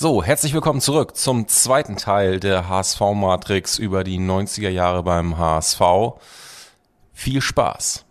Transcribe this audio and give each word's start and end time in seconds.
So, 0.00 0.22
herzlich 0.22 0.54
willkommen 0.54 0.80
zurück 0.80 1.16
zum 1.16 1.48
zweiten 1.48 1.96
Teil 1.96 2.38
der 2.38 2.68
HSV-Matrix 2.68 3.80
über 3.80 4.04
die 4.04 4.20
90er 4.20 4.68
Jahre 4.68 5.02
beim 5.02 5.36
HSV. 5.38 5.80
Viel 7.12 7.40
Spaß. 7.40 8.04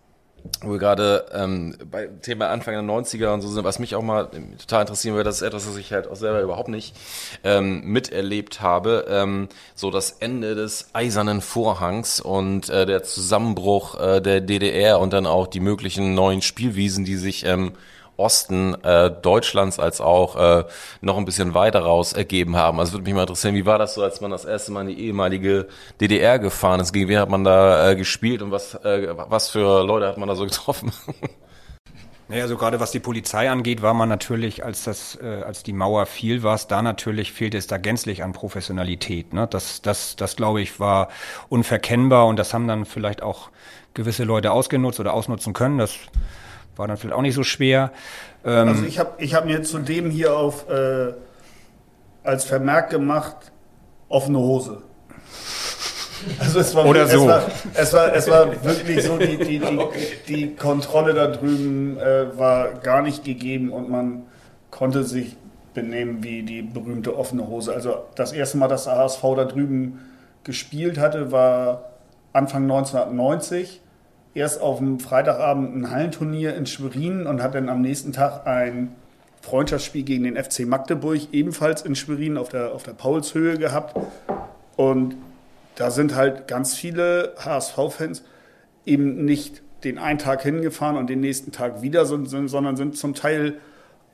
Wo 0.60 0.72
wir 0.72 0.78
gerade 0.78 1.24
ähm, 1.32 1.78
bei 1.90 2.08
Thema 2.20 2.50
Anfang 2.50 2.74
der 2.74 2.82
90er 2.82 3.32
und 3.32 3.40
so 3.40 3.48
sind, 3.48 3.64
was 3.64 3.78
mich 3.78 3.94
auch 3.94 4.02
mal 4.02 4.28
total 4.58 4.82
interessieren 4.82 5.14
würde, 5.14 5.30
das 5.30 5.36
ist 5.36 5.48
etwas, 5.48 5.66
was 5.66 5.78
ich 5.78 5.90
halt 5.90 6.08
auch 6.08 6.16
selber 6.16 6.42
überhaupt 6.42 6.68
nicht 6.68 6.94
ähm, 7.42 7.80
miterlebt 7.84 8.60
habe. 8.60 9.06
Ähm, 9.08 9.48
so 9.74 9.90
das 9.90 10.10
Ende 10.10 10.54
des 10.54 10.90
eisernen 10.92 11.40
Vorhangs 11.40 12.20
und 12.20 12.68
äh, 12.68 12.84
der 12.84 13.02
Zusammenbruch 13.02 13.98
äh, 13.98 14.20
der 14.20 14.42
DDR 14.42 15.00
und 15.00 15.14
dann 15.14 15.26
auch 15.26 15.46
die 15.46 15.60
möglichen 15.60 16.12
neuen 16.12 16.42
Spielwiesen, 16.42 17.06
die 17.06 17.16
sich 17.16 17.46
ähm, 17.46 17.72
Osten 18.18 18.74
äh, 18.82 19.10
Deutschlands 19.10 19.78
als 19.78 20.00
auch 20.00 20.36
äh, 20.36 20.64
noch 21.00 21.16
ein 21.16 21.24
bisschen 21.24 21.54
weiter 21.54 21.80
raus 21.80 22.12
ergeben 22.12 22.56
haben. 22.56 22.80
Also 22.80 22.92
würde 22.92 23.04
mich 23.04 23.14
mal 23.14 23.22
interessieren, 23.22 23.54
wie 23.54 23.64
war 23.64 23.78
das 23.78 23.94
so, 23.94 24.02
als 24.02 24.20
man 24.20 24.30
das 24.30 24.44
erste 24.44 24.72
Mal 24.72 24.82
in 24.82 24.88
die 24.88 25.06
ehemalige 25.06 25.68
DDR 26.00 26.38
gefahren 26.38 26.80
ist? 26.80 26.92
Gegen 26.92 27.08
wen 27.08 27.18
hat 27.18 27.30
man 27.30 27.44
da 27.44 27.90
äh, 27.90 27.96
gespielt 27.96 28.42
und 28.42 28.50
was, 28.50 28.74
äh, 28.74 29.14
was 29.16 29.50
für 29.50 29.84
Leute 29.84 30.06
hat 30.06 30.18
man 30.18 30.28
da 30.28 30.34
so 30.34 30.44
getroffen? 30.44 30.92
Naja, 32.30 32.42
also 32.42 32.58
gerade 32.58 32.78
was 32.78 32.90
die 32.90 33.00
Polizei 33.00 33.50
angeht, 33.50 33.80
war 33.80 33.94
man 33.94 34.10
natürlich, 34.10 34.62
als 34.62 34.84
das, 34.84 35.18
äh, 35.22 35.42
als 35.46 35.62
die 35.62 35.72
Mauer 35.72 36.04
fiel, 36.04 36.42
war 36.42 36.54
es 36.54 36.66
da 36.66 36.82
natürlich, 36.82 37.32
fehlte 37.32 37.56
es 37.56 37.68
da 37.68 37.78
gänzlich 37.78 38.22
an 38.22 38.34
Professionalität. 38.34 39.32
Ne? 39.32 39.46
Das, 39.50 39.80
das, 39.80 40.14
das 40.14 40.36
glaube 40.36 40.60
ich, 40.60 40.78
war 40.78 41.08
unverkennbar 41.48 42.26
und 42.26 42.38
das 42.38 42.52
haben 42.52 42.68
dann 42.68 42.84
vielleicht 42.84 43.22
auch 43.22 43.48
gewisse 43.94 44.24
Leute 44.24 44.52
ausgenutzt 44.52 45.00
oder 45.00 45.14
ausnutzen 45.14 45.54
können. 45.54 45.78
Das 45.78 45.96
war 46.78 46.86
dann 46.86 46.96
vielleicht 46.96 47.16
auch 47.16 47.22
nicht 47.22 47.34
so 47.34 47.42
schwer. 47.42 47.92
Ähm 48.44 48.68
also 48.68 48.84
ich 48.84 48.98
habe 48.98 49.12
ich 49.18 49.34
hab 49.34 49.44
mir 49.44 49.62
zu 49.62 49.78
dem 49.78 50.10
hier 50.10 50.36
auf 50.36 50.68
äh, 50.68 51.12
als 52.22 52.44
Vermerk 52.44 52.90
gemacht, 52.90 53.36
offene 54.08 54.38
Hose. 54.38 54.82
Also 56.40 56.60
es 56.60 56.74
war, 56.74 56.86
Oder 56.86 57.04
es 57.04 57.12
so. 57.12 57.26
War, 57.26 57.44
es, 57.74 57.92
war, 57.92 58.12
es 58.12 58.28
war 58.28 58.64
wirklich 58.64 59.04
so, 59.04 59.18
die, 59.18 59.36
die, 59.38 59.60
die, 59.60 59.78
die 60.26 60.54
Kontrolle 60.56 61.14
da 61.14 61.28
drüben 61.28 61.96
äh, 61.98 62.36
war 62.36 62.72
gar 62.74 63.02
nicht 63.02 63.24
gegeben 63.24 63.70
und 63.70 63.88
man 63.88 64.24
konnte 64.70 65.04
sich 65.04 65.36
benehmen 65.74 66.22
wie 66.24 66.42
die 66.42 66.62
berühmte 66.62 67.16
offene 67.16 67.46
Hose. 67.46 67.72
Also 67.72 68.04
das 68.16 68.32
erste 68.32 68.58
Mal, 68.58 68.68
dass 68.68 68.84
der 68.84 68.96
HSV 68.96 69.22
da 69.36 69.44
drüben 69.44 70.00
gespielt 70.44 70.98
hatte, 70.98 71.30
war 71.30 71.92
Anfang 72.32 72.64
1990 72.64 73.80
erst 74.38 74.60
auf 74.60 74.78
dem 74.78 75.00
Freitagabend 75.00 75.74
ein 75.74 75.90
Hallenturnier 75.90 76.54
in 76.54 76.66
Schwerin 76.66 77.26
und 77.26 77.42
hat 77.42 77.54
dann 77.54 77.68
am 77.68 77.80
nächsten 77.80 78.12
Tag 78.12 78.46
ein 78.46 78.94
Freundschaftsspiel 79.42 80.04
gegen 80.04 80.24
den 80.24 80.42
FC 80.42 80.60
Magdeburg 80.60 81.20
ebenfalls 81.32 81.82
in 81.82 81.94
Schwerin 81.94 82.36
auf 82.36 82.48
der, 82.48 82.72
auf 82.72 82.82
der 82.82 82.92
Paulshöhe 82.92 83.58
gehabt. 83.58 83.96
Und 84.76 85.16
da 85.74 85.90
sind 85.90 86.14
halt 86.14 86.48
ganz 86.48 86.74
viele 86.74 87.34
HSV-Fans 87.38 88.22
eben 88.86 89.24
nicht 89.24 89.62
den 89.84 89.98
einen 89.98 90.18
Tag 90.18 90.42
hingefahren 90.42 90.96
und 90.96 91.08
den 91.08 91.20
nächsten 91.20 91.52
Tag 91.52 91.82
wieder, 91.82 92.04
sondern 92.04 92.76
sind 92.76 92.96
zum 92.96 93.14
Teil 93.14 93.54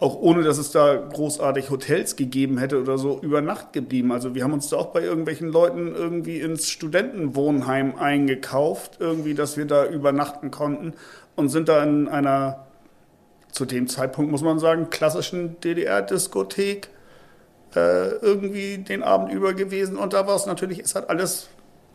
auch 0.01 0.17
ohne 0.17 0.43
dass 0.43 0.59
es 0.59 0.71
da 0.71 0.97
großartig 0.97 1.71
Hotels 1.71 2.17
gegeben 2.17 2.59
hätte 2.59 2.81
oder 2.81 2.99
so, 2.99 3.19
über 3.23 3.41
Nacht 3.41 3.73
geblieben. 3.73 4.13
Also 4.13 4.35
wir 4.35 4.43
haben 4.43 4.53
uns 4.53 4.69
da 4.69 4.77
auch 4.77 4.93
bei 4.93 5.03
irgendwelchen 5.03 5.49
Leuten 5.49 5.95
irgendwie 5.95 6.41
ins 6.41 6.69
Studentenwohnheim 6.69 7.97
eingekauft, 7.97 8.97
irgendwie, 8.99 9.35
dass 9.35 9.57
wir 9.57 9.67
da 9.67 9.87
übernachten 9.87 10.51
konnten 10.51 10.95
und 11.37 11.49
sind 11.49 11.69
da 11.69 11.83
in 11.83 12.09
einer, 12.09 12.67
zu 13.53 13.65
dem 13.65 13.87
Zeitpunkt 13.87 14.31
muss 14.31 14.43
man 14.43 14.59
sagen, 14.59 14.91
klassischen 14.91 15.61
DDR-Diskothek 15.61 16.89
äh, 17.77 18.09
irgendwie 18.17 18.79
den 18.79 19.03
Abend 19.03 19.33
über 19.33 19.55
gewesen. 19.55 19.97
Und 19.97 20.13
da 20.13 20.27
war 20.27 20.37
es 20.37 20.47
natürlich, 20.47 20.81
es 20.81 20.97
hat 20.97 21.09
alles 21.09 21.49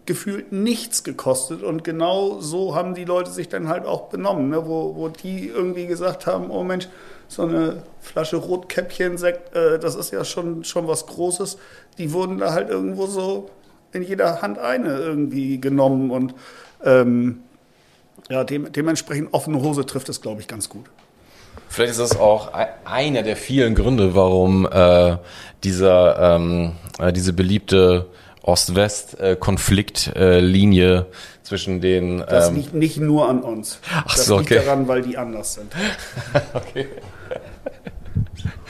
gefühlt 0.05 0.51
nichts 0.51 1.03
gekostet. 1.03 1.63
Und 1.63 1.83
genau 1.83 2.39
so 2.39 2.75
haben 2.75 2.95
die 2.95 3.05
Leute 3.05 3.29
sich 3.29 3.49
dann 3.49 3.67
halt 3.67 3.85
auch 3.85 4.09
benommen, 4.09 4.49
ne? 4.49 4.65
wo, 4.65 4.95
wo 4.95 5.09
die 5.09 5.47
irgendwie 5.47 5.85
gesagt 5.85 6.25
haben, 6.25 6.49
oh 6.49 6.63
Mensch, 6.63 6.87
so 7.29 7.43
eine 7.43 7.83
Flasche 8.01 8.35
Rotkäppchen-Sekt, 8.37 9.55
äh, 9.55 9.77
das 9.79 9.95
ist 9.95 10.11
ja 10.11 10.25
schon, 10.25 10.65
schon 10.65 10.87
was 10.87 11.05
Großes. 11.05 11.57
Die 11.97 12.11
wurden 12.11 12.39
da 12.39 12.53
halt 12.53 12.69
irgendwo 12.69 13.05
so 13.05 13.51
in 13.93 14.01
jeder 14.01 14.41
Hand 14.41 14.59
eine 14.59 14.97
irgendwie 14.97 15.61
genommen 15.61 16.11
und 16.11 16.33
ähm, 16.83 17.39
ja, 18.29 18.43
dem, 18.43 18.69
dementsprechend 18.71 19.33
offene 19.33 19.61
Hose 19.61 19.85
trifft 19.85 20.09
es, 20.09 20.21
glaube 20.21 20.41
ich, 20.41 20.47
ganz 20.47 20.69
gut. 20.69 20.85
Vielleicht 21.67 21.91
ist 21.91 21.99
das 21.99 22.17
auch 22.17 22.51
einer 22.85 23.21
der 23.21 23.35
vielen 23.35 23.75
Gründe, 23.75 24.15
warum 24.15 24.67
äh, 24.71 25.17
dieser, 25.63 26.35
ähm, 26.35 26.71
äh, 26.97 27.13
diese 27.13 27.33
beliebte 27.33 28.07
Ost-West-Konfliktlinie 28.41 30.97
äh, 30.97 31.05
zwischen 31.43 31.81
den. 31.81 32.23
Das 32.27 32.49
ähm, 32.49 32.55
liegt 32.55 32.73
nicht 32.73 32.97
nur 32.97 33.29
an 33.29 33.41
uns. 33.41 33.79
Ach 33.93 34.15
das 34.15 34.25
so, 34.25 34.39
liegt 34.39 34.51
okay. 34.51 34.65
daran, 34.65 34.87
weil 34.87 35.03
die 35.03 35.15
anders 35.17 35.53
sind. 35.55 35.71
okay. 36.53 36.87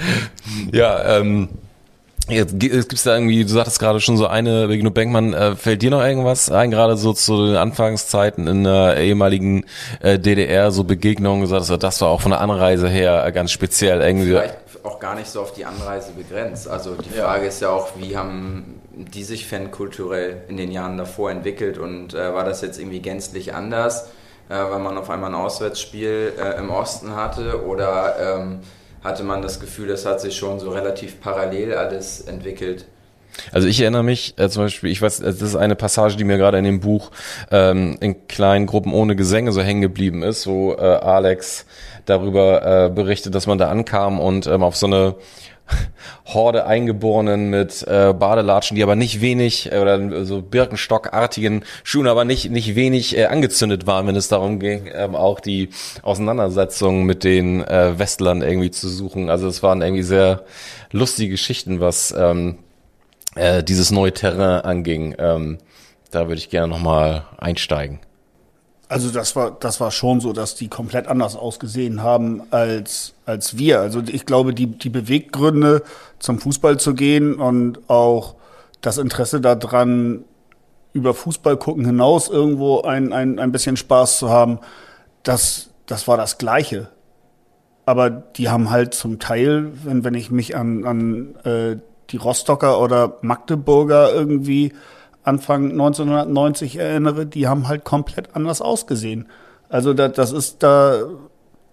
ja, 0.72 1.18
ähm. 1.18 1.50
Jetzt 2.28 2.60
gibt's 2.60 3.02
da 3.02 3.16
irgendwie, 3.16 3.44
du 3.44 3.50
sagtest 3.50 3.80
gerade 3.80 4.00
schon 4.00 4.16
so 4.16 4.28
eine, 4.28 4.68
Begino 4.68 4.92
Benkmann, 4.92 5.34
äh, 5.34 5.56
fällt 5.56 5.82
dir 5.82 5.90
noch 5.90 6.04
irgendwas 6.04 6.52
ein, 6.52 6.70
gerade 6.70 6.96
so 6.96 7.12
zu 7.12 7.48
den 7.48 7.56
Anfangszeiten 7.56 8.46
in 8.46 8.66
der 8.66 8.98
ehemaligen 8.98 9.66
äh, 10.00 10.20
DDR, 10.20 10.70
so 10.70 10.84
Begegnungen, 10.84 11.42
gesagt, 11.42 11.82
das 11.82 12.02
war 12.02 12.10
auch 12.10 12.22
von 12.22 12.30
der 12.30 12.42
Anreise 12.42 12.88
her 12.88 13.32
ganz 13.32 13.52
speziell 13.52 14.02
irgendwie. 14.02 14.28
Vielleicht 14.28 14.60
auch 14.84 15.00
gar 15.00 15.16
nicht 15.16 15.28
so 15.28 15.42
auf 15.42 15.54
die 15.54 15.66
Anreise 15.66 16.12
begrenzt. 16.12 16.68
Also 16.68 16.96
die 16.96 17.10
Frage 17.10 17.44
ja. 17.44 17.50
ist 17.50 17.62
ja 17.62 17.70
auch, 17.70 17.90
wie 17.98 18.16
haben 18.16 18.80
die 18.92 19.24
sich 19.24 19.48
fankulturell 19.48 20.44
in 20.50 20.58
den 20.58 20.72
Jahren 20.72 20.98
davor 20.98 21.32
entwickelt 21.32 21.78
und 21.78 22.14
äh, 22.14 22.34
war 22.34 22.44
das 22.44 22.62
jetzt 22.62 22.80
irgendwie 22.80 23.00
gänzlich 23.00 23.54
anders, 23.54 24.10
äh, 24.50 24.56
weil 24.56 24.80
man 24.80 24.98
auf 24.98 25.10
einmal 25.10 25.32
ein 25.32 25.36
Auswärtsspiel 25.36 26.34
äh, 26.38 26.60
im 26.60 26.70
Osten 26.70 27.16
hatte 27.16 27.66
oder 27.66 28.16
ähm, 28.20 28.60
hatte 29.04 29.24
man 29.24 29.42
das 29.42 29.60
Gefühl, 29.60 29.88
das 29.88 30.06
hat 30.06 30.22
sich 30.22 30.36
schon 30.36 30.60
so 30.60 30.72
relativ 30.72 31.22
parallel 31.22 31.74
alles 31.74 32.22
entwickelt. 32.22 32.86
Also 33.52 33.68
ich 33.68 33.80
erinnere 33.80 34.04
mich 34.04 34.34
äh, 34.38 34.50
zum 34.50 34.64
Beispiel, 34.64 34.92
ich 34.92 35.02
weiß, 35.02 35.20
das 35.20 35.42
ist 35.42 35.56
eine 35.56 35.76
Passage, 35.76 36.18
die 36.18 36.24
mir 36.24 36.38
gerade 36.38 36.58
in 36.58 36.66
dem 36.66 36.80
Buch 36.80 37.12
ähm, 37.52 37.98
in 38.02 38.28
kleinen 38.28 38.66
Gruppen 38.66 38.94
ohne 38.94 39.16
Gesänge 39.16 39.52
so 39.52 39.62
hängen 39.62 39.82
geblieben 39.82 40.24
ist, 40.24 40.48
wo 40.48 40.74
äh, 40.74 40.78
Alex 40.78 41.66
darüber 42.06 42.86
äh, 42.86 42.90
berichtet, 42.90 43.36
dass 43.36 43.48
man 43.48 43.58
da 43.58 43.70
ankam 43.70 44.20
und 44.20 44.48
ähm, 44.48 44.64
auf 44.64 44.76
so 44.76 44.88
eine 44.88 45.16
Horde 46.26 46.66
Eingeborenen 46.66 47.50
mit 47.50 47.84
äh, 47.88 48.14
Badelatschen, 48.14 48.76
die 48.76 48.84
aber 48.84 48.96
nicht 48.96 49.22
wenig 49.22 49.72
äh, 49.72 49.80
oder 49.80 50.26
so 50.26 50.42
Birkenstockartigen 50.42 51.64
Schuhen, 51.84 52.08
aber 52.08 52.26
nicht 52.26 52.50
nicht 52.50 52.76
wenig 52.76 53.18
äh, 53.18 53.26
angezündet 53.26 53.88
waren, 53.88 54.08
wenn 54.08 54.16
es 54.16 54.28
darum 54.28 54.60
ging, 54.60 54.90
ähm, 54.94 55.16
auch 55.16 55.40
die 55.40 55.70
Auseinandersetzung 56.02 57.04
mit 57.04 57.24
den 57.24 57.64
äh, 57.64 57.98
Westlern 57.98 58.42
irgendwie 58.42 58.72
zu 58.72 58.90
suchen. 58.90 59.30
Also 59.30 59.48
es 59.48 59.64
waren 59.64 59.82
irgendwie 59.82 60.04
sehr 60.04 60.44
lustige 60.92 61.32
Geschichten, 61.32 61.80
was 61.80 62.14
ähm, 62.18 62.60
äh, 63.36 63.64
dieses 63.64 63.92
neue 63.92 64.14
Terrain 64.14 64.62
anging. 64.62 65.16
Ähm, 65.18 65.58
da 66.12 66.28
würde 66.28 66.40
ich 66.40 66.50
gerne 66.50 66.68
nochmal 66.68 67.26
einsteigen. 67.38 68.00
Also 68.90 69.12
das 69.12 69.36
war, 69.36 69.52
das 69.52 69.80
war 69.80 69.92
schon 69.92 70.20
so, 70.20 70.34
dass 70.34 70.56
die 70.56 70.68
komplett 70.68 71.08
anders 71.08 71.36
ausgesehen 71.36 72.02
haben 72.02 72.42
als, 72.50 73.14
als 73.28 73.56
wir. 73.56 73.80
Also 73.82 74.02
ich 74.06 74.26
glaube, 74.26 74.56
die, 74.56 74.66
die 74.66 74.90
Beweggründe 74.90 75.84
zum 76.18 76.40
Fußball 76.40 76.80
zu 76.80 76.96
gehen 76.96 77.36
und 77.36 77.88
auch 77.88 78.34
das 78.82 78.98
Interesse 78.98 79.42
daran, 79.42 80.26
über 80.92 81.14
Fußball 81.14 81.58
gucken 81.58 81.86
hinaus 81.86 82.30
irgendwo 82.30 82.82
ein, 82.82 83.14
ein, 83.14 83.38
ein 83.38 83.52
bisschen 83.52 83.78
Spaß 83.78 84.18
zu 84.18 84.32
haben, 84.32 84.58
das, 85.22 85.70
das 85.86 86.08
war 86.08 86.18
das 86.18 86.40
Gleiche. 86.40 86.90
Aber 87.86 88.10
die 88.10 88.50
haben 88.50 88.72
halt 88.72 88.96
zum 88.96 89.20
Teil, 89.20 89.72
wenn, 89.84 90.04
wenn 90.04 90.16
ich 90.16 90.32
mich 90.32 90.56
an, 90.56 90.86
an 90.86 91.36
äh, 91.44 91.78
die 92.10 92.18
Rostocker 92.18 92.82
oder 92.82 93.18
Magdeburger 93.22 94.12
irgendwie 94.12 94.74
Anfang 95.30 95.72
1990 95.72 96.78
erinnere, 96.78 97.26
die 97.26 97.48
haben 97.48 97.68
halt 97.68 97.84
komplett 97.84 98.36
anders 98.36 98.62
ausgesehen. 98.62 99.28
Also 99.70 99.94
das, 99.94 100.14
das 100.14 100.32
ist 100.32 100.64
da, 100.64 101.04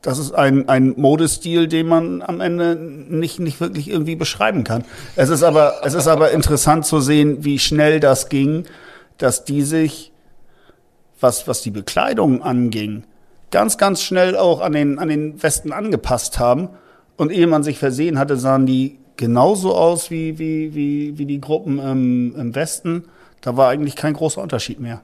das 0.03 0.19
ist 0.19 0.33
ein, 0.33 0.69
ein 0.69 0.95
Modestil, 0.97 1.67
den 1.67 1.89
man 1.89 2.23
am 2.23 2.41
Ende 2.41 2.77
nicht, 2.77 3.41
nicht 3.41 3.61
wirklich 3.61 3.89
irgendwie 3.91 4.15
beschreiben 4.15 4.63
kann. 4.63 4.85
Es 5.17 5.31
ist 5.31 5.43
aber, 5.43 5.81
es 5.85 5.95
ist 5.95 6.07
aber 6.07 6.33
interessant 6.33 6.85
zu 6.85 7.01
sehen, 7.01 7.45
wie 7.45 7.59
schnell 7.59 7.99
das 7.99 8.29
ging, 8.29 8.67
dass 9.19 9.45
die 9.45 9.63
sich, 9.63 10.13
was, 11.19 11.49
was 11.49 11.63
die 11.63 11.71
Bekleidung 11.71 12.43
anging, 12.43 13.05
ganz, 13.51 13.79
ganz 13.79 14.03
schnell 14.03 14.37
auch 14.37 14.61
an 14.61 14.73
den, 14.73 14.99
an 14.99 15.09
den 15.09 15.43
Westen 15.43 15.73
angepasst 15.73 16.39
haben. 16.39 16.69
Und 17.17 17.33
ehe 17.33 17.47
man 17.47 17.63
sich 17.63 17.79
versehen 17.79 18.19
hatte, 18.19 18.37
sahen 18.37 18.67
die 18.67 18.99
genauso 19.17 19.75
aus 19.75 20.11
wie, 20.11 20.39
wie, 20.39 20.75
wie, 20.75 21.17
wie 21.17 21.25
die 21.25 21.41
Gruppen 21.41 21.79
im, 21.79 22.37
im 22.37 22.55
Westen 22.55 23.07
da 23.47 23.57
war 23.57 23.69
eigentlich 23.69 23.95
kein 23.95 24.13
großer 24.13 24.43
Unterschied 24.43 24.81
mehr. 24.81 25.03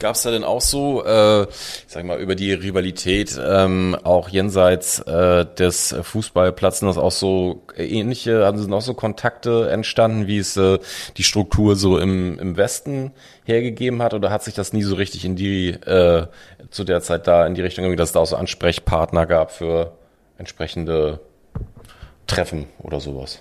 Gab 0.00 0.16
es 0.16 0.22
da 0.22 0.32
denn 0.32 0.42
auch 0.42 0.60
so, 0.60 1.04
äh, 1.06 1.44
ich 1.44 1.84
sag 1.86 2.04
mal, 2.04 2.18
über 2.18 2.34
die 2.34 2.52
Rivalität 2.52 3.38
ähm, 3.40 3.96
auch 4.02 4.28
jenseits 4.28 4.98
äh, 4.98 5.46
des 5.46 5.94
Fußballplatzes 6.02 6.98
auch 6.98 7.12
so 7.12 7.62
ähnliche, 7.76 8.44
also 8.44 8.62
sind 8.62 8.72
auch 8.74 8.82
so 8.82 8.94
Kontakte 8.94 9.70
entstanden, 9.70 10.26
wie 10.26 10.38
es 10.38 10.56
äh, 10.56 10.80
die 11.16 11.22
Struktur 11.22 11.76
so 11.76 11.98
im, 11.98 12.36
im 12.40 12.56
Westen 12.56 13.12
hergegeben 13.44 14.02
hat, 14.02 14.12
oder 14.12 14.30
hat 14.30 14.42
sich 14.42 14.54
das 14.54 14.72
nie 14.72 14.82
so 14.82 14.96
richtig 14.96 15.24
in 15.24 15.36
die 15.36 15.68
äh, 15.68 16.26
zu 16.70 16.82
der 16.82 17.00
Zeit 17.00 17.28
da 17.28 17.46
in 17.46 17.54
die 17.54 17.62
Richtung, 17.62 17.96
dass 17.96 18.08
es 18.08 18.12
da 18.12 18.20
auch 18.20 18.26
so 18.26 18.36
Ansprechpartner 18.36 19.24
gab 19.24 19.52
für 19.52 19.92
entsprechende 20.36 21.20
Treffen 22.26 22.66
oder 22.82 22.98
sowas? 22.98 23.40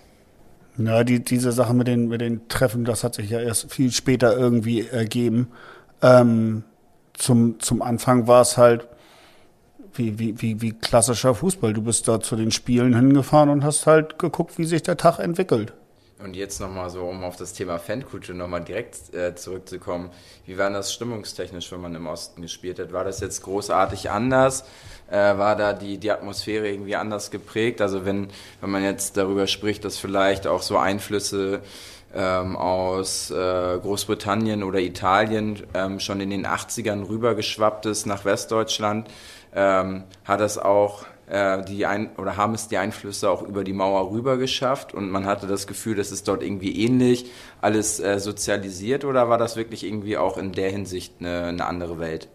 Ja, 0.77 1.03
die, 1.03 1.23
diese 1.23 1.51
Sache 1.51 1.73
mit 1.73 1.87
den, 1.87 2.07
mit 2.07 2.21
den 2.21 2.47
Treffen, 2.49 2.83
das 2.83 3.03
hat 3.03 3.15
sich 3.15 3.29
ja 3.29 3.39
erst 3.39 3.71
viel 3.71 3.91
später 3.91 4.35
irgendwie 4.37 4.87
ergeben. 4.87 5.47
Ähm, 6.01 6.63
zum, 7.13 7.59
zum 7.59 7.81
Anfang 7.81 8.27
war 8.27 8.41
es 8.41 8.57
halt 8.57 8.87
wie, 9.93 10.19
wie, 10.19 10.41
wie, 10.41 10.61
wie 10.61 10.73
klassischer 10.73 11.33
Fußball. 11.33 11.73
Du 11.73 11.81
bist 11.81 12.07
da 12.07 12.19
zu 12.19 12.35
den 12.35 12.51
Spielen 12.51 12.93
hingefahren 12.95 13.49
und 13.49 13.63
hast 13.63 13.87
halt 13.87 14.19
geguckt, 14.19 14.57
wie 14.57 14.65
sich 14.65 14.83
der 14.83 14.97
Tag 14.97 15.19
entwickelt. 15.19 15.73
Und 16.25 16.35
jetzt 16.35 16.59
nochmal 16.59 16.89
so, 16.89 17.03
um 17.03 17.23
auf 17.23 17.35
das 17.35 17.53
Thema 17.53 17.77
Fankultur 17.77 18.33
nochmal 18.33 18.63
direkt 18.63 19.13
äh, 19.13 19.35
zurückzukommen. 19.35 20.09
Wie 20.47 20.57
war 20.57 20.71
das 20.71 20.91
stimmungstechnisch, 20.91 21.71
wenn 21.71 21.81
man 21.81 21.93
im 21.93 22.07
Osten 22.07 22.41
gespielt 22.41 22.79
hat? 22.79 22.91
War 22.93 23.03
das 23.03 23.19
jetzt 23.19 23.43
großartig 23.43 24.09
anders? 24.09 24.63
Äh, 25.07 25.37
war 25.37 25.55
da 25.55 25.73
die, 25.73 25.99
die 25.99 26.09
Atmosphäre 26.09 26.67
irgendwie 26.67 26.95
anders 26.95 27.29
geprägt? 27.29 27.79
Also 27.79 28.05
wenn, 28.05 28.29
wenn 28.59 28.71
man 28.71 28.83
jetzt 28.83 29.17
darüber 29.17 29.45
spricht, 29.45 29.85
dass 29.85 29.99
vielleicht 29.99 30.47
auch 30.47 30.63
so 30.63 30.79
Einflüsse 30.79 31.61
ähm, 32.15 32.55
aus 32.55 33.29
äh, 33.29 33.77
Großbritannien 33.79 34.63
oder 34.63 34.79
Italien 34.79 35.61
ähm, 35.75 35.99
schon 35.99 36.21
in 36.21 36.31
den 36.31 36.47
80ern 36.47 37.07
rübergeschwappt 37.07 37.85
ist 37.85 38.07
nach 38.07 38.25
Westdeutschland, 38.25 39.07
ähm, 39.53 40.05
hat 40.23 40.39
das 40.39 40.57
auch 40.57 41.05
die 41.27 41.85
ein 41.87 42.15
oder 42.17 42.37
haben 42.37 42.53
es 42.53 42.67
die 42.67 42.77
Einflüsse 42.77 43.29
auch 43.31 43.41
über 43.41 43.63
die 43.63 43.73
Mauer 43.73 44.11
rüber 44.11 44.37
geschafft 44.37 44.93
und 44.93 45.09
man 45.09 45.25
hatte 45.25 45.47
das 45.47 45.65
Gefühl, 45.65 45.95
dass 45.95 46.11
es 46.11 46.21
dort 46.21 46.43
irgendwie 46.43 46.83
ähnlich 46.83 47.31
alles 47.61 47.99
äh, 47.99 48.19
sozialisiert 48.19 49.05
oder 49.05 49.27
war 49.27 49.39
das 49.39 49.55
wirklich 49.55 49.83
irgendwie 49.83 50.17
auch 50.17 50.37
in 50.37 50.51
der 50.51 50.69
Hinsicht 50.69 51.15
eine, 51.19 51.45
eine 51.45 51.65
andere 51.65 51.99
Welt? 51.99 52.27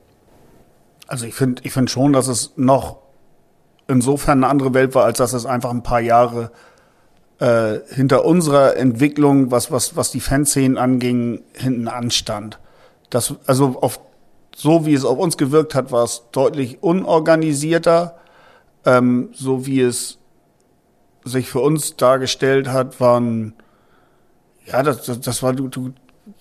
Also 1.07 1.27
ich 1.27 1.35
finde 1.35 1.63
ich 1.65 1.73
finde 1.73 1.91
schon, 1.91 2.13
dass 2.13 2.27
es 2.27 2.53
noch 2.57 2.99
insofern 3.87 4.43
eine 4.43 4.49
andere 4.49 4.75
Welt 4.75 4.95
war, 4.95 5.05
als 5.05 5.19
dass 5.19 5.35
es 5.35 5.47
einfach 5.47 5.71
ein 5.71 5.83
paar 5.83 6.01
Jahre 6.01 6.51
äh, 7.39 7.79
hinter 7.91 8.25
unserer 8.25 8.77
Entwicklung, 8.77 9.51
was, 9.51 9.71
was, 9.73 9.97
was 9.97 10.11
die 10.11 10.21
Fanszenen 10.21 10.79
anging, 10.79 11.43
hinten 11.53 11.89
anstand. 11.89 12.59
Das, 13.09 13.35
also 13.47 13.79
auf, 13.81 14.01
so 14.55 14.87
wie 14.87 14.95
es 14.95 15.05
auf 15.05 15.19
uns 15.19 15.37
gewirkt 15.37 15.75
hat, 15.75 15.91
war 15.91 16.05
es 16.05 16.23
deutlich 16.33 16.83
unorganisierter 16.83 18.17
ähm, 18.85 19.31
so 19.32 19.67
wie 19.67 19.81
es 19.81 20.19
sich 21.25 21.50
für 21.50 21.61
uns 21.61 21.97
dargestellt 21.97 22.69
hat, 22.69 23.00
waren, 23.00 23.55
ja, 24.67 24.82
das, 24.82 25.05
das, 25.05 25.21
das 25.21 25.43
war, 25.43 25.53
du, 25.53 25.69
du, 25.69 25.93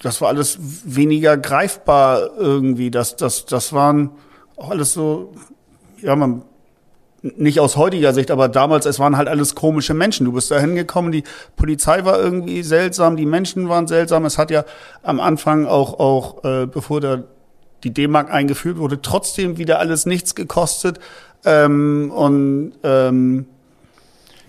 das 0.02 0.22
war 0.22 0.30
alles 0.30 0.58
weniger 0.86 1.38
greifbar 1.38 2.32
irgendwie. 2.38 2.92
Das, 2.92 3.16
das, 3.16 3.46
das 3.46 3.74
waren 3.74 4.12
auch 4.56 4.70
alles 4.70 4.94
so, 4.94 5.34
ja, 6.02 6.16
man, 6.16 6.44
nicht 7.22 7.60
aus 7.60 7.76
heutiger 7.76 8.14
Sicht, 8.14 8.32
aber 8.32 8.48
damals, 8.48 8.86
es 8.86 9.00
waren 9.00 9.18
halt 9.18 9.28
alles 9.28 9.56
komische 9.56 9.94
Menschen. 9.94 10.26
Du 10.26 10.32
bist 10.32 10.52
da 10.52 10.60
hingekommen, 10.60 11.12
die 11.12 11.24
Polizei 11.56 12.06
war 12.06 12.20
irgendwie 12.20 12.64
seltsam, 12.64 13.18
die 13.18 13.26
Menschen 13.26 13.68
waren 13.68 13.88
seltsam. 13.88 14.26
Es 14.26 14.38
hat 14.38 14.52
ja 14.52 14.64
am 15.04 15.20
Anfang 15.20 15.66
auch, 15.66 16.00
auch 16.00 16.44
äh, 16.44 16.66
bevor 16.66 17.02
da 17.02 17.24
die 17.84 17.94
D-Mark 17.94 18.32
eingeführt 18.32 18.78
wurde, 18.78 19.02
trotzdem 19.02 19.58
wieder 19.58 19.80
alles 19.80 20.06
nichts 20.06 20.36
gekostet. 20.36 21.00
Ähm, 21.46 22.12
und 22.12 22.74
ähm, 22.84 23.46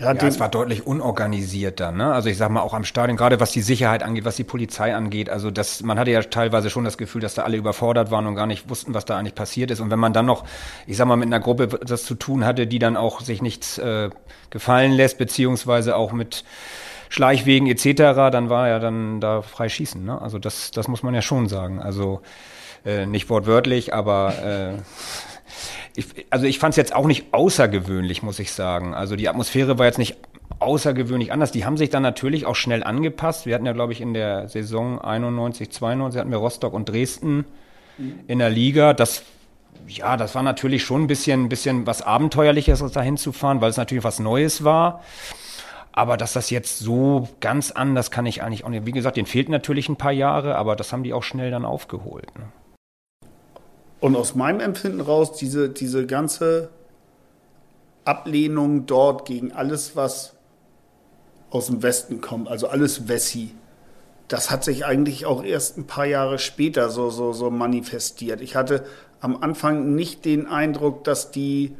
ja, 0.00 0.12
ja 0.12 0.26
es 0.26 0.40
war 0.40 0.48
deutlich 0.48 0.86
unorganisierter, 0.86 1.92
ne? 1.92 2.12
Also 2.12 2.30
ich 2.30 2.38
sag 2.38 2.50
mal 2.50 2.62
auch 2.62 2.72
am 2.72 2.84
Stadion, 2.84 3.16
gerade 3.16 3.38
was 3.38 3.52
die 3.52 3.60
Sicherheit 3.60 4.02
angeht, 4.02 4.24
was 4.24 4.36
die 4.36 4.44
Polizei 4.44 4.94
angeht, 4.94 5.28
also 5.28 5.50
das, 5.50 5.82
man 5.82 5.98
hatte 5.98 6.10
ja 6.10 6.22
teilweise 6.22 6.70
schon 6.70 6.84
das 6.84 6.96
Gefühl, 6.96 7.20
dass 7.20 7.34
da 7.34 7.42
alle 7.42 7.56
überfordert 7.56 8.10
waren 8.10 8.26
und 8.26 8.34
gar 8.34 8.46
nicht 8.46 8.70
wussten, 8.70 8.94
was 8.94 9.04
da 9.04 9.18
eigentlich 9.18 9.34
passiert 9.34 9.70
ist. 9.70 9.80
Und 9.80 9.90
wenn 9.90 9.98
man 9.98 10.12
dann 10.12 10.26
noch, 10.26 10.44
ich 10.86 10.96
sag 10.96 11.06
mal, 11.06 11.16
mit 11.16 11.26
einer 11.26 11.40
Gruppe 11.40 11.68
das 11.68 12.04
zu 12.04 12.14
tun 12.14 12.44
hatte, 12.44 12.66
die 12.66 12.78
dann 12.78 12.96
auch 12.96 13.20
sich 13.20 13.42
nichts 13.42 13.78
äh, 13.78 14.10
gefallen 14.48 14.92
lässt, 14.92 15.18
beziehungsweise 15.18 15.96
auch 15.96 16.12
mit 16.12 16.44
Schleichwegen 17.10 17.66
etc., 17.66 18.30
dann 18.30 18.48
war 18.48 18.68
ja 18.68 18.78
dann 18.78 19.20
da 19.20 19.42
frei 19.42 19.68
schießen, 19.68 20.02
ne? 20.02 20.20
Also 20.20 20.38
das, 20.38 20.70
das 20.70 20.88
muss 20.88 21.02
man 21.02 21.12
ja 21.14 21.22
schon 21.22 21.48
sagen. 21.48 21.80
Also 21.80 22.22
äh, 22.86 23.04
nicht 23.04 23.28
wortwörtlich, 23.28 23.92
aber 23.92 24.32
äh, 24.42 24.72
ich, 26.00 26.26
also 26.30 26.46
ich 26.46 26.58
fand 26.58 26.72
es 26.72 26.76
jetzt 26.76 26.94
auch 26.94 27.06
nicht 27.06 27.32
außergewöhnlich, 27.32 28.22
muss 28.22 28.38
ich 28.38 28.52
sagen. 28.52 28.94
Also 28.94 29.16
die 29.16 29.28
Atmosphäre 29.28 29.78
war 29.78 29.86
jetzt 29.86 29.98
nicht 29.98 30.16
außergewöhnlich 30.58 31.32
anders. 31.32 31.52
Die 31.52 31.64
haben 31.64 31.76
sich 31.76 31.90
dann 31.90 32.02
natürlich 32.02 32.46
auch 32.46 32.56
schnell 32.56 32.82
angepasst. 32.82 33.46
Wir 33.46 33.54
hatten 33.54 33.66
ja, 33.66 33.72
glaube 33.72 33.92
ich, 33.92 34.00
in 34.00 34.14
der 34.14 34.48
Saison 34.48 35.00
91, 35.00 35.70
92 35.70 36.20
hatten 36.20 36.30
wir 36.30 36.38
Rostock 36.38 36.72
und 36.72 36.88
Dresden 36.88 37.44
in 38.26 38.38
der 38.38 38.50
Liga. 38.50 38.94
Das 38.94 39.24
ja, 39.86 40.16
das 40.16 40.34
war 40.34 40.42
natürlich 40.42 40.84
schon 40.84 41.02
ein 41.02 41.06
bisschen, 41.06 41.48
bisschen 41.48 41.86
was 41.86 42.02
Abenteuerliches, 42.02 42.80
dahin 42.92 43.16
zu 43.16 43.32
fahren, 43.32 43.60
weil 43.60 43.70
es 43.70 43.76
natürlich 43.76 44.04
was 44.04 44.18
Neues 44.18 44.62
war. 44.62 45.02
Aber 45.92 46.16
dass 46.16 46.34
das 46.34 46.50
jetzt 46.50 46.78
so 46.78 47.28
ganz 47.40 47.72
anders 47.72 48.10
kann 48.10 48.26
ich 48.26 48.42
eigentlich 48.42 48.64
auch 48.64 48.68
nicht. 48.68 48.86
Wie 48.86 48.92
gesagt, 48.92 49.16
denen 49.16 49.26
fehlt 49.26 49.48
natürlich 49.48 49.88
ein 49.88 49.96
paar 49.96 50.12
Jahre, 50.12 50.56
aber 50.56 50.76
das 50.76 50.92
haben 50.92 51.02
die 51.02 51.12
auch 51.12 51.24
schnell 51.24 51.50
dann 51.50 51.64
aufgeholt. 51.64 52.26
Ne? 52.38 52.44
Und 54.00 54.16
aus 54.16 54.34
meinem 54.34 54.60
Empfinden 54.60 55.00
raus, 55.00 55.32
diese, 55.32 55.68
diese 55.68 56.06
ganze 56.06 56.70
Ablehnung 58.04 58.86
dort 58.86 59.26
gegen 59.26 59.52
alles, 59.52 59.94
was 59.94 60.34
aus 61.50 61.66
dem 61.66 61.82
Westen 61.82 62.20
kommt, 62.20 62.48
also 62.48 62.68
alles 62.68 63.08
Wessi, 63.08 63.54
das 64.28 64.50
hat 64.50 64.62
sich 64.62 64.86
eigentlich 64.86 65.26
auch 65.26 65.42
erst 65.42 65.76
ein 65.76 65.86
paar 65.86 66.06
Jahre 66.06 66.38
später 66.38 66.88
so, 66.88 67.10
so, 67.10 67.32
so 67.32 67.50
manifestiert. 67.50 68.40
Ich 68.40 68.54
hatte 68.54 68.84
am 69.20 69.42
Anfang 69.42 69.96
nicht 69.96 70.24
den 70.24 70.46
Eindruck, 70.46 71.02
dass 71.02 71.32
die, 71.32 71.76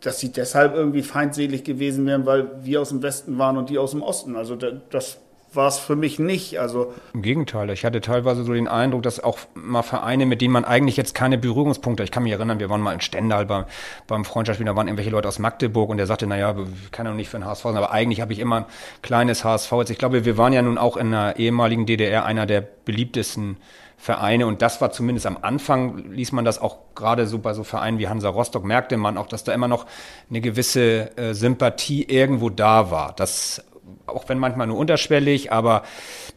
dass 0.00 0.20
sie 0.20 0.30
deshalb 0.30 0.74
irgendwie 0.74 1.02
feindselig 1.02 1.64
gewesen 1.64 2.06
wären, 2.06 2.26
weil 2.26 2.64
wir 2.64 2.80
aus 2.80 2.90
dem 2.90 3.02
Westen 3.02 3.38
waren 3.38 3.56
und 3.56 3.70
die 3.70 3.78
aus 3.78 3.90
dem 3.90 4.02
Osten. 4.02 4.36
Also 4.36 4.54
das 4.54 5.18
war 5.54 5.68
es 5.68 5.78
für 5.78 5.96
mich 5.96 6.18
nicht. 6.18 6.58
Also 6.58 6.92
Im 7.14 7.22
Gegenteil, 7.22 7.70
ich 7.70 7.84
hatte 7.84 8.00
teilweise 8.00 8.44
so 8.44 8.52
den 8.52 8.68
Eindruck, 8.68 9.02
dass 9.02 9.20
auch 9.20 9.38
mal 9.54 9.82
Vereine, 9.82 10.26
mit 10.26 10.40
denen 10.40 10.52
man 10.52 10.64
eigentlich 10.64 10.96
jetzt 10.96 11.14
keine 11.14 11.38
Berührungspunkte, 11.38 12.02
ich 12.02 12.10
kann 12.10 12.22
mich 12.22 12.32
erinnern, 12.32 12.60
wir 12.60 12.70
waren 12.70 12.80
mal 12.80 12.92
in 12.92 13.00
Stendal 13.00 13.46
beim, 13.46 13.64
beim 14.06 14.24
Freundschaftsspiel, 14.24 14.66
da 14.66 14.76
waren 14.76 14.88
irgendwelche 14.88 15.10
Leute 15.10 15.28
aus 15.28 15.38
Magdeburg 15.38 15.90
und 15.90 15.98
der 15.98 16.06
sagte, 16.06 16.26
naja, 16.26 16.54
kann 16.90 17.06
ja 17.06 17.12
nicht 17.12 17.28
für 17.28 17.38
den 17.38 17.46
HSV 17.46 17.62
sein, 17.62 17.76
aber 17.76 17.92
eigentlich 17.92 18.20
habe 18.20 18.32
ich 18.32 18.38
immer 18.38 18.56
ein 18.56 18.66
kleines 19.02 19.44
HSV. 19.44 19.72
Jetzt, 19.72 19.90
ich 19.90 19.98
glaube, 19.98 20.24
wir 20.24 20.38
waren 20.38 20.52
ja 20.52 20.62
nun 20.62 20.78
auch 20.78 20.96
in 20.96 21.10
der 21.10 21.38
ehemaligen 21.38 21.86
DDR 21.86 22.24
einer 22.24 22.46
der 22.46 22.60
beliebtesten 22.60 23.56
Vereine 23.96 24.48
und 24.48 24.62
das 24.62 24.80
war 24.80 24.90
zumindest 24.90 25.26
am 25.26 25.38
Anfang, 25.42 25.98
ließ 26.10 26.32
man 26.32 26.44
das 26.44 26.60
auch 26.60 26.78
gerade 26.96 27.28
so 27.28 27.38
bei 27.38 27.54
so 27.54 27.62
Vereinen 27.62 28.00
wie 28.00 28.08
Hansa 28.08 28.28
Rostock, 28.30 28.64
merkte 28.64 28.96
man 28.96 29.16
auch, 29.16 29.28
dass 29.28 29.44
da 29.44 29.52
immer 29.52 29.68
noch 29.68 29.86
eine 30.28 30.40
gewisse 30.40 31.16
äh, 31.16 31.34
Sympathie 31.34 32.02
irgendwo 32.02 32.50
da 32.50 32.90
war. 32.90 33.12
Das 33.14 33.64
auch 34.06 34.28
wenn 34.28 34.38
manchmal 34.38 34.66
nur 34.66 34.78
unterschwellig, 34.78 35.52
aber 35.52 35.82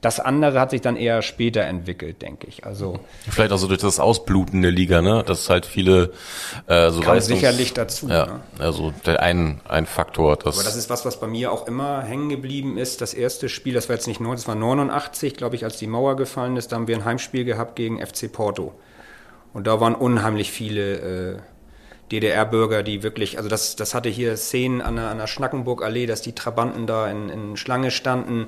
das 0.02 0.20
andere 0.20 0.60
hat 0.60 0.72
sich 0.72 0.82
dann 0.82 0.96
eher 0.96 1.22
später 1.22 1.62
entwickelt, 1.62 2.22
denke 2.22 2.48
ich. 2.48 2.66
Also 2.66 3.00
vielleicht 3.30 3.52
auch 3.52 3.58
so 3.58 3.68
durch 3.68 3.82
das 3.82 4.00
Ausbluten 4.00 4.62
der 4.62 4.72
Liga, 4.72 5.02
ne? 5.02 5.24
Das 5.26 5.42
ist 5.42 5.50
halt 5.50 5.66
viele 5.66 6.12
äh, 6.68 6.92
so 6.92 7.02
Kam 7.02 7.20
sicherlich 7.20 7.74
dazu. 7.74 8.08
Ja, 8.08 8.26
ne? 8.26 8.40
also 8.60 8.94
der 9.06 9.22
ein 9.22 9.62
ein 9.68 9.86
Faktor. 9.86 10.38
Das 10.38 10.56
aber 10.56 10.64
das 10.64 10.76
ist 10.76 10.90
was, 10.90 11.06
was 11.06 11.20
bei 11.20 11.28
mir 11.28 11.52
auch 11.52 11.68
immer 11.68 12.02
hängen 12.02 12.30
geblieben 12.30 12.78
ist. 12.78 13.02
Das 13.02 13.14
erste 13.14 13.50
Spiel, 13.50 13.74
das 13.74 13.90
war 13.90 13.96
jetzt 13.96 14.08
nicht 14.08 14.20
neu, 14.20 14.34
das 14.34 14.48
war 14.48 14.56
89, 14.56 15.36
glaube 15.36 15.56
ich, 15.56 15.64
als 15.64 15.78
die 15.78 15.88
Mauer 15.88 16.16
gefallen 16.16 16.58
ist. 16.58 16.72
Da 16.72 16.76
haben 16.76 16.88
wir 16.88 16.96
ein 16.96 17.06
Heimspiel 17.06 17.46
gehabt 17.46 17.76
gegen 17.76 18.06
FC 18.06 18.32
Porto 18.32 18.74
und 19.56 19.68
da 19.68 19.80
waren 19.80 19.96
unheimlich 19.96 20.52
viele 20.52 21.36
äh, 21.36 21.38
DDR-Bürger, 22.12 22.84
die 22.84 23.04
wirklich, 23.04 23.38
also 23.38 23.50
das, 23.50 23.76
das 23.76 23.94
hatte 23.94 24.10
hier 24.10 24.38
Szenen 24.38 24.82
an 24.82 24.96
der, 24.96 25.10
an 25.10 25.18
der 25.18 25.28
Schnackenburgallee, 25.28 26.06
dass 26.06 26.22
die 26.22 26.34
Trabanten 26.34 26.88
da 26.88 27.10
in, 27.10 27.30
in 27.30 27.58
Schlange 27.58 27.92
standen. 27.92 28.48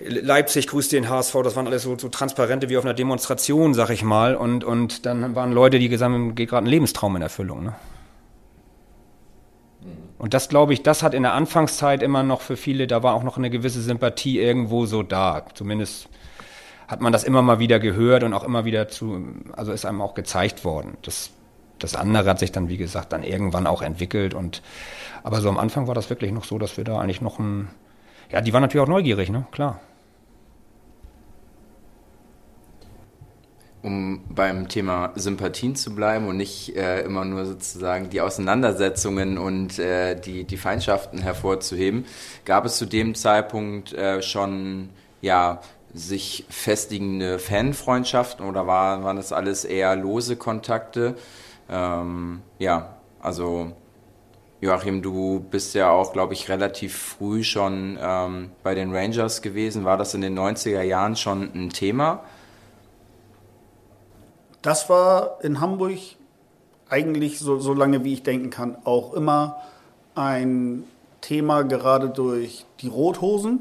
Leipzig 0.00 0.66
grüßt 0.66 0.92
den 0.92 1.08
HSV, 1.08 1.34
das 1.44 1.56
waren 1.56 1.66
alles 1.66 1.84
so, 1.84 1.96
so 1.96 2.08
Transparente 2.08 2.68
wie 2.68 2.76
auf 2.76 2.84
einer 2.84 2.94
Demonstration, 2.94 3.74
sag 3.74 3.90
ich 3.90 4.02
mal. 4.02 4.34
Und, 4.34 4.64
und 4.64 5.06
dann 5.06 5.34
waren 5.34 5.52
Leute, 5.52 5.78
die 5.78 5.88
gesagt 5.88 6.12
haben, 6.12 6.34
geht 6.34 6.50
gerade 6.50 6.66
ein 6.66 6.70
Lebenstraum 6.70 7.16
in 7.16 7.22
Erfüllung. 7.22 7.64
Ne? 7.64 7.74
Und 10.18 10.34
das, 10.34 10.48
glaube 10.48 10.72
ich, 10.72 10.82
das 10.82 11.02
hat 11.02 11.14
in 11.14 11.22
der 11.22 11.32
Anfangszeit 11.32 12.02
immer 12.02 12.22
noch 12.22 12.40
für 12.40 12.56
viele, 12.56 12.86
da 12.86 13.02
war 13.02 13.14
auch 13.14 13.22
noch 13.22 13.36
eine 13.36 13.50
gewisse 13.50 13.80
Sympathie 13.80 14.38
irgendwo 14.38 14.86
so 14.86 15.02
da. 15.02 15.46
Zumindest 15.54 16.08
hat 16.88 17.00
man 17.00 17.12
das 17.12 17.24
immer 17.24 17.42
mal 17.42 17.58
wieder 17.58 17.78
gehört 17.78 18.24
und 18.24 18.34
auch 18.34 18.44
immer 18.44 18.64
wieder 18.64 18.88
zu, 18.88 19.26
also 19.52 19.72
ist 19.72 19.84
einem 19.84 20.00
auch 20.02 20.14
gezeigt 20.14 20.64
worden. 20.64 20.96
Das 21.02 21.30
das 21.84 21.96
andere 21.96 22.30
hat 22.30 22.38
sich 22.38 22.52
dann, 22.52 22.68
wie 22.68 22.76
gesagt, 22.76 23.12
dann 23.12 23.22
irgendwann 23.22 23.66
auch 23.66 23.82
entwickelt. 23.82 24.34
Und 24.34 24.62
aber 25.22 25.40
so 25.40 25.48
am 25.48 25.58
Anfang 25.58 25.86
war 25.86 25.94
das 25.94 26.10
wirklich 26.10 26.32
noch 26.32 26.44
so, 26.44 26.58
dass 26.58 26.76
wir 26.76 26.84
da 26.84 26.98
eigentlich 26.98 27.20
noch 27.20 27.38
ein. 27.38 27.68
Ja, 28.30 28.40
die 28.40 28.52
waren 28.52 28.62
natürlich 28.62 28.82
auch 28.82 28.88
neugierig, 28.88 29.30
ne? 29.30 29.46
Klar. 29.52 29.80
um 33.84 34.22
beim 34.30 34.68
Thema 34.68 35.12
Sympathien 35.14 35.76
zu 35.76 35.94
bleiben 35.94 36.26
und 36.26 36.38
nicht 36.38 36.74
äh, 36.74 37.02
immer 37.02 37.26
nur 37.26 37.44
sozusagen 37.44 38.08
die 38.08 38.22
Auseinandersetzungen 38.22 39.36
und 39.36 39.78
äh, 39.78 40.18
die, 40.18 40.44
die 40.44 40.56
Feindschaften 40.56 41.20
hervorzuheben, 41.20 42.06
gab 42.46 42.64
es 42.64 42.78
zu 42.78 42.86
dem 42.86 43.14
Zeitpunkt 43.14 43.92
äh, 43.92 44.22
schon 44.22 44.88
ja 45.20 45.60
sich 45.92 46.46
festigende 46.48 47.38
Fanfreundschaften 47.38 48.46
oder 48.46 48.66
war, 48.66 49.04
waren 49.04 49.16
das 49.16 49.32
alles 49.32 49.64
eher 49.66 49.94
lose 49.96 50.36
Kontakte? 50.36 51.14
Ähm, 51.68 52.42
ja, 52.58 52.96
also 53.20 53.72
Joachim, 54.60 55.02
du 55.02 55.40
bist 55.40 55.74
ja 55.74 55.90
auch, 55.90 56.12
glaube 56.12 56.32
ich, 56.32 56.48
relativ 56.48 56.96
früh 56.96 57.44
schon 57.44 57.98
ähm, 58.00 58.50
bei 58.62 58.74
den 58.74 58.94
Rangers 58.94 59.42
gewesen. 59.42 59.84
War 59.84 59.96
das 59.96 60.14
in 60.14 60.22
den 60.22 60.38
90er 60.38 60.82
Jahren 60.82 61.16
schon 61.16 61.50
ein 61.54 61.70
Thema? 61.70 62.22
Das 64.62 64.88
war 64.88 65.38
in 65.42 65.60
Hamburg 65.60 65.98
eigentlich 66.88 67.38
so, 67.38 67.58
so 67.58 67.74
lange, 67.74 68.04
wie 68.04 68.14
ich 68.14 68.22
denken 68.22 68.50
kann, 68.50 68.78
auch 68.84 69.12
immer 69.12 69.56
ein 70.14 70.84
Thema, 71.20 71.62
gerade 71.62 72.08
durch 72.08 72.64
die 72.80 72.88
Rothosen, 72.88 73.60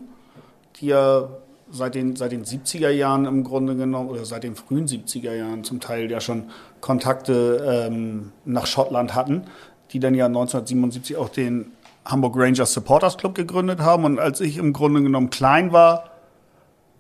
die 0.78 0.88
ja 0.88 1.28
seit 1.74 1.96
den, 1.96 2.16
seit 2.16 2.32
den 2.32 2.46
70er 2.46 2.90
Jahren 2.90 3.26
im 3.26 3.44
Grunde 3.44 3.76
genommen, 3.76 4.10
oder 4.10 4.26
seit 4.26 4.44
den 4.44 4.56
frühen 4.56 4.88
70er 4.88 5.34
Jahren 5.34 5.64
zum 5.64 5.80
Teil 5.80 6.10
ja 6.10 6.22
schon 6.22 6.52
Kontakte 6.82 7.88
ähm, 7.88 8.32
nach 8.46 8.68
Schottland 8.68 9.16
hatten, 9.16 9.46
die 9.92 10.00
dann 10.00 10.14
ja 10.14 10.28
1977 10.28 11.18
auch 11.18 11.30
den 11.30 11.72
Hamburg 12.06 12.36
Rangers 12.38 12.74
Supporters 12.74 13.18
Club 13.18 13.34
gegründet 13.34 13.80
haben. 13.80 14.06
Und 14.06 14.20
als 14.20 14.40
ich 14.40 14.58
im 14.58 14.72
Grunde 14.72 15.02
genommen 15.02 15.32
klein 15.32 15.74
war, 15.74 16.12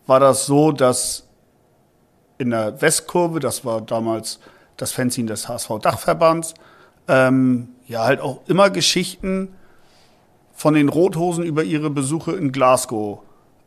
war 0.08 0.20
das 0.20 0.48
so, 0.48 0.72
dass 0.72 1.28
in 2.40 2.50
der 2.50 2.82
Westkurve, 2.82 3.40
das 3.40 3.64
war 3.64 3.82
damals 3.82 4.40
das 4.76 4.92
Fanzine 4.92 5.28
des 5.28 5.48
HSV-Dachverbands, 5.48 6.56
ähm, 7.08 7.70
ja 7.86 8.06
halt 8.06 8.22
auch 8.22 8.42
immer 8.48 8.72
Geschichten 8.72 9.50
von 10.52 10.74
den 10.74 10.90
Rothosen 10.90 11.44
über 11.44 11.64
ihre 11.64 11.92
Besuche 11.92 12.32
in 12.32 12.52
Glasgow 12.52 13.20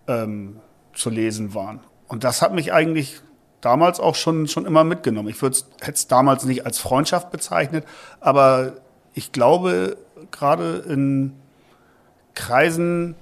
ähm, 0.09 0.57
zu 0.97 1.11
lesen 1.11 1.55
waren. 1.55 1.81
Und 2.09 2.25
das 2.25 2.43
hat 2.43 2.53
mich 2.53 2.73
eigentlich 2.73 3.21
damals 3.61 4.01
auch 4.01 4.15
schon, 4.15 4.49
schon 4.49 4.67
immer 4.67 4.85
mitgenommen. 4.85 5.29
Ich 5.29 5.41
hätte 5.43 5.65
es 5.93 6.09
damals 6.09 6.45
nicht 6.45 6.67
als 6.67 6.79
Freundschaft 6.79 7.31
bezeichnet, 7.31 7.85
aber 8.21 8.75
ich 9.15 9.33
glaube, 9.33 9.97
gerade 10.31 10.85
in 10.89 11.33
Kreisen 12.35 13.15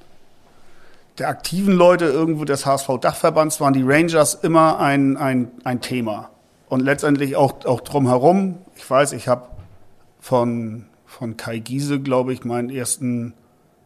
der 1.19 1.29
aktiven 1.29 1.75
Leute 1.75 2.07
irgendwo 2.07 2.45
des 2.45 2.67
HSV-Dachverbands 2.67 3.61
waren 3.61 3.73
die 3.73 3.85
Rangers 3.85 4.35
immer 4.35 4.81
ein, 4.81 5.17
ein, 5.17 5.51
ein 5.63 5.81
Thema. 5.81 6.31
Und 6.69 6.81
letztendlich 6.81 7.37
auch, 7.37 7.65
auch 7.67 7.81
drumherum. 7.83 8.59
Ich 8.75 8.89
weiß, 8.89 9.13
ich 9.13 9.29
habe 9.29 9.49
von, 10.19 10.87
von 11.07 11.37
Kai 11.37 11.59
Giese, 11.61 12.01
glaube 12.01 12.33
ich, 12.33 12.45
meinen 12.45 12.69
ersten 12.69 13.35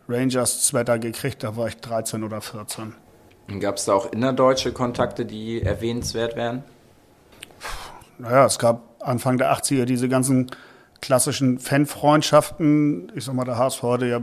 Rangers-Sweater 0.08 0.98
gekriegt. 0.98 1.42
Da 1.42 1.56
war 1.56 1.68
ich 1.68 1.76
13 1.76 2.24
oder 2.24 2.40
14. 2.40 2.94
Gab 3.60 3.76
es 3.76 3.86
da 3.86 3.94
auch 3.94 4.12
innerdeutsche 4.12 4.72
Kontakte, 4.72 5.24
die 5.24 5.62
erwähnenswert 5.62 6.36
wären? 6.36 6.64
Naja, 8.18 8.44
es 8.44 8.58
gab 8.58 8.82
Anfang 9.00 9.38
der 9.38 9.52
80er 9.52 9.84
diese 9.84 10.08
ganzen 10.08 10.50
klassischen 11.00 11.58
Fanfreundschaften. 11.58 13.10
Ich 13.14 13.24
sag 13.24 13.34
mal, 13.34 13.44
der 13.44 13.56
HSV 13.56 13.82
hatte 13.82 14.06
ja 14.06 14.20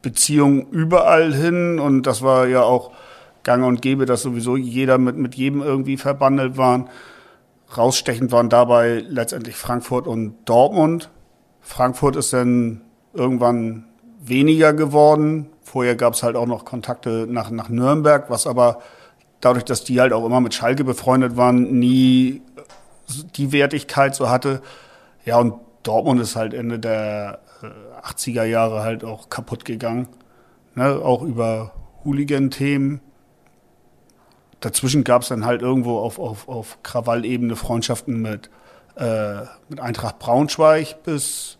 Beziehungen 0.00 0.68
überall 0.70 1.34
hin 1.34 1.80
und 1.80 2.04
das 2.04 2.22
war 2.22 2.46
ja 2.46 2.62
auch 2.62 2.92
gang 3.42 3.64
und 3.64 3.82
gäbe, 3.82 4.06
dass 4.06 4.22
sowieso 4.22 4.56
jeder 4.56 4.98
mit, 4.98 5.16
mit 5.16 5.34
jedem 5.34 5.62
irgendwie 5.62 5.96
verbandelt 5.96 6.56
waren. 6.56 6.88
Rausstechend 7.76 8.30
waren 8.30 8.48
dabei 8.48 9.04
letztendlich 9.08 9.56
Frankfurt 9.56 10.06
und 10.06 10.36
Dortmund. 10.44 11.10
Frankfurt 11.60 12.14
ist 12.14 12.32
dann 12.32 12.82
irgendwann 13.12 13.86
weniger 14.20 14.72
geworden, 14.72 15.48
Vorher 15.76 15.94
gab 15.94 16.14
es 16.14 16.22
halt 16.22 16.36
auch 16.36 16.46
noch 16.46 16.64
Kontakte 16.64 17.26
nach, 17.28 17.50
nach 17.50 17.68
Nürnberg, 17.68 18.30
was 18.30 18.46
aber 18.46 18.80
dadurch, 19.42 19.62
dass 19.62 19.84
die 19.84 20.00
halt 20.00 20.14
auch 20.14 20.24
immer 20.24 20.40
mit 20.40 20.54
Schalke 20.54 20.84
befreundet 20.84 21.36
waren, 21.36 21.78
nie 21.78 22.40
die 23.36 23.52
Wertigkeit 23.52 24.14
so 24.14 24.30
hatte. 24.30 24.62
Ja, 25.26 25.38
und 25.38 25.52
Dortmund 25.82 26.18
ist 26.22 26.34
halt 26.34 26.54
Ende 26.54 26.78
der 26.78 27.40
80er 28.02 28.44
äh, 28.44 28.50
Jahre 28.50 28.84
halt 28.84 29.04
auch 29.04 29.28
kaputt 29.28 29.66
gegangen. 29.66 30.08
Ne? 30.76 30.98
Auch 31.04 31.20
über 31.20 31.72
Hooligan-Themen. 32.06 33.02
Dazwischen 34.60 35.04
gab 35.04 35.20
es 35.20 35.28
dann 35.28 35.44
halt 35.44 35.60
irgendwo 35.60 35.98
auf, 35.98 36.18
auf, 36.18 36.48
auf 36.48 36.78
Krawallebene 36.84 37.54
Freundschaften 37.54 38.22
mit, 38.22 38.48
äh, 38.96 39.42
mit 39.68 39.78
Eintracht 39.78 40.20
Braunschweig 40.20 41.02
bis 41.02 41.58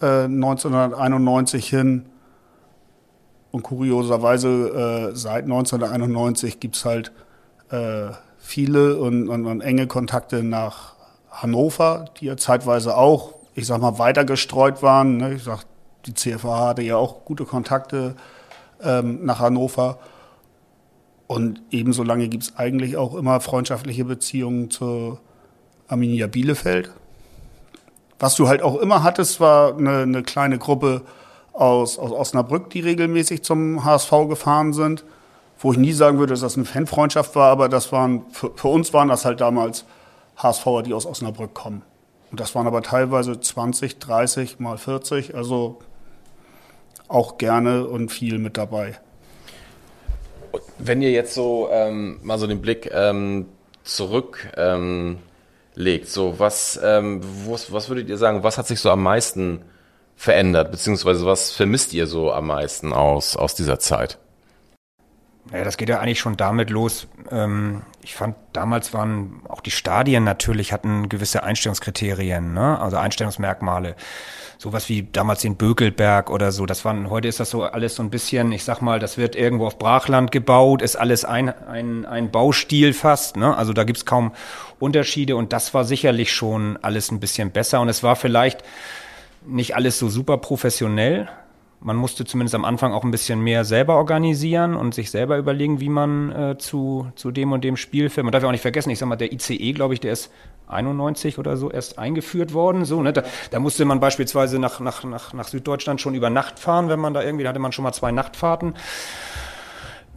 äh, 0.00 0.26
1991 0.26 1.68
hin. 1.68 2.06
Und 3.52 3.62
kurioserweise 3.62 5.10
äh, 5.12 5.16
seit 5.16 5.44
1991 5.44 6.58
gibt's 6.58 6.86
halt 6.86 7.12
äh, 7.70 8.08
viele 8.38 8.96
und, 8.96 9.28
und, 9.28 9.46
und, 9.46 9.60
enge 9.60 9.86
Kontakte 9.86 10.42
nach 10.42 10.94
Hannover, 11.30 12.06
die 12.18 12.26
ja 12.26 12.36
zeitweise 12.36 12.96
auch, 12.96 13.34
ich 13.54 13.66
sag 13.66 13.80
mal, 13.80 13.98
weiter 13.98 14.24
gestreut 14.24 14.82
waren. 14.82 15.18
Ne? 15.18 15.34
Ich 15.34 15.44
sag, 15.44 15.64
die 16.06 16.14
CFA 16.14 16.68
hatte 16.68 16.82
ja 16.82 16.96
auch 16.96 17.26
gute 17.26 17.44
Kontakte 17.44 18.16
ähm, 18.82 19.24
nach 19.24 19.38
Hannover. 19.38 19.98
Und 21.26 21.62
ebenso 21.70 22.02
lange 22.02 22.28
gibt's 22.28 22.54
eigentlich 22.56 22.96
auch 22.96 23.14
immer 23.14 23.40
freundschaftliche 23.40 24.06
Beziehungen 24.06 24.70
zu 24.70 25.18
Arminia 25.88 26.26
Bielefeld. 26.26 26.90
Was 28.18 28.34
du 28.34 28.48
halt 28.48 28.62
auch 28.62 28.76
immer 28.76 29.02
hattest, 29.02 29.40
war 29.40 29.76
eine, 29.76 30.02
eine 30.02 30.22
kleine 30.22 30.58
Gruppe 30.58 31.02
aus, 31.52 31.98
aus 31.98 32.12
Osnabrück, 32.12 32.70
die 32.70 32.80
regelmäßig 32.80 33.42
zum 33.42 33.84
HSV 33.84 34.10
gefahren 34.28 34.72
sind. 34.72 35.04
Wo 35.58 35.70
ich 35.70 35.78
nie 35.78 35.92
sagen 35.92 36.18
würde, 36.18 36.32
dass 36.32 36.40
das 36.40 36.56
eine 36.56 36.64
Fanfreundschaft 36.64 37.36
war, 37.36 37.48
aber 37.50 37.68
das 37.68 37.92
waren, 37.92 38.24
für, 38.30 38.50
für 38.54 38.68
uns 38.68 38.92
waren 38.92 39.08
das 39.08 39.24
halt 39.24 39.40
damals 39.40 39.84
HSVer, 40.36 40.82
die 40.82 40.92
aus 40.92 41.06
Osnabrück 41.06 41.54
kommen. 41.54 41.82
Und 42.32 42.40
das 42.40 42.54
waren 42.54 42.66
aber 42.66 42.82
teilweise 42.82 43.38
20, 43.38 43.98
30 43.98 44.58
mal 44.58 44.78
40, 44.78 45.36
also 45.36 45.78
auch 47.06 47.38
gerne 47.38 47.86
und 47.86 48.10
viel 48.10 48.38
mit 48.38 48.56
dabei. 48.56 48.98
Wenn 50.78 51.02
ihr 51.02 51.10
jetzt 51.10 51.34
so 51.34 51.68
ähm, 51.70 52.18
mal 52.22 52.38
so 52.38 52.46
den 52.46 52.60
Blick 52.60 52.90
ähm, 52.92 53.46
zurücklegt, 53.84 54.56
ähm, 54.56 55.18
so 56.04 56.38
was, 56.38 56.80
ähm, 56.82 57.20
was, 57.46 57.70
was 57.70 57.88
würdet 57.88 58.08
ihr 58.08 58.18
sagen, 58.18 58.42
was 58.42 58.58
hat 58.58 58.66
sich 58.66 58.80
so 58.80 58.90
am 58.90 59.02
meisten 59.02 59.62
verändert, 60.16 60.70
beziehungsweise 60.70 61.26
was 61.26 61.52
vermisst 61.52 61.92
ihr 61.92 62.06
so 62.06 62.32
am 62.32 62.46
meisten 62.46 62.92
aus, 62.92 63.36
aus 63.36 63.54
dieser 63.54 63.78
Zeit? 63.78 64.18
Ja, 65.50 65.64
das 65.64 65.76
geht 65.76 65.88
ja 65.88 65.98
eigentlich 65.98 66.20
schon 66.20 66.36
damit 66.36 66.70
los. 66.70 67.08
Ähm, 67.30 67.82
ich 68.02 68.14
fand, 68.14 68.36
damals 68.52 68.94
waren 68.94 69.42
auch 69.48 69.60
die 69.60 69.72
Stadien 69.72 70.22
natürlich 70.22 70.72
hatten 70.72 71.08
gewisse 71.08 71.42
Einstellungskriterien, 71.42 72.54
ne? 72.54 72.80
also 72.80 72.96
Einstellungsmerkmale. 72.96 73.96
Sowas 74.56 74.88
wie 74.88 75.02
damals 75.02 75.40
den 75.40 75.56
Bökelberg 75.56 76.30
oder 76.30 76.52
so. 76.52 76.64
Das 76.66 76.84
waren, 76.84 77.10
heute 77.10 77.26
ist 77.26 77.40
das 77.40 77.50
so 77.50 77.64
alles 77.64 77.96
so 77.96 78.02
ein 78.04 78.10
bisschen, 78.10 78.52
ich 78.52 78.62
sag 78.62 78.80
mal, 78.80 79.00
das 79.00 79.18
wird 79.18 79.34
irgendwo 79.34 79.66
auf 79.66 79.76
Brachland 79.76 80.30
gebaut, 80.30 80.80
ist 80.80 80.94
alles 80.94 81.24
ein, 81.24 81.48
ein, 81.48 82.06
ein 82.06 82.30
Baustil 82.30 82.92
fast. 82.92 83.36
Ne? 83.36 83.56
Also 83.56 83.72
da 83.72 83.82
gibt's 83.82 84.06
kaum 84.06 84.32
Unterschiede 84.78 85.34
und 85.34 85.52
das 85.52 85.74
war 85.74 85.84
sicherlich 85.84 86.32
schon 86.32 86.78
alles 86.80 87.10
ein 87.10 87.18
bisschen 87.18 87.50
besser. 87.50 87.80
Und 87.80 87.88
es 87.88 88.04
war 88.04 88.14
vielleicht 88.14 88.62
nicht 89.46 89.76
alles 89.76 89.98
so 89.98 90.08
super 90.08 90.38
professionell. 90.38 91.28
Man 91.80 91.96
musste 91.96 92.24
zumindest 92.24 92.54
am 92.54 92.64
Anfang 92.64 92.92
auch 92.92 93.02
ein 93.02 93.10
bisschen 93.10 93.40
mehr 93.40 93.64
selber 93.64 93.96
organisieren 93.96 94.76
und 94.76 94.94
sich 94.94 95.10
selber 95.10 95.36
überlegen, 95.36 95.80
wie 95.80 95.88
man 95.88 96.30
äh, 96.30 96.58
zu, 96.58 97.10
zu 97.16 97.32
dem 97.32 97.50
und 97.50 97.64
dem 97.64 97.76
Spiel 97.76 98.08
fährt. 98.08 98.24
Man 98.24 98.30
darf 98.32 98.42
ja 98.42 98.48
auch 98.48 98.52
nicht 98.52 98.62
vergessen, 98.62 98.90
ich 98.90 99.00
sag 99.00 99.08
mal, 99.08 99.16
der 99.16 99.32
ICE, 99.32 99.72
glaube 99.72 99.94
ich, 99.94 100.00
der 100.00 100.12
ist 100.12 100.30
91 100.68 101.38
oder 101.38 101.56
so 101.56 101.70
erst 101.70 101.98
eingeführt 101.98 102.54
worden. 102.54 102.84
So, 102.84 103.02
ne? 103.02 103.12
da, 103.12 103.24
da 103.50 103.58
musste 103.58 103.84
man 103.84 103.98
beispielsweise 103.98 104.60
nach, 104.60 104.78
nach, 104.78 105.02
nach, 105.02 105.32
nach 105.32 105.48
Süddeutschland 105.48 106.00
schon 106.00 106.14
über 106.14 106.30
Nacht 106.30 106.60
fahren, 106.60 106.88
wenn 106.88 107.00
man 107.00 107.14
da 107.14 107.22
irgendwie, 107.22 107.42
da 107.42 107.50
hatte 107.50 107.58
man 107.58 107.72
schon 107.72 107.82
mal 107.82 107.92
zwei 107.92 108.12
Nachtfahrten. 108.12 108.74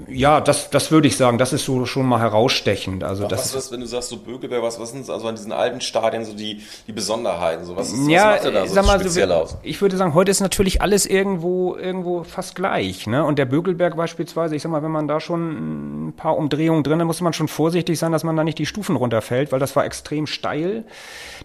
Ja, 0.10 0.42
das, 0.42 0.70
das 0.70 0.92
würde 0.92 1.08
ich 1.08 1.16
sagen, 1.16 1.38
das 1.38 1.54
ist 1.54 1.64
so 1.64 1.86
schon 1.86 2.06
mal 2.06 2.20
herausstechend. 2.20 3.06
Also 3.06 3.24
was 3.24 3.30
das 3.30 3.46
ist 3.46 3.56
das, 3.56 3.72
wenn 3.72 3.80
du 3.80 3.86
sagst 3.86 4.10
so 4.10 4.18
Bökelberg, 4.18 4.62
was, 4.62 4.78
was 4.78 4.92
sind 4.92 5.10
also 5.10 5.26
an 5.26 5.36
diesen 5.36 5.54
alten 5.54 5.80
Stadien 5.80 6.26
so 6.26 6.34
die, 6.34 6.62
die 6.86 6.92
Besonderheiten? 6.92 7.64
So, 7.64 7.78
was, 7.78 7.94
ist, 7.94 8.10
ja, 8.10 8.36
was 8.36 8.44
macht 8.44 8.56
da 8.56 8.68
so 8.68 8.74
sag 8.74 8.86
mal, 8.86 9.00
speziell 9.00 9.30
so, 9.30 9.34
aus? 9.34 9.58
Ich 9.64 9.82
würde 9.82 9.96
sagen, 9.96 10.14
heute 10.14 10.32
ist 10.32 10.42
natürlich 10.42 10.82
alles 10.82 11.06
irgendwo, 11.06 11.78
irgendwo 11.78 12.24
fast 12.26 12.56
gleich. 12.56 13.08
Ne? 13.08 13.24
Und 13.24 13.40
der 13.40 13.46
Bökelberg 13.46 13.96
beispielsweise, 13.96 14.54
ich 14.58 14.64
sag 14.64 14.72
mal, 14.72 14.84
wenn 14.84 14.92
man 14.92 15.08
da 15.08 15.22
schon 15.22 16.10
ein 16.10 16.14
paar 16.14 16.36
Umdrehungen 16.36 16.84
drin 16.84 17.00
hat, 17.00 17.08
muss 17.08 17.22
man 17.22 17.32
schon 17.32 17.48
vorsichtig 17.48 17.98
sein, 17.98 18.12
dass 18.12 18.26
man 18.26 18.36
da 18.36 18.44
nicht 18.44 18.60
die 18.60 18.66
Stufen 18.66 18.98
runterfällt, 18.98 19.54
weil 19.54 19.60
das 19.60 19.78
war 19.78 19.86
extrem 19.86 20.28
steil. 20.28 20.84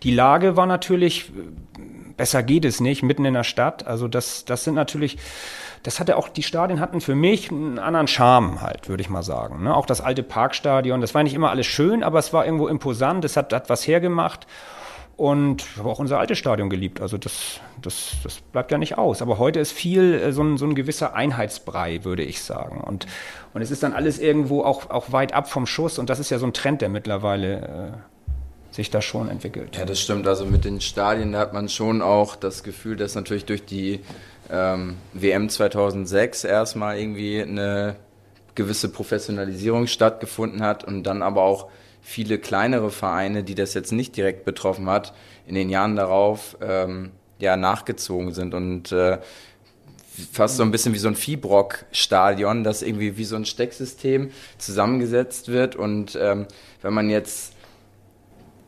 Die 0.02 0.12
Lage 0.12 0.56
war 0.56 0.66
natürlich, 0.66 1.30
besser 2.16 2.42
geht 2.42 2.64
es 2.64 2.80
nicht, 2.80 3.04
mitten 3.04 3.24
in 3.24 3.34
der 3.34 3.44
Stadt. 3.44 3.86
Also 3.86 4.08
das, 4.08 4.44
das 4.44 4.64
sind 4.64 4.74
natürlich 4.74 5.18
das 5.82 5.98
hatte 5.98 6.16
auch, 6.16 6.28
die 6.28 6.42
Stadien 6.42 6.80
hatten 6.80 7.00
für 7.00 7.14
mich 7.14 7.50
einen 7.50 7.78
anderen 7.78 8.06
Charme 8.06 8.60
halt, 8.60 8.88
würde 8.88 9.02
ich 9.02 9.08
mal 9.08 9.22
sagen. 9.22 9.62
Ne? 9.64 9.74
Auch 9.74 9.86
das 9.86 10.00
alte 10.00 10.22
Parkstadion, 10.22 11.00
das 11.00 11.14
war 11.14 11.22
nicht 11.22 11.34
immer 11.34 11.50
alles 11.50 11.66
schön, 11.66 12.02
aber 12.02 12.18
es 12.18 12.32
war 12.32 12.44
irgendwo 12.44 12.68
imposant, 12.68 13.24
es 13.24 13.36
hat, 13.36 13.52
hat 13.52 13.70
was 13.70 13.86
hergemacht. 13.86 14.46
Und 15.16 15.62
ich 15.62 15.76
habe 15.76 15.90
auch 15.90 15.98
unser 15.98 16.18
altes 16.18 16.38
Stadion 16.38 16.70
geliebt. 16.70 17.02
Also 17.02 17.18
das, 17.18 17.60
das, 17.82 18.12
das 18.24 18.40
bleibt 18.40 18.72
ja 18.72 18.78
nicht 18.78 18.96
aus. 18.96 19.20
Aber 19.20 19.36
heute 19.36 19.60
ist 19.60 19.70
viel 19.70 20.14
äh, 20.14 20.32
so 20.32 20.42
ein, 20.42 20.56
so 20.56 20.64
ein 20.64 20.74
gewisser 20.74 21.12
Einheitsbrei, 21.12 22.04
würde 22.04 22.22
ich 22.22 22.42
sagen. 22.42 22.80
Und, 22.80 23.06
und 23.52 23.60
es 23.60 23.70
ist 23.70 23.82
dann 23.82 23.92
alles 23.92 24.18
irgendwo 24.18 24.62
auch, 24.64 24.88
auch 24.88 25.12
weit 25.12 25.34
ab 25.34 25.50
vom 25.50 25.66
Schuss. 25.66 25.98
Und 25.98 26.08
das 26.08 26.20
ist 26.20 26.30
ja 26.30 26.38
so 26.38 26.46
ein 26.46 26.54
Trend, 26.54 26.80
der 26.80 26.88
mittlerweile 26.88 27.58
äh, 28.72 28.74
sich 28.74 28.88
da 28.88 29.02
schon 29.02 29.28
entwickelt. 29.28 29.76
Ja, 29.76 29.84
das 29.84 30.00
stimmt. 30.00 30.26
Also 30.26 30.46
mit 30.46 30.64
den 30.64 30.80
Stadien, 30.80 31.32
da 31.32 31.40
hat 31.40 31.52
man 31.52 31.68
schon 31.68 32.00
auch 32.00 32.34
das 32.34 32.62
Gefühl, 32.62 32.96
dass 32.96 33.14
natürlich 33.14 33.44
durch 33.44 33.66
die 33.66 34.00
ähm, 34.50 34.96
WM 35.12 35.48
2006 35.48 36.44
erstmal 36.44 36.98
irgendwie 36.98 37.42
eine 37.42 37.96
gewisse 38.54 38.88
Professionalisierung 38.90 39.86
stattgefunden 39.86 40.62
hat 40.62 40.84
und 40.84 41.04
dann 41.04 41.22
aber 41.22 41.42
auch 41.42 41.68
viele 42.02 42.38
kleinere 42.38 42.90
Vereine, 42.90 43.44
die 43.44 43.54
das 43.54 43.74
jetzt 43.74 43.92
nicht 43.92 44.16
direkt 44.16 44.44
betroffen 44.44 44.88
hat, 44.88 45.14
in 45.46 45.54
den 45.54 45.70
Jahren 45.70 45.96
darauf 45.96 46.56
ähm, 46.60 47.10
ja 47.38 47.56
nachgezogen 47.56 48.32
sind 48.32 48.54
und 48.54 48.92
äh, 48.92 49.18
fast 50.32 50.56
so 50.56 50.62
ein 50.62 50.70
bisschen 50.70 50.92
wie 50.92 50.98
so 50.98 51.08
ein 51.08 51.16
Viehbrock-Stadion, 51.16 52.64
das 52.64 52.82
irgendwie 52.82 53.16
wie 53.16 53.24
so 53.24 53.36
ein 53.36 53.44
Stecksystem 53.44 54.30
zusammengesetzt 54.58 55.48
wird 55.48 55.76
und 55.76 56.18
ähm, 56.20 56.46
wenn 56.82 56.92
man 56.92 57.08
jetzt 57.08 57.54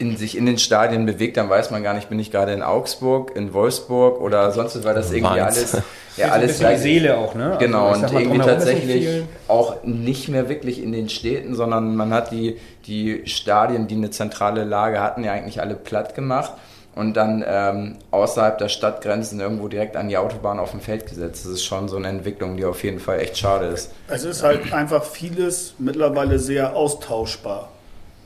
in 0.02 0.16
sich 0.16 0.36
in 0.36 0.46
den 0.46 0.58
Stadien 0.58 1.06
bewegt, 1.06 1.36
dann 1.36 1.48
weiß 1.48 1.70
man 1.70 1.84
gar 1.84 1.94
nicht, 1.94 2.08
bin 2.08 2.18
ich 2.18 2.32
gerade 2.32 2.52
in 2.52 2.62
Augsburg, 2.62 3.36
in 3.36 3.54
Wolfsburg 3.54 4.20
oder 4.20 4.50
sonst, 4.50 4.82
weil 4.82 4.94
das 4.94 5.12
irgendwie 5.12 5.40
alles, 5.40 5.76
ja, 6.16 6.28
alles 6.32 6.58
gleich, 6.58 6.80
Seele 6.80 7.16
auch, 7.16 7.36
ne? 7.36 7.56
Genau, 7.60 7.90
also, 7.90 8.06
und 8.06 8.12
irgendwie 8.12 8.38
tatsächlich 8.40 9.22
auch 9.46 9.84
nicht 9.84 10.28
mehr 10.28 10.48
wirklich 10.48 10.82
in 10.82 10.90
den 10.90 11.08
Städten, 11.08 11.54
sondern 11.54 11.94
man 11.94 12.12
hat 12.12 12.32
die, 12.32 12.58
die 12.86 13.22
Stadien, 13.26 13.86
die 13.86 13.94
eine 13.94 14.10
zentrale 14.10 14.64
Lage 14.64 15.00
hatten, 15.00 15.22
ja 15.22 15.32
eigentlich 15.32 15.60
alle 15.60 15.76
platt 15.76 16.16
gemacht 16.16 16.52
und 16.96 17.16
dann 17.16 17.44
ähm, 17.46 17.96
außerhalb 18.10 18.58
der 18.58 18.68
Stadtgrenzen 18.68 19.38
irgendwo 19.38 19.68
direkt 19.68 19.96
an 19.96 20.08
die 20.08 20.16
Autobahn 20.16 20.58
auf 20.58 20.72
dem 20.72 20.80
Feld 20.80 21.06
gesetzt. 21.06 21.44
Das 21.44 21.52
ist 21.52 21.64
schon 21.64 21.88
so 21.88 21.96
eine 21.96 22.08
Entwicklung, 22.08 22.56
die 22.56 22.64
auf 22.64 22.82
jeden 22.82 22.98
Fall 22.98 23.20
echt 23.20 23.38
schade 23.38 23.66
ist. 23.66 23.92
Es 24.08 24.24
ist 24.24 24.42
halt 24.42 24.72
einfach 24.72 25.04
vieles 25.04 25.74
mittlerweile 25.78 26.40
sehr 26.40 26.74
austauschbar. 26.74 27.68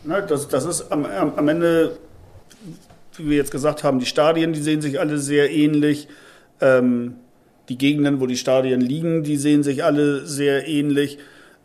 Ne, 0.07 0.25
das, 0.27 0.49
das 0.49 0.65
ist 0.65 0.93
am, 0.93 1.05
am 1.05 1.49
Ende, 1.49 1.99
wie 3.17 3.31
wir 3.31 3.37
jetzt 3.37 3.51
gesagt 3.51 3.83
haben, 3.83 3.99
die 3.99 4.07
Stadien, 4.07 4.53
die 4.53 4.63
sehen 4.63 4.81
sich 4.81 5.01
alle 5.01 5.19
sehr 5.19 5.51
ähnlich. 5.51 6.09
Ähm, 6.61 7.17
die 7.69 7.77
Gegenden, 7.77 8.21
wo 8.21 8.27
die 8.27 8.37
Stadien 8.37 8.81
liegen, 8.81 9.25
die 9.25 9.37
sehen 9.37 9.65
sich 9.65 9.83
alle 9.83 10.25
sehr 10.25 10.69
ähnlich. 10.69 11.19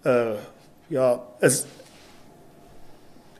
Äh, 0.03 0.33
ja, 0.89 1.21
es, 1.39 1.67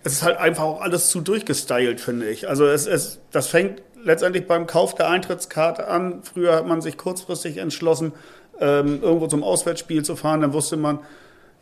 es 0.03 0.13
ist 0.13 0.23
halt 0.23 0.37
einfach 0.37 0.63
auch 0.63 0.81
alles 0.81 1.09
zu 1.09 1.21
durchgestylt, 1.21 1.99
finde 1.99 2.29
ich. 2.29 2.47
Also 2.47 2.67
es, 2.67 2.85
es, 2.85 3.19
das 3.31 3.47
fängt 3.47 3.81
letztendlich 4.03 4.47
beim 4.47 4.67
Kauf 4.67 4.93
der 4.93 5.09
Eintrittskarte 5.09 5.87
an. 5.87 6.21
Früher 6.23 6.55
hat 6.55 6.67
man 6.67 6.81
sich 6.81 6.97
kurzfristig 6.97 7.57
entschlossen, 7.57 8.13
ähm, 8.59 8.99
irgendwo 9.01 9.25
zum 9.25 9.43
Auswärtsspiel 9.43 10.03
zu 10.03 10.15
fahren. 10.15 10.41
Dann 10.41 10.53
wusste 10.53 10.77
man, 10.77 10.99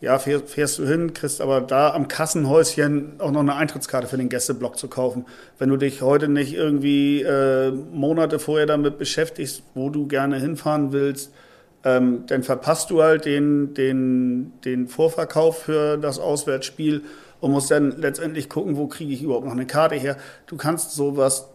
ja, 0.01 0.18
fährst, 0.18 0.79
du 0.79 0.88
hin, 0.88 1.13
kriegst 1.13 1.41
aber 1.41 1.60
da 1.60 1.94
am 1.94 2.08
Kassenhäuschen 2.08 3.20
auch 3.20 3.32
noch 3.32 3.41
eine 3.41 3.56
Eintrittskarte 3.56 4.08
für 4.08 4.18
den 4.18 4.29
Gästeblock 4.29 4.77
zu 4.77 4.88
kaufen. 4.88 5.25
Wenn 5.58 5.70
du 5.70 5.75
dich 5.75 6.01
heute 6.01 6.29
nicht 6.29 6.53
irgendwie 6.53 7.22
äh, 7.22 7.72
Monate 7.72 8.39
vorher 8.39 8.65
damit 8.65 8.98
beschäftigst, 8.98 9.63
wo 9.74 9.89
du 9.89 10.08
gerne 10.08 10.39
hinfahren 10.39 10.94
willst, 10.94 11.34
ähm, 11.84 12.24
dann 12.27 12.44
verpasst 12.44 12.89
du 12.91 13.03
halt 13.03 13.25
den, 13.25 13.74
den, 13.74 14.53
den 14.63 14.88
Vorverkauf 14.88 15.63
für 15.63 15.98
das 15.98 16.18
Auswärtsspiel 16.18 17.03
und 17.41 17.51
musst 17.51 17.72
dann 17.72 17.91
letztendlich 17.98 18.50
gucken, 18.50 18.77
wo 18.77 18.88
kriege 18.88 19.12
ich 19.13 19.22
überhaupt 19.22 19.46
noch 19.46 19.53
eine 19.53 19.68
Karte 19.68 19.96
her. 19.96 20.18
Du 20.48 20.56
kannst 20.56 20.91
sowas 20.91 21.50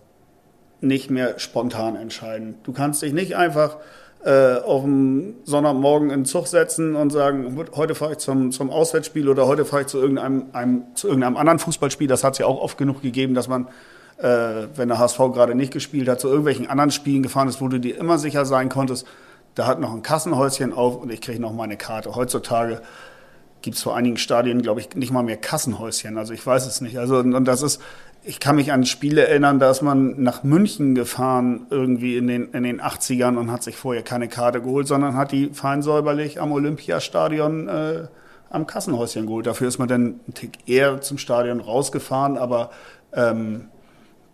nicht 0.81 1.11
mehr 1.11 1.39
spontan 1.39 1.97
entscheiden. 1.97 2.57
Du 2.63 2.73
kannst 2.73 3.01
dich 3.01 3.15
nicht 3.15 3.37
einfach 3.37 3.79
äh, 4.25 4.57
auf 4.65 4.83
dem 4.83 5.35
Sonntagmorgen 5.45 6.09
in 6.09 6.21
den 6.21 6.25
Zug 6.25 6.47
setzen 6.47 6.97
und 6.97 7.11
sagen, 7.11 7.59
heute 7.77 7.95
fahre 7.95 8.13
ich 8.13 8.19
zum, 8.19 8.53
zum 8.53 8.71
Auswärtsspiel 8.71 9.29
oder 9.29 9.47
heute 9.47 9.67
fahre 9.67 9.83
ich 9.83 9.89
zu 9.89 9.99
irgendeinem, 9.99 10.47
einem, 10.53 10.85
zu 10.95 11.09
irgendeinem 11.09 11.37
anderen 11.37 11.59
Fußballspiel. 11.59 12.09
Das 12.09 12.25
hat 12.25 12.33
es 12.33 12.39
ja 12.39 12.47
auch 12.47 12.61
oft 12.61 12.79
genug 12.79 13.03
gegeben, 13.03 13.35
dass 13.35 13.49
man, 13.49 13.69
äh, 14.17 14.67
wenn 14.77 14.89
der 14.89 14.99
HSV 14.99 15.19
gerade 15.19 15.55
nicht 15.55 15.73
gespielt 15.73 16.09
hat, 16.09 16.21
zu 16.21 16.29
irgendwelchen 16.29 16.69
anderen 16.69 16.91
Spielen 16.91 17.23
gefahren 17.23 17.49
ist, 17.49 17.61
wo 17.61 17.69
du 17.69 17.79
dir 17.79 17.99
immer 17.99 18.17
sicher 18.19 18.47
sein 18.47 18.71
konntest, 18.71 19.07
da 19.55 19.67
hat 19.67 19.79
noch 19.79 19.93
ein 19.93 20.03
Kassenhäuschen 20.03 20.73
auf 20.73 20.97
und 20.97 21.13
ich 21.13 21.21
kriege 21.21 21.41
noch 21.41 21.53
meine 21.53 21.77
Karte. 21.77 22.15
Heutzutage 22.15 22.81
gibt 23.61 23.77
es 23.77 23.83
vor 23.83 23.95
einigen 23.95 24.17
Stadien, 24.17 24.63
glaube 24.63 24.81
ich, 24.81 24.95
nicht 24.95 25.13
mal 25.13 25.23
mehr 25.23 25.37
Kassenhäuschen. 25.37 26.17
Also 26.17 26.33
ich 26.33 26.45
weiß 26.45 26.67
es 26.67 26.81
nicht. 26.81 26.99
Also 26.99 27.19
und 27.19 27.45
das 27.45 27.63
ist, 27.63 27.81
ich 28.27 28.41
kann 28.41 28.57
mich 28.57 28.73
an 28.73 28.87
Spiele 28.87 29.29
erinnern, 29.29 29.59
da 29.59 29.71
ist 29.71 29.83
man 29.83 30.23
nach 30.23 30.43
München 30.45 30.95
gefahren, 30.95 31.67
irgendwie 31.69 32.17
in 32.17 32.27
den, 32.27 32.53
in 32.53 32.63
den 32.63 32.81
80ern 32.81 33.37
und 33.37 33.53
hat 33.53 33.63
sich 33.63 33.77
vorher 33.77 34.03
keine 34.03 34.29
Karte 34.29 34.63
geholt, 34.63 34.87
sondern 34.89 35.15
hat 35.15 35.31
die 35.31 35.51
fein 35.53 35.83
säuberlich 35.83 36.41
am 36.41 36.51
Olympiastadion 36.51 37.69
äh, 37.69 38.09
am 38.49 38.67
Kassenhäuschen 38.67 39.27
geholt. 39.27 39.47
Dafür 39.47 39.69
ist 39.69 39.79
man 39.79 39.89
dann 39.89 40.21
einen 40.27 40.35
Tick 40.35 40.59
eher 40.67 41.03
zum 41.03 41.19
Stadion 41.19 41.61
rausgefahren, 41.61 42.39
aber 42.39 42.71
ähm, 43.13 43.69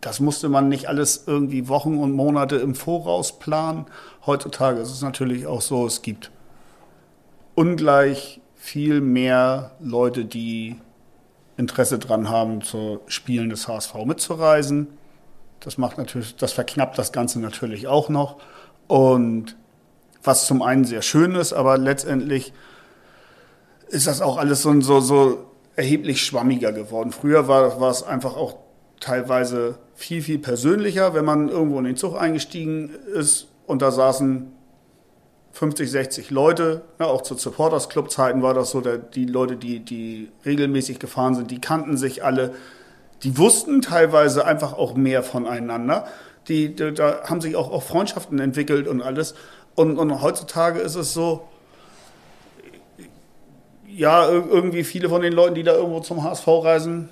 das 0.00 0.20
musste 0.20 0.48
man 0.48 0.68
nicht 0.68 0.88
alles 0.88 1.24
irgendwie 1.26 1.68
Wochen 1.68 1.98
und 1.98 2.12
Monate 2.12 2.57
im 2.57 2.76
Voraus 2.76 3.38
planen. 3.40 3.87
Heutzutage 4.24 4.81
ist 4.81 4.92
es 4.92 5.03
natürlich 5.03 5.46
auch 5.46 5.61
so, 5.61 5.85
es 5.87 6.03
gibt 6.03 6.31
ungleich 7.57 8.40
viel 8.55 9.00
mehr 9.00 9.72
Leute, 9.81 10.24
die 10.24 10.76
Interesse 11.61 11.99
dran 11.99 12.29
haben, 12.29 12.62
zu 12.62 13.01
Spielen 13.07 13.51
des 13.51 13.68
HSV 13.68 13.94
mitzureisen. 14.05 14.88
Das 15.61 15.79
macht 15.79 15.99
natürlich, 15.99 16.35
das 16.37 16.53
verknappt 16.53 16.99
das 16.99 17.12
Ganze 17.12 17.38
natürlich 17.38 17.87
auch 17.87 18.09
noch. 18.09 18.38
Und 18.88 19.57
was 20.25 20.46
zum 20.46 20.62
einen 20.62 20.85
sehr 20.85 21.03
schön 21.03 21.35
ist, 21.35 21.53
aber 21.53 21.79
letztendlich 21.79 22.53
ist 23.88 24.07
das 24.07 24.20
auch 24.20 24.38
alles 24.38 24.62
so, 24.62 24.81
so, 24.81 25.01
so 25.01 25.46
erheblich 25.77 26.25
schwammiger 26.25 26.73
geworden. 26.73 27.12
Früher 27.12 27.46
war, 27.46 27.81
war 27.81 27.90
es 27.90 28.03
einfach 28.03 28.37
auch 28.37 28.57
teilweise 28.99 29.79
viel, 29.94 30.23
viel 30.23 30.38
persönlicher, 30.38 31.14
wenn 31.14 31.25
man 31.25 31.49
irgendwo 31.49 31.79
in 31.79 31.85
den 31.85 31.96
Zug 31.96 32.16
eingestiegen 32.16 32.90
ist 33.14 33.49
und 33.66 33.83
da 33.83 33.90
saßen 33.90 34.53
50, 35.52 35.90
60 35.90 36.30
Leute. 36.30 36.82
Ja, 36.98 37.06
auch 37.06 37.22
zu 37.22 37.34
Supporters 37.34 37.88
Club 37.88 38.10
Zeiten 38.10 38.42
war 38.42 38.54
das 38.54 38.70
so, 38.70 38.80
der, 38.80 38.98
die 38.98 39.26
Leute, 39.26 39.56
die, 39.56 39.80
die 39.80 40.30
regelmäßig 40.44 40.98
gefahren 40.98 41.34
sind, 41.34 41.50
die 41.50 41.60
kannten 41.60 41.96
sich 41.96 42.24
alle. 42.24 42.54
Die 43.22 43.36
wussten 43.36 43.82
teilweise 43.82 44.46
einfach 44.46 44.72
auch 44.72 44.94
mehr 44.94 45.22
voneinander. 45.22 46.06
Die, 46.48 46.74
die 46.74 46.94
da 46.94 47.24
haben 47.24 47.40
sich 47.40 47.56
auch, 47.56 47.70
auch 47.70 47.82
Freundschaften 47.82 48.38
entwickelt 48.38 48.88
und 48.88 49.02
alles. 49.02 49.34
Und, 49.74 49.98
und 49.98 50.22
heutzutage 50.22 50.80
ist 50.80 50.94
es 50.94 51.12
so, 51.12 51.48
ja, 53.86 54.28
irgendwie 54.30 54.84
viele 54.84 55.08
von 55.08 55.20
den 55.20 55.32
Leuten, 55.32 55.54
die 55.54 55.62
da 55.62 55.74
irgendwo 55.74 56.00
zum 56.00 56.22
HSV 56.22 56.46
reisen, 56.46 57.08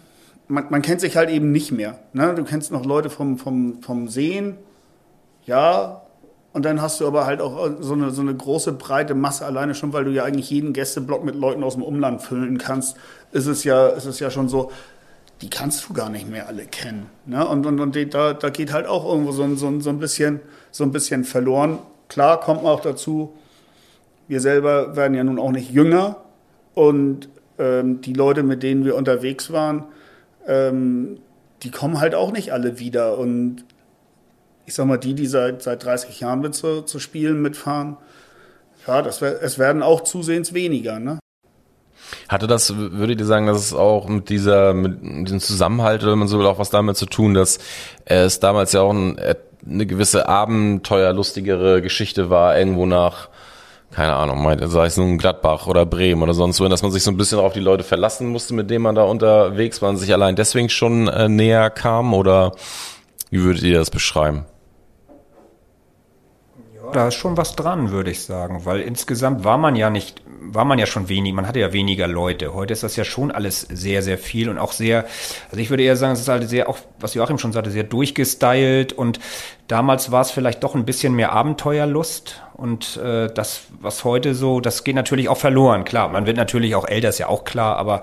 man, 0.47 0.67
man 0.71 0.83
kennt 0.83 1.01
sich 1.01 1.17
halt 1.17 1.29
eben 1.31 1.53
nicht 1.53 1.73
mehr. 1.73 1.99
Ne? 2.13 2.35
Du 2.35 2.45
kennst 2.45 2.73
noch 2.73 2.85
Leute 2.85 3.11
vom, 3.11 3.37
vom, 3.39 3.83
vom 3.83 4.09
Sehen, 4.09 4.57
ja, 5.45 6.03
und 6.53 6.65
dann 6.65 6.81
hast 6.81 7.01
du 7.01 7.07
aber 7.07 7.27
halt 7.27 7.41
auch 7.41 7.71
so 7.81 7.93
eine, 7.93 8.11
so 8.11 8.23
eine 8.23 8.35
große, 8.35 8.73
breite 8.73 9.15
Masse, 9.15 9.45
alleine 9.45 9.75
schon, 9.75 9.93
weil 9.93 10.05
du 10.05 10.11
ja 10.11 10.25
eigentlich 10.25 10.51
jeden 10.51 10.73
Gästeblock 10.73 11.25
mit 11.25 11.35
Leuten 11.35 11.63
aus 11.63 11.75
dem 11.75 11.83
Umland 11.83 12.23
füllen 12.23 12.59
kannst, 12.59 12.97
ist 13.33 13.47
es 13.47 13.65
ja, 13.65 13.89
ist 13.89 14.07
es 14.07 14.19
ja 14.19 14.31
schon 14.31 14.49
so, 14.49 14.71
die 15.43 15.51
kannst 15.51 15.89
du 15.89 15.93
gar 15.93 16.09
nicht 16.09 16.29
mehr 16.29 16.49
alle 16.49 16.65
kennen. 16.65 17.07
Ne? 17.27 17.47
Und, 17.47 17.67
und, 17.67 17.79
und 17.81 17.95
die, 17.95 18.09
da, 18.09 18.33
da 18.33 18.51
geht 18.51 18.73
halt 18.73 18.87
auch 18.87 19.05
irgendwo 19.05 19.33
so, 19.33 19.55
so, 19.55 19.79
so, 19.81 19.91
ein 19.91 19.99
bisschen, 19.99 20.41
so 20.71 20.85
ein 20.85 20.91
bisschen 20.91 21.25
verloren. 21.25 21.79
Klar 22.09 22.41
kommt 22.41 22.63
man 22.63 22.73
auch 22.73 22.81
dazu, 22.81 23.35
wir 24.27 24.41
selber 24.41 24.97
werden 24.97 25.15
ja 25.15 25.25
nun 25.25 25.39
auch 25.39 25.53
nicht 25.53 25.71
jünger 25.71 26.17
und 26.75 27.29
ähm, 27.59 28.01
die 28.01 28.13
Leute, 28.15 28.43
mit 28.43 28.63
denen 28.63 28.85
wir 28.85 28.97
unterwegs 28.97 29.53
waren, 29.53 29.85
ähm, 30.47 31.19
die 31.63 31.71
kommen 31.71 32.01
halt 32.01 32.15
auch 32.15 32.33
nicht 32.33 32.53
alle 32.53 32.79
wieder. 32.79 33.19
Und 33.19 33.65
ich 34.69 34.75
sag 34.75 34.87
mal, 34.87 34.99
die, 34.99 35.15
die 35.15 35.27
seit, 35.27 35.63
seit 35.63 35.83
30 35.83 36.21
Jahren 36.21 36.41
mit 36.41 36.55
zu, 36.55 36.83
zu 36.83 36.99
Spielen 36.99 37.41
mitfahren, 37.41 37.97
ja, 38.87 39.01
das, 39.01 39.23
es 39.23 39.59
werden 39.59 39.83
auch 39.83 40.03
zusehends 40.03 40.53
weniger. 40.53 40.99
Ne? 40.99 41.19
Hatte 42.29 42.47
das, 42.47 42.77
würdet 42.77 43.19
ihr 43.19 43.25
sagen, 43.25 43.47
dass 43.47 43.57
es 43.57 43.73
auch 43.73 44.09
mit 44.09 44.29
dieser, 44.29 44.75
mit 44.75 45.01
diesem 45.27 45.41
Zusammenhalt, 45.41 46.05
wenn 46.05 46.19
man 46.19 46.29
so 46.29 46.39
will, 46.39 46.45
auch 46.45 46.59
was 46.59 46.69
damit 46.69 46.99
zu 46.99 47.07
tun, 47.07 47.33
dass 47.33 47.59
es 48.05 48.41
damals 48.41 48.73
ja 48.75 48.83
auch 48.83 48.93
ein, 48.93 49.19
eine 49.67 49.87
gewisse 49.87 50.29
abenteuerlustigere 50.29 51.81
Geschichte 51.81 52.29
war, 52.29 52.59
irgendwo 52.59 52.85
nach, 52.85 53.31
keine 53.91 54.17
Ahnung, 54.17 54.47
sei 54.69 54.85
es 54.85 54.99
nun 54.99 55.17
Gladbach 55.17 55.67
oder 55.67 55.87
Bremen 55.87 56.23
oder 56.23 56.35
sonst 56.35 56.61
wo, 56.61 56.69
dass 56.69 56.83
man 56.83 56.93
sich 56.93 57.03
so 57.03 57.11
ein 57.11 57.17
bisschen 57.17 57.39
auf 57.39 57.55
die 57.55 57.61
Leute 57.61 57.85
verlassen 57.85 58.29
musste, 58.29 58.53
mit 58.53 58.69
denen 58.69 58.83
man 58.83 58.95
da 58.95 59.05
unterwegs 59.05 59.81
war 59.81 59.89
und 59.89 59.97
sich 59.97 60.13
allein 60.13 60.37
deswegen 60.37 60.69
schon 60.69 61.09
äh, 61.09 61.31
näher 61.31 61.71
kam 61.71 62.13
oder 62.13 62.53
wie 63.31 63.43
würdet 63.43 63.63
ihr 63.63 63.79
das 63.79 63.91
beschreiben? 63.91 64.45
Da 66.93 67.09
ist 67.09 67.15
schon 67.15 67.37
was 67.37 67.55
dran, 67.55 67.91
würde 67.91 68.11
ich 68.11 68.23
sagen, 68.23 68.65
weil 68.65 68.81
insgesamt 68.81 69.45
war 69.45 69.59
man 69.59 69.77
ja 69.77 69.91
nicht, 69.91 70.23
war 70.41 70.65
man 70.65 70.79
ja 70.79 70.87
schon 70.87 71.09
wenig, 71.09 71.33
man 71.35 71.47
hatte 71.47 71.61
ja 71.61 71.73
weniger 71.73 72.09
Leute. 72.09 72.55
Heute 72.55 72.73
ist 72.73 72.83
das 72.83 72.97
ja 72.97 73.05
schon 73.05 73.31
alles 73.31 73.61
sehr, 73.61 74.03
sehr 74.03 74.19
viel 74.19 74.49
und 74.49 74.59
auch 74.59 74.73
sehr, 74.73 75.05
also 75.51 75.61
ich 75.61 75.71
würde 75.71 75.83
eher 75.83 75.97
sagen, 75.97 76.15
es 76.15 76.21
ist 76.21 76.29
halt 76.29 76.49
sehr, 76.49 76.69
auch 76.69 76.79
was 77.01 77.15
Joachim 77.15 77.39
schon 77.39 77.53
sagte, 77.53 77.71
sehr 77.71 77.85
durchgestylt 77.85 78.93
und 78.93 79.21
damals 79.67 80.11
war 80.11 80.23
es 80.23 80.31
vielleicht 80.31 80.63
doch 80.65 80.75
ein 80.75 80.85
bisschen 80.85 81.15
mehr 81.15 81.33
Abenteuerlust 81.33 82.43
und 82.55 82.97
äh, 82.97 83.29
das, 83.33 83.63
was 83.81 84.05
heute 84.05 84.35
so, 84.35 84.61
das 84.61 84.85
geht 84.85 84.97
natürlich 84.97 85.29
auch 85.29 85.37
verloren. 85.37 85.85
Klar, 85.85 86.09
man 86.09 86.27
wird 86.27 86.37
natürlich 86.37 86.75
auch 86.75 86.87
älter, 86.87 87.11
ist 87.11 87.19
ja 87.19 87.29
auch 87.29 87.45
klar, 87.45 87.77
aber 87.77 88.03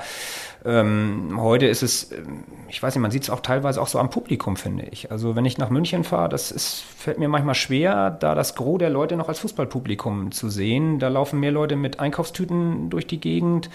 ähm, 0.66 1.38
heute 1.40 1.68
ist 1.68 1.84
es, 1.84 2.12
ähm, 2.12 2.44
ich 2.76 2.84
weiß 2.84 2.94
nicht, 2.94 3.02
man 3.02 3.10
sieht 3.10 3.24
es 3.24 3.30
auch 3.30 3.40
teilweise 3.40 3.82
auch 3.82 3.88
so 3.88 4.00
am 4.00 4.10
Publikum, 4.10 4.58
finde 4.58 4.84
ich. 4.92 5.10
Also 5.10 5.38
wenn 5.38 5.46
ich 5.46 5.58
nach 5.58 5.70
München 5.70 6.04
fahre, 6.04 6.28
das 6.28 6.52
ist, 6.52 6.84
fällt 6.98 7.18
mir 7.18 7.30
manchmal 7.30 7.56
schwer, 7.56 8.12
da 8.12 8.36
das 8.36 8.54
Gros 8.54 8.80
der 8.80 8.90
Leute 8.90 9.16
noch 9.16 9.30
als 9.30 9.40
Fußballpublikum 9.40 10.34
zu 10.34 10.50
sehen. 10.50 11.00
Da 11.00 11.08
laufen 11.08 11.40
mehr 11.40 11.54
Leute 11.54 11.78
mit 11.78 12.02
Einkaufstüten 12.02 12.90
durch 12.90 13.08
die 13.08 13.22
Gegend. 13.22 13.70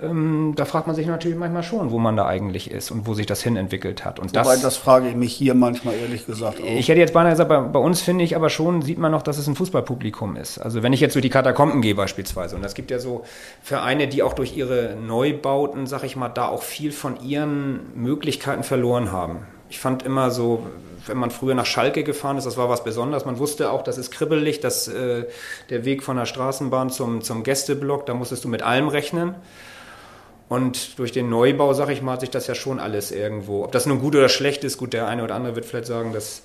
Ähm, 0.00 0.52
da 0.54 0.66
fragt 0.66 0.86
man 0.86 0.94
sich 0.94 1.08
natürlich 1.08 1.36
manchmal 1.36 1.64
schon, 1.64 1.90
wo 1.90 1.98
man 1.98 2.16
da 2.16 2.28
eigentlich 2.28 2.70
ist 2.70 2.92
und 2.92 3.08
wo 3.08 3.14
sich 3.14 3.26
das 3.26 3.42
hin 3.42 3.56
entwickelt 3.56 4.04
hat. 4.04 4.20
Und 4.20 4.30
Wobei, 4.30 4.52
das, 4.52 4.62
das 4.62 4.76
frage 4.76 5.08
ich 5.08 5.16
mich 5.16 5.34
hier 5.34 5.54
manchmal 5.54 5.96
ehrlich 5.96 6.24
gesagt 6.24 6.60
auch. 6.60 6.64
Ich 6.64 6.88
hätte 6.88 7.00
jetzt 7.00 7.14
beinahe 7.14 7.32
gesagt, 7.32 7.48
bei, 7.48 7.58
bei 7.58 7.80
uns 7.80 8.02
finde 8.02 8.22
ich 8.22 8.36
aber 8.36 8.50
schon, 8.50 8.82
sieht 8.82 8.98
man 8.98 9.10
noch, 9.10 9.22
dass 9.22 9.38
es 9.38 9.48
ein 9.48 9.56
Fußballpublikum 9.56 10.36
ist. 10.36 10.58
Also 10.58 10.84
wenn 10.84 10.92
ich 10.92 11.00
jetzt 11.00 11.16
durch 11.16 11.24
die 11.24 11.28
Katakomben 11.28 11.82
gehe 11.82 11.96
beispielsweise, 11.96 12.54
und 12.54 12.62
es 12.62 12.74
gibt 12.74 12.92
ja 12.92 13.00
so 13.00 13.24
Vereine, 13.64 14.06
die 14.06 14.22
auch 14.22 14.34
durch 14.34 14.56
ihre 14.56 14.94
Neubauten, 14.94 15.88
sag 15.88 16.04
ich 16.04 16.14
mal, 16.14 16.28
da 16.28 16.46
auch 16.46 16.62
viel 16.62 16.92
von 16.92 17.20
ihren 17.20 17.80
Möglichkeiten 18.28 18.62
verloren 18.62 19.10
haben. 19.10 19.46
Ich 19.70 19.78
fand 19.78 20.02
immer 20.02 20.30
so, 20.30 20.66
wenn 21.06 21.16
man 21.16 21.30
früher 21.30 21.54
nach 21.54 21.64
Schalke 21.64 22.04
gefahren 22.04 22.36
ist, 22.36 22.44
das 22.44 22.58
war 22.58 22.68
was 22.68 22.84
Besonderes. 22.84 23.24
Man 23.24 23.38
wusste 23.38 23.70
auch, 23.70 23.82
das 23.82 23.96
ist 23.96 24.10
kribbelig, 24.10 24.60
dass 24.60 24.86
äh, 24.86 25.24
der 25.70 25.86
Weg 25.86 26.02
von 26.02 26.18
der 26.18 26.26
Straßenbahn 26.26 26.90
zum, 26.90 27.22
zum 27.22 27.42
Gästeblock, 27.42 28.04
da 28.04 28.12
musstest 28.12 28.44
du 28.44 28.48
mit 28.48 28.60
allem 28.60 28.88
rechnen. 28.88 29.34
Und 30.50 30.98
durch 30.98 31.10
den 31.10 31.30
Neubau, 31.30 31.72
sag 31.72 31.88
ich 31.88 32.02
mal, 32.02 32.12
hat 32.12 32.20
sich 32.20 32.28
das 32.28 32.46
ja 32.46 32.54
schon 32.54 32.78
alles 32.80 33.12
irgendwo. 33.12 33.64
Ob 33.64 33.72
das 33.72 33.86
nun 33.86 33.98
gut 33.98 34.14
oder 34.14 34.28
schlecht 34.28 34.62
ist, 34.62 34.76
gut, 34.76 34.92
der 34.92 35.06
eine 35.06 35.24
oder 35.24 35.34
andere 35.34 35.56
wird 35.56 35.64
vielleicht 35.64 35.86
sagen, 35.86 36.12
dass 36.12 36.42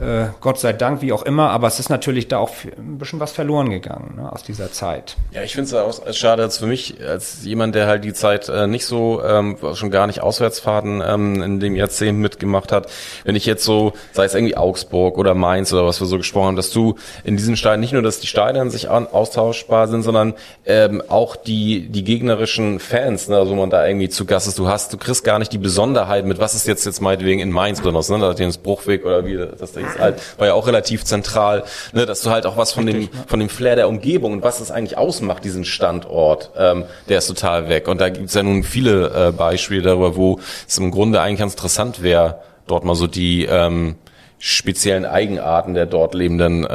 äh, 0.00 0.26
Gott 0.40 0.58
sei 0.58 0.72
Dank, 0.72 1.02
wie 1.02 1.12
auch 1.12 1.22
immer, 1.22 1.50
aber 1.50 1.66
es 1.66 1.78
ist 1.78 1.90
natürlich 1.90 2.28
da 2.28 2.38
auch 2.38 2.50
ein 2.76 2.98
bisschen 2.98 3.20
was 3.20 3.32
verloren 3.32 3.70
gegangen 3.70 4.14
ne, 4.16 4.32
aus 4.32 4.42
dieser 4.42 4.72
Zeit. 4.72 5.16
Ja, 5.32 5.42
ich 5.42 5.52
finde 5.54 5.66
es 5.66 5.74
auch 5.74 6.12
schade, 6.12 6.42
als 6.42 6.58
für 6.58 6.66
mich, 6.66 6.96
als 7.06 7.44
jemand, 7.44 7.74
der 7.74 7.86
halt 7.86 8.04
die 8.04 8.14
Zeit 8.14 8.48
äh, 8.48 8.66
nicht 8.66 8.86
so, 8.86 9.22
ähm, 9.22 9.58
schon 9.74 9.90
gar 9.90 10.06
nicht 10.06 10.20
Auswärtsfahrten 10.20 11.02
ähm, 11.06 11.42
in 11.42 11.60
dem 11.60 11.76
Jahrzehnt 11.76 12.18
mitgemacht 12.18 12.72
hat, 12.72 12.90
wenn 13.24 13.36
ich 13.36 13.46
jetzt 13.46 13.64
so, 13.64 13.92
sei 14.12 14.24
es 14.24 14.34
irgendwie 14.34 14.56
Augsburg 14.56 15.18
oder 15.18 15.34
Mainz 15.34 15.72
oder 15.72 15.84
was 15.84 16.00
wir 16.00 16.06
so 16.06 16.16
gesprochen 16.16 16.48
haben, 16.48 16.56
dass 16.56 16.70
du 16.70 16.96
in 17.24 17.36
diesen 17.36 17.56
Stadien 17.56 17.80
nicht 17.80 17.92
nur, 17.92 18.02
dass 18.02 18.18
die 18.18 18.26
Stadien 18.26 18.70
sich 18.70 18.88
an, 18.88 19.06
austauschbar 19.06 19.88
sind, 19.88 20.02
sondern 20.02 20.34
ähm, 20.64 21.02
auch 21.08 21.36
die, 21.36 21.88
die 21.88 22.02
gegnerischen 22.02 22.80
Fans, 22.80 23.28
ne, 23.28 23.36
also 23.36 23.54
man 23.54 23.70
da 23.70 23.86
irgendwie 23.86 24.08
zu 24.08 24.24
Gast 24.24 24.48
ist, 24.48 24.58
du 24.58 24.68
hast, 24.68 24.92
du 24.92 24.96
kriegst 24.96 25.22
gar 25.22 25.38
nicht 25.38 25.52
die 25.52 25.58
Besonderheit 25.58 26.24
mit, 26.24 26.38
was 26.38 26.54
ist 26.54 26.66
jetzt 26.66 26.86
jetzt 26.86 27.00
meinetwegen 27.00 27.40
in 27.40 27.50
Mainz 27.50 27.80
besonders, 27.80 28.08
ne, 28.08 28.18
da 28.18 28.32
das 28.32 28.58
Bruchweg 28.58 29.04
oder 29.04 29.26
wie 29.26 29.36
das 29.36 29.72
da 29.72 29.81
ist 29.84 29.98
halt, 29.98 30.20
war 30.38 30.46
ja 30.46 30.54
auch 30.54 30.66
relativ 30.66 31.04
zentral, 31.04 31.64
ne, 31.92 32.06
dass 32.06 32.22
du 32.22 32.30
halt 32.30 32.46
auch 32.46 32.56
was 32.56 32.72
von 32.72 32.86
dem, 32.86 33.08
von 33.26 33.40
dem 33.40 33.48
Flair 33.48 33.76
der 33.76 33.88
Umgebung 33.88 34.32
und 34.32 34.42
was 34.42 34.58
das 34.58 34.70
eigentlich 34.70 34.98
ausmacht, 34.98 35.44
diesen 35.44 35.64
Standort, 35.64 36.50
ähm, 36.56 36.84
der 37.08 37.18
ist 37.18 37.26
total 37.26 37.68
weg. 37.68 37.88
Und 37.88 38.00
da 38.00 38.08
gibt's 38.08 38.34
ja 38.34 38.42
nun 38.42 38.62
viele 38.62 39.28
äh, 39.28 39.32
Beispiele 39.32 39.82
darüber, 39.82 40.16
wo 40.16 40.40
es 40.66 40.78
im 40.78 40.90
Grunde 40.90 41.20
eigentlich 41.20 41.40
ganz 41.40 41.54
interessant 41.54 42.02
wäre, 42.02 42.40
dort 42.66 42.84
mal 42.84 42.94
so 42.94 43.06
die 43.06 43.44
ähm, 43.44 43.96
speziellen 44.44 45.06
Eigenarten 45.06 45.72
der 45.72 45.86
dort 45.86 46.14
lebenden 46.14 46.64
äh, 46.64 46.68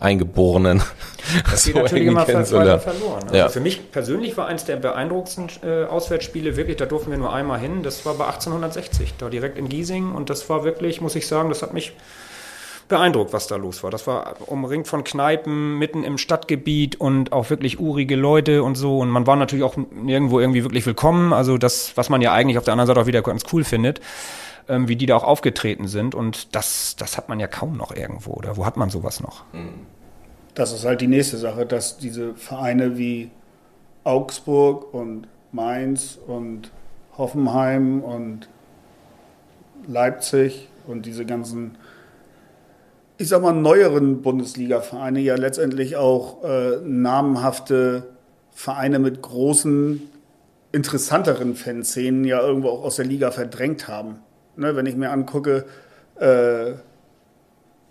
Eingeborenen. 0.00 0.82
Das 1.50 1.66
geht 1.66 1.74
so 1.76 1.82
natürlich 1.82 2.06
immer 2.06 2.24
ver 2.24 2.44
verloren. 2.46 3.24
Also 3.24 3.36
ja. 3.36 3.48
Für 3.50 3.60
mich 3.60 3.92
persönlich 3.92 4.38
war 4.38 4.46
eins 4.46 4.64
der 4.64 4.76
beeindruckendsten 4.76 5.62
äh, 5.62 5.84
Auswärtsspiele 5.84 6.56
wirklich, 6.56 6.78
da 6.78 6.86
durften 6.86 7.10
wir 7.10 7.18
nur 7.18 7.30
einmal 7.30 7.60
hin, 7.60 7.82
das 7.82 8.06
war 8.06 8.14
bei 8.14 8.24
1860, 8.24 9.14
da 9.18 9.28
direkt 9.28 9.58
in 9.58 9.68
Giesing 9.68 10.12
und 10.12 10.30
das 10.30 10.48
war 10.48 10.64
wirklich, 10.64 11.02
muss 11.02 11.14
ich 11.14 11.26
sagen, 11.26 11.50
das 11.50 11.60
hat 11.60 11.74
mich 11.74 11.92
beeindruckt, 12.90 13.32
was 13.32 13.46
da 13.46 13.56
los 13.56 13.82
war. 13.82 13.90
Das 13.90 14.06
war 14.06 14.36
umringt 14.46 14.86
von 14.86 15.02
Kneipen, 15.02 15.78
mitten 15.78 16.04
im 16.04 16.18
Stadtgebiet 16.18 17.00
und 17.00 17.32
auch 17.32 17.48
wirklich 17.48 17.80
urige 17.80 18.16
Leute 18.16 18.62
und 18.62 18.74
so. 18.74 18.98
Und 18.98 19.08
man 19.08 19.26
war 19.26 19.36
natürlich 19.36 19.64
auch 19.64 19.76
nirgendwo 19.76 20.38
irgendwie 20.38 20.62
wirklich 20.62 20.84
willkommen. 20.84 21.32
Also 21.32 21.56
das, 21.56 21.96
was 21.96 22.10
man 22.10 22.20
ja 22.20 22.32
eigentlich 22.34 22.58
auf 22.58 22.64
der 22.64 22.72
anderen 22.72 22.88
Seite 22.88 23.00
auch 23.00 23.06
wieder 23.06 23.22
ganz 23.22 23.44
cool 23.52 23.64
findet 23.64 24.00
ähm, 24.70 24.88
wie 24.88 24.96
die 24.96 25.06
da 25.06 25.16
auch 25.16 25.24
aufgetreten 25.24 25.88
sind. 25.88 26.14
Und 26.14 26.54
das, 26.54 26.96
das 26.96 27.16
hat 27.16 27.28
man 27.28 27.40
ja 27.40 27.48
kaum 27.48 27.76
noch 27.76 27.94
irgendwo. 27.94 28.32
Oder 28.32 28.56
wo 28.56 28.64
hat 28.64 28.76
man 28.76 28.88
sowas 28.88 29.20
noch? 29.20 29.44
Das 30.54 30.72
ist 30.72 30.84
halt 30.84 31.00
die 31.00 31.08
nächste 31.08 31.36
Sache, 31.36 31.66
dass 31.66 31.98
diese 31.98 32.34
Vereine 32.34 32.96
wie 32.96 33.30
Augsburg 34.04 34.94
und 34.94 35.26
Mainz 35.52 36.18
und 36.26 36.70
Hoffenheim 37.18 38.00
und 38.02 38.48
Leipzig 39.86 40.68
und 40.86 41.04
diese 41.04 41.26
ganzen, 41.26 41.76
ich 43.20 43.28
sag 43.28 43.42
mal, 43.42 43.52
neueren 43.52 44.22
Bundesliga-Vereine 44.22 45.20
ja 45.20 45.36
letztendlich 45.36 45.96
auch 45.96 46.42
äh, 46.42 46.78
namenhafte 46.82 48.04
Vereine 48.50 48.98
mit 48.98 49.20
großen, 49.20 50.00
interessanteren 50.72 51.54
Fanszenen 51.54 52.24
ja 52.24 52.40
irgendwo 52.40 52.70
auch 52.70 52.82
aus 52.82 52.96
der 52.96 53.04
Liga 53.04 53.30
verdrängt 53.30 53.88
haben. 53.88 54.20
Ne, 54.56 54.74
wenn 54.74 54.86
ich 54.86 54.96
mir 54.96 55.10
angucke, 55.10 55.66
äh, 56.18 56.72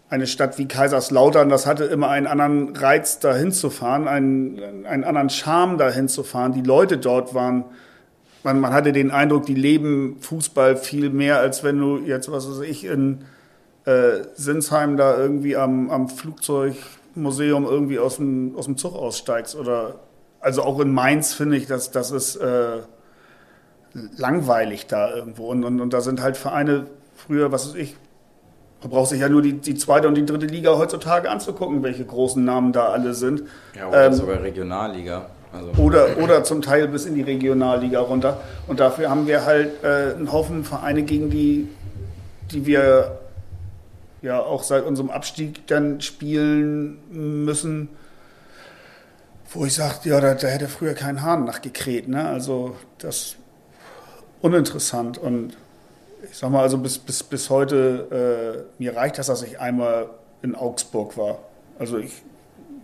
eine 0.09 0.25
Stadt 0.25 0.57
wie 0.57 0.67
Kaiserslautern, 0.67 1.47
das 1.47 1.67
hatte 1.67 1.83
immer 1.83 2.09
einen 2.09 2.25
anderen 2.25 2.75
Reiz, 2.75 3.19
da 3.19 3.35
hinzufahren, 3.35 4.07
einen, 4.07 4.85
einen 4.87 5.03
anderen 5.03 5.29
Charme, 5.29 5.77
da 5.77 5.91
hinzufahren. 5.91 6.53
Die 6.53 6.63
Leute 6.63 6.97
dort 6.97 7.35
waren, 7.35 7.65
man, 8.43 8.59
man 8.59 8.73
hatte 8.73 8.93
den 8.93 9.11
Eindruck, 9.11 9.45
die 9.45 9.53
leben 9.53 10.17
Fußball 10.21 10.75
viel 10.75 11.11
mehr, 11.11 11.37
als 11.37 11.63
wenn 11.63 11.77
du 11.77 11.99
jetzt, 11.99 12.31
was 12.31 12.49
weiß 12.49 12.61
ich, 12.61 12.83
in 12.83 13.25
äh, 13.89 14.23
Sinsheim 14.35 14.97
da 14.97 15.17
irgendwie 15.17 15.55
am, 15.55 15.89
am 15.89 16.09
Flugzeugmuseum 16.09 17.65
irgendwie 17.65 17.99
aus 17.99 18.17
dem, 18.17 18.55
aus 18.55 18.65
dem 18.65 18.77
Zug 18.77 18.95
aussteigst. 18.95 19.55
Oder 19.55 19.95
also 20.39 20.63
auch 20.63 20.79
in 20.79 20.93
Mainz 20.93 21.33
finde 21.33 21.57
ich, 21.57 21.67
dass 21.67 21.91
das 21.91 22.11
ist. 22.11 22.35
Äh, 22.35 22.79
langweilig 24.17 24.87
da 24.87 25.13
irgendwo. 25.13 25.47
Und, 25.47 25.63
und, 25.63 25.81
und 25.81 25.93
da 25.93 26.01
sind 26.01 26.21
halt 26.21 26.37
Vereine 26.37 26.87
früher, 27.15 27.51
was 27.51 27.69
weiß 27.69 27.75
ich, 27.75 27.95
man 28.81 28.91
braucht 28.91 29.09
sich 29.09 29.19
ja 29.19 29.27
nur 29.27 29.41
die, 29.41 29.53
die 29.53 29.75
zweite 29.75 30.07
und 30.07 30.15
die 30.15 30.25
dritte 30.25 30.45
Liga 30.45 30.77
heutzutage 30.77 31.29
anzugucken, 31.29 31.83
welche 31.83 32.05
großen 32.05 32.43
Namen 32.43 32.71
da 32.71 32.87
alle 32.87 33.13
sind. 33.13 33.43
Ja, 33.75 33.89
oder 33.89 34.05
ähm, 34.05 34.13
sogar 34.13 34.41
Regionalliga. 34.41 35.25
Also. 35.51 35.81
Oder, 35.81 36.17
oder 36.19 36.43
zum 36.43 36.61
Teil 36.61 36.87
bis 36.87 37.05
in 37.05 37.15
die 37.15 37.23
Regionalliga 37.23 37.99
runter. 37.99 38.39
Und 38.67 38.79
dafür 38.79 39.09
haben 39.09 39.27
wir 39.27 39.45
halt 39.45 39.83
äh, 39.83 40.15
einen 40.15 40.31
Haufen 40.31 40.63
Vereine, 40.63 41.01
gegen 41.03 41.29
die, 41.29 41.67
die 42.51 42.65
wir 42.65 43.18
ja 44.21 44.39
auch 44.39 44.63
seit 44.63 44.85
unserem 44.85 45.09
Abstieg 45.09 45.67
dann 45.67 46.01
spielen 46.01 46.99
müssen, 47.45 47.89
wo 49.51 49.65
ich 49.65 49.73
sage, 49.73 50.09
ja, 50.09 50.19
da, 50.19 50.35
da, 50.35 50.47
hätte 50.47 50.67
früher 50.67 50.93
kein 50.93 51.21
Hahn 51.21 51.45
nachgekräht. 51.45 52.07
Ne? 52.07 52.27
Also 52.27 52.75
das 52.99 53.35
uninteressant. 54.41 55.17
Und 55.17 55.57
ich 56.29 56.37
sag 56.37 56.51
mal, 56.51 56.61
also 56.61 56.77
bis, 56.77 56.97
bis, 56.99 57.23
bis 57.23 57.49
heute, 57.49 58.67
äh, 58.77 58.81
mir 58.81 58.95
reicht 58.95 59.17
das, 59.17 59.27
dass 59.27 59.41
ich 59.41 59.59
einmal 59.59 60.09
in 60.41 60.55
Augsburg 60.55 61.17
war. 61.17 61.39
Also 61.79 61.97
ich 61.97 62.21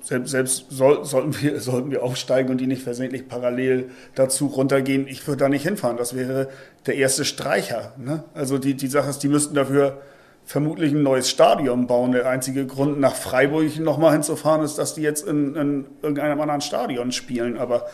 selbst, 0.02 0.32
selbst 0.32 0.66
soll, 0.70 1.04
sollten, 1.06 1.40
wir, 1.42 1.60
sollten 1.62 1.92
wir 1.92 2.04
aufsteigen 2.04 2.50
und 2.50 2.58
die 2.58 2.68
nicht 2.68 2.84
versehentlich 2.84 3.28
parallel 3.28 3.90
dazu 4.16 4.48
runtergehen, 4.48 5.08
ich 5.08 5.28
würde 5.28 5.40
da 5.40 5.50
nicht 5.50 5.64
hinfahren. 5.64 5.98
Das 5.98 6.16
wäre 6.16 6.50
der 6.86 6.96
erste 6.96 7.26
Streicher. 7.26 7.94
Ne? 7.98 8.24
Also 8.34 8.58
die, 8.58 8.76
die 8.76 8.88
Sache 8.88 9.10
ist, 9.10 9.20
die 9.20 9.30
müssten 9.30 9.56
dafür 9.56 10.02
vermutlich 10.46 10.94
ein 10.94 11.04
neues 11.04 11.30
Stadion 11.30 11.88
bauen. 11.88 12.12
Der 12.12 12.28
einzige 12.28 12.66
Grund, 12.66 13.00
nach 13.00 13.16
Freiburg 13.16 13.78
nochmal 13.80 14.14
hinzufahren, 14.14 14.64
ist, 14.64 14.78
dass 14.78 14.94
die 14.94 15.02
jetzt 15.02 15.28
in, 15.28 15.56
in 15.56 15.86
irgendeinem 16.02 16.40
anderen 16.40 16.62
Stadion 16.62 17.12
spielen. 17.12 17.58
Aber 17.58 17.88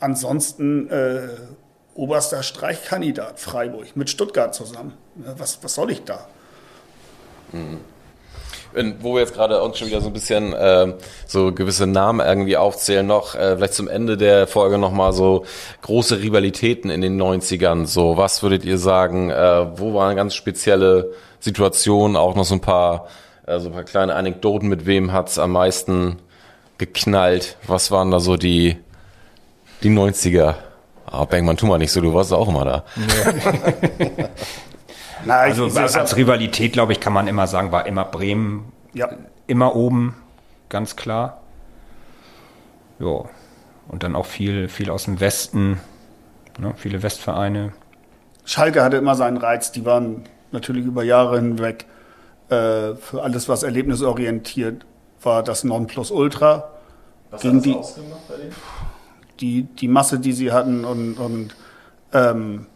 ansonsten 0.00 0.90
äh, 0.90 1.28
oberster 1.94 2.42
Streichkandidat 2.42 3.40
Freiburg 3.40 3.96
mit 3.96 4.10
Stuttgart 4.10 4.54
zusammen. 4.54 4.94
Was, 5.14 5.62
was 5.62 5.74
soll 5.74 5.90
ich 5.90 6.04
da? 6.04 6.26
Mhm. 7.52 7.78
Wo 9.00 9.14
wir 9.14 9.20
jetzt 9.20 9.34
gerade 9.34 9.62
uns 9.62 9.78
schon 9.78 9.88
wieder 9.88 10.00
so 10.00 10.08
ein 10.08 10.12
bisschen 10.12 10.52
äh, 10.52 10.94
so 11.26 11.52
gewisse 11.52 11.86
Namen 11.86 12.24
irgendwie 12.24 12.56
aufzählen, 12.56 13.06
noch 13.06 13.34
äh, 13.34 13.56
vielleicht 13.56 13.74
zum 13.74 13.88
Ende 13.88 14.16
der 14.16 14.46
Folge 14.46 14.78
nochmal 14.78 15.12
so 15.12 15.44
große 15.82 16.20
Rivalitäten 16.20 16.90
in 16.90 17.00
den 17.00 17.20
90ern. 17.20 17.86
So, 17.86 18.16
was 18.16 18.42
würdet 18.42 18.64
ihr 18.64 18.78
sagen, 18.78 19.30
äh, 19.30 19.78
wo 19.78 19.94
waren 19.94 20.16
ganz 20.16 20.34
spezielle 20.34 21.12
Situationen, 21.40 22.16
auch 22.16 22.34
noch 22.34 22.44
so 22.44 22.54
ein 22.54 22.60
paar, 22.60 23.08
äh, 23.46 23.58
so 23.58 23.68
ein 23.68 23.72
paar 23.72 23.84
kleine 23.84 24.14
Anekdoten, 24.14 24.68
mit 24.68 24.86
wem 24.86 25.12
hat's 25.12 25.38
am 25.38 25.52
meisten 25.52 26.16
geknallt? 26.78 27.56
Was 27.66 27.90
waren 27.90 28.10
da 28.10 28.20
so 28.20 28.36
die, 28.36 28.76
die 29.82 29.90
90er? 29.90 30.54
Ah, 31.10 31.24
Bengmann, 31.24 31.56
tu 31.56 31.66
mal 31.66 31.78
nicht 31.78 31.90
so, 31.90 32.00
du 32.00 32.12
warst 32.12 32.32
auch 32.32 32.48
immer 32.48 32.64
da. 32.64 32.84
Nee. 32.96 34.24
Na, 35.24 35.34
also 35.40 35.64
als, 35.64 35.96
als 35.96 36.16
Rivalität, 36.16 36.72
glaube 36.72 36.92
ich, 36.92 37.00
kann 37.00 37.12
man 37.12 37.26
immer 37.28 37.46
sagen, 37.46 37.72
war 37.72 37.86
immer 37.86 38.04
Bremen 38.04 38.72
ja. 38.94 39.08
immer 39.46 39.74
oben. 39.74 40.14
ganz 40.68 40.96
klar. 40.96 41.40
Ja, 42.98 43.24
und 43.88 44.02
dann 44.02 44.16
auch 44.16 44.26
viel, 44.26 44.68
viel 44.68 44.90
aus 44.90 45.04
dem 45.04 45.20
Westen, 45.20 45.80
ne, 46.58 46.74
viele 46.76 47.02
Westvereine. 47.02 47.72
Schalke 48.44 48.82
hatte 48.82 48.96
immer 48.96 49.14
seinen 49.14 49.36
Reiz, 49.36 49.72
die 49.72 49.84
waren 49.84 50.24
natürlich 50.52 50.84
über 50.84 51.02
Jahre 51.04 51.36
hinweg 51.36 51.86
äh, 52.48 52.94
für 52.94 53.22
alles, 53.22 53.48
was 53.48 53.62
erlebnisorientiert 53.62 54.84
war, 55.22 55.42
das 55.42 55.64
Nonplusultra. 55.64 56.70
Was 57.30 57.42
Gegen 57.42 57.56
hat 57.58 57.66
das 57.66 57.72
die- 57.72 57.76
ausgemacht 57.78 58.28
bei 58.28 58.36
denen? 58.36 58.52
die, 59.40 59.62
die 59.62 59.88
Masse, 59.88 60.18
die 60.18 60.32
sie 60.32 60.50
hatten 60.50 60.84
und, 60.84 61.14
und 61.14 61.54
ähm, 62.12 62.66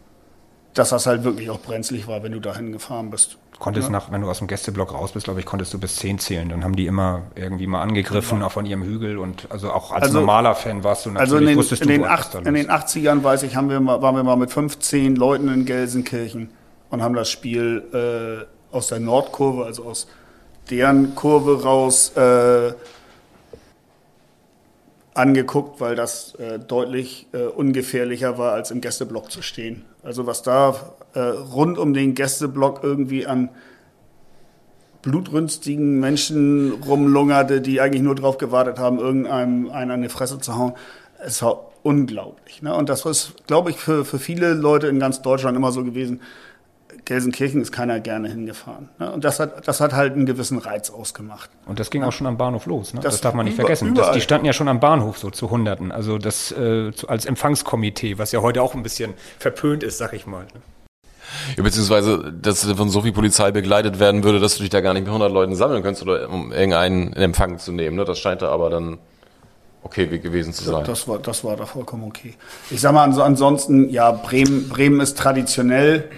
dass 0.73 0.89
das 0.89 1.05
halt 1.05 1.23
wirklich 1.23 1.49
auch 1.49 1.59
brenzlig 1.59 2.07
war, 2.07 2.23
wenn 2.23 2.31
du 2.31 2.39
dahin 2.39 2.71
gefahren 2.71 3.09
bist. 3.09 3.37
Konntest 3.59 3.89
nach, 3.91 4.11
wenn 4.11 4.21
du 4.21 4.29
aus 4.29 4.39
dem 4.39 4.47
Gästeblock 4.47 4.93
raus 4.93 5.11
bist, 5.13 5.25
glaube 5.25 5.39
ich, 5.39 5.45
konntest 5.45 5.73
du 5.73 5.79
bis 5.79 5.95
10 5.97 6.19
zählen. 6.19 6.49
Dann 6.49 6.63
haben 6.63 6.75
die 6.75 6.85
immer 6.87 7.21
irgendwie 7.35 7.67
mal 7.67 7.81
angegriffen, 7.81 8.41
auch 8.41 8.51
von 8.51 8.65
ihrem 8.65 8.83
Hügel. 8.83 9.17
Und 9.17 9.47
also 9.51 9.71
auch 9.71 9.91
als 9.91 10.03
Also- 10.05 10.19
normaler 10.19 10.55
Fan 10.55 10.83
warst 10.83 11.05
du 11.05 11.11
natürlich, 11.11 11.21
Also 11.21 11.37
in 11.37 11.45
den, 11.45 11.57
wusstest 11.57 11.81
in, 11.83 11.87
du, 11.87 11.93
den 11.93 12.05
acht, 12.05 12.35
in 12.35 12.53
den 12.55 12.69
80ern, 12.69 13.23
weiß 13.23 13.43
ich, 13.43 13.55
haben 13.55 13.69
wir 13.69 13.79
mal, 13.79 14.01
waren 14.01 14.15
wir 14.15 14.23
mal 14.23 14.35
mit 14.35 14.51
15 14.51 15.15
Leuten 15.15 15.47
in 15.47 15.65
Gelsenkirchen 15.65 16.49
und 16.89 17.01
haben 17.03 17.13
das 17.15 17.29
Spiel 17.29 17.83
äh, 18.73 18.75
aus 18.75 18.87
der 18.87 18.99
Nordkurve, 18.99 19.65
also 19.65 19.85
aus 19.85 20.07
deren 20.69 21.13
Kurve 21.15 21.63
raus 21.63 22.11
äh, 22.17 22.73
angeguckt, 25.13 25.79
weil 25.79 25.95
das 25.95 26.35
äh, 26.35 26.59
deutlich 26.59 27.27
äh, 27.33 27.43
ungefährlicher 27.43 28.37
war, 28.37 28.53
als 28.53 28.71
im 28.71 28.81
Gästeblock 28.81 29.31
zu 29.31 29.41
stehen. 29.41 29.85
Also 30.03 30.25
was 30.25 30.41
da 30.41 30.75
äh, 31.13 31.19
rund 31.19 31.77
um 31.77 31.93
den 31.93 32.15
Gästeblock 32.15 32.81
irgendwie 32.83 33.25
an 33.27 33.49
blutrünstigen 35.01 35.99
Menschen 35.99 36.71
rumlungerte, 36.71 37.61
die 37.61 37.81
eigentlich 37.81 38.01
nur 38.01 38.15
darauf 38.15 38.37
gewartet 38.37 38.79
haben, 38.79 38.99
irgendeinem 38.99 39.69
einen 39.69 39.91
an 39.91 40.01
die 40.01 40.09
Fresse 40.09 40.39
zu 40.39 40.57
hauen. 40.57 40.73
Es 41.23 41.41
war 41.41 41.71
unglaublich. 41.83 42.61
Ne? 42.61 42.73
Und 42.73 42.89
das 42.89 43.05
ist, 43.05 43.45
glaube 43.45 43.69
ich, 43.69 43.77
für, 43.77 44.05
für 44.05 44.17
viele 44.17 44.53
Leute 44.53 44.87
in 44.87 44.99
ganz 44.99 45.21
Deutschland 45.21 45.55
immer 45.57 45.71
so 45.71 45.83
gewesen. 45.83 46.21
Gelsenkirchen 47.05 47.61
ist 47.61 47.71
keiner 47.71 47.99
gerne 47.99 48.29
hingefahren. 48.29 48.89
Ne? 48.99 49.11
Und 49.11 49.23
das 49.23 49.39
hat, 49.39 49.67
das 49.67 49.81
hat 49.81 49.93
halt 49.93 50.13
einen 50.13 50.25
gewissen 50.25 50.57
Reiz 50.57 50.89
ausgemacht. 50.89 51.49
Und 51.65 51.79
das 51.79 51.89
ging 51.89 52.03
auch 52.03 52.11
schon 52.11 52.27
am 52.27 52.37
Bahnhof 52.37 52.65
los. 52.65 52.93
Ne? 52.93 52.99
Das, 53.01 53.13
Das 53.15 53.21
darf 53.21 53.33
man 53.33 53.45
nicht 53.45 53.55
über- 53.55 53.63
vergessen. 53.63 53.93
Das, 53.95 54.11
die 54.11 54.21
standen 54.21 54.45
ja 54.45 54.53
schon 54.53 54.67
am 54.67 54.79
Bahnhof 54.79 55.17
so 55.17 55.29
zu 55.29 55.49
Hunderten. 55.49 55.91
Also 55.91 56.17
das 56.17 56.51
äh, 56.51 56.91
zu, 56.93 57.07
als 57.09 57.25
Empfangskomitee, 57.25 58.17
was 58.17 58.31
ja 58.31 58.41
heute 58.41 58.61
auch 58.61 58.73
ein 58.75 58.83
bisschen 58.83 59.13
verpönt 59.39 59.83
ist, 59.83 59.97
sag 59.97 60.13
ich 60.13 60.25
mal. 60.25 60.43
Ne? 60.45 60.61
Ja, 61.57 61.63
beziehungsweise, 61.63 62.31
dass 62.31 62.61
du 62.61 62.75
von 62.75 62.89
so 62.89 63.01
viel 63.01 63.11
Polizei 63.13 63.51
begleitet 63.51 63.99
werden 63.99 64.23
würde, 64.23 64.39
dass 64.39 64.55
du 64.55 64.61
dich 64.61 64.69
da 64.69 64.81
gar 64.81 64.93
nicht 64.93 65.01
mit 65.03 65.09
100 65.09 65.31
Leuten 65.31 65.55
sammeln 65.55 65.81
könntest, 65.83 66.03
oder 66.03 66.29
um 66.29 66.51
irgendeinen 66.51 67.07
in 67.13 67.21
Empfang 67.21 67.57
zu 67.57 67.71
nehmen. 67.71 67.95
Ne? 67.97 68.05
Das 68.05 68.19
scheint 68.19 68.41
da 68.41 68.49
aber 68.49 68.69
dann 68.69 68.99
okay 69.81 70.05
gewesen 70.19 70.53
zu 70.53 70.63
sein. 70.63 70.83
Das 70.85 71.07
war, 71.07 71.19
das 71.19 71.43
war 71.43 71.57
da 71.57 71.65
vollkommen 71.65 72.03
okay. 72.05 72.35
Ich 72.69 72.79
sag 72.81 72.93
mal, 72.93 73.01
ans- 73.03 73.17
ansonsten, 73.19 73.89
ja, 73.89 74.11
Bremen, 74.11 74.69
Bremen 74.69 74.99
ist 75.01 75.17
traditionell 75.17 76.09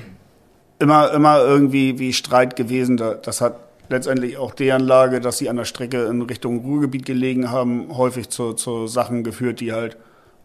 immer, 0.79 1.11
immer 1.11 1.39
irgendwie 1.39 1.99
wie 1.99 2.13
Streit 2.13 2.55
gewesen. 2.55 2.97
Da- 2.97 3.15
Das 3.15 3.41
hat 3.41 3.55
letztendlich 3.89 4.37
auch 4.37 4.53
deren 4.53 4.81
Lage, 4.81 5.21
dass 5.21 5.37
sie 5.37 5.49
an 5.49 5.57
der 5.57 5.65
Strecke 5.65 6.05
in 6.05 6.21
Richtung 6.23 6.59
Ruhrgebiet 6.59 7.05
gelegen 7.05 7.51
haben, 7.51 7.95
häufig 7.95 8.29
zu, 8.29 8.53
zu 8.53 8.87
Sachen 8.87 9.23
geführt, 9.23 9.59
die 9.59 9.73
halt 9.73 9.97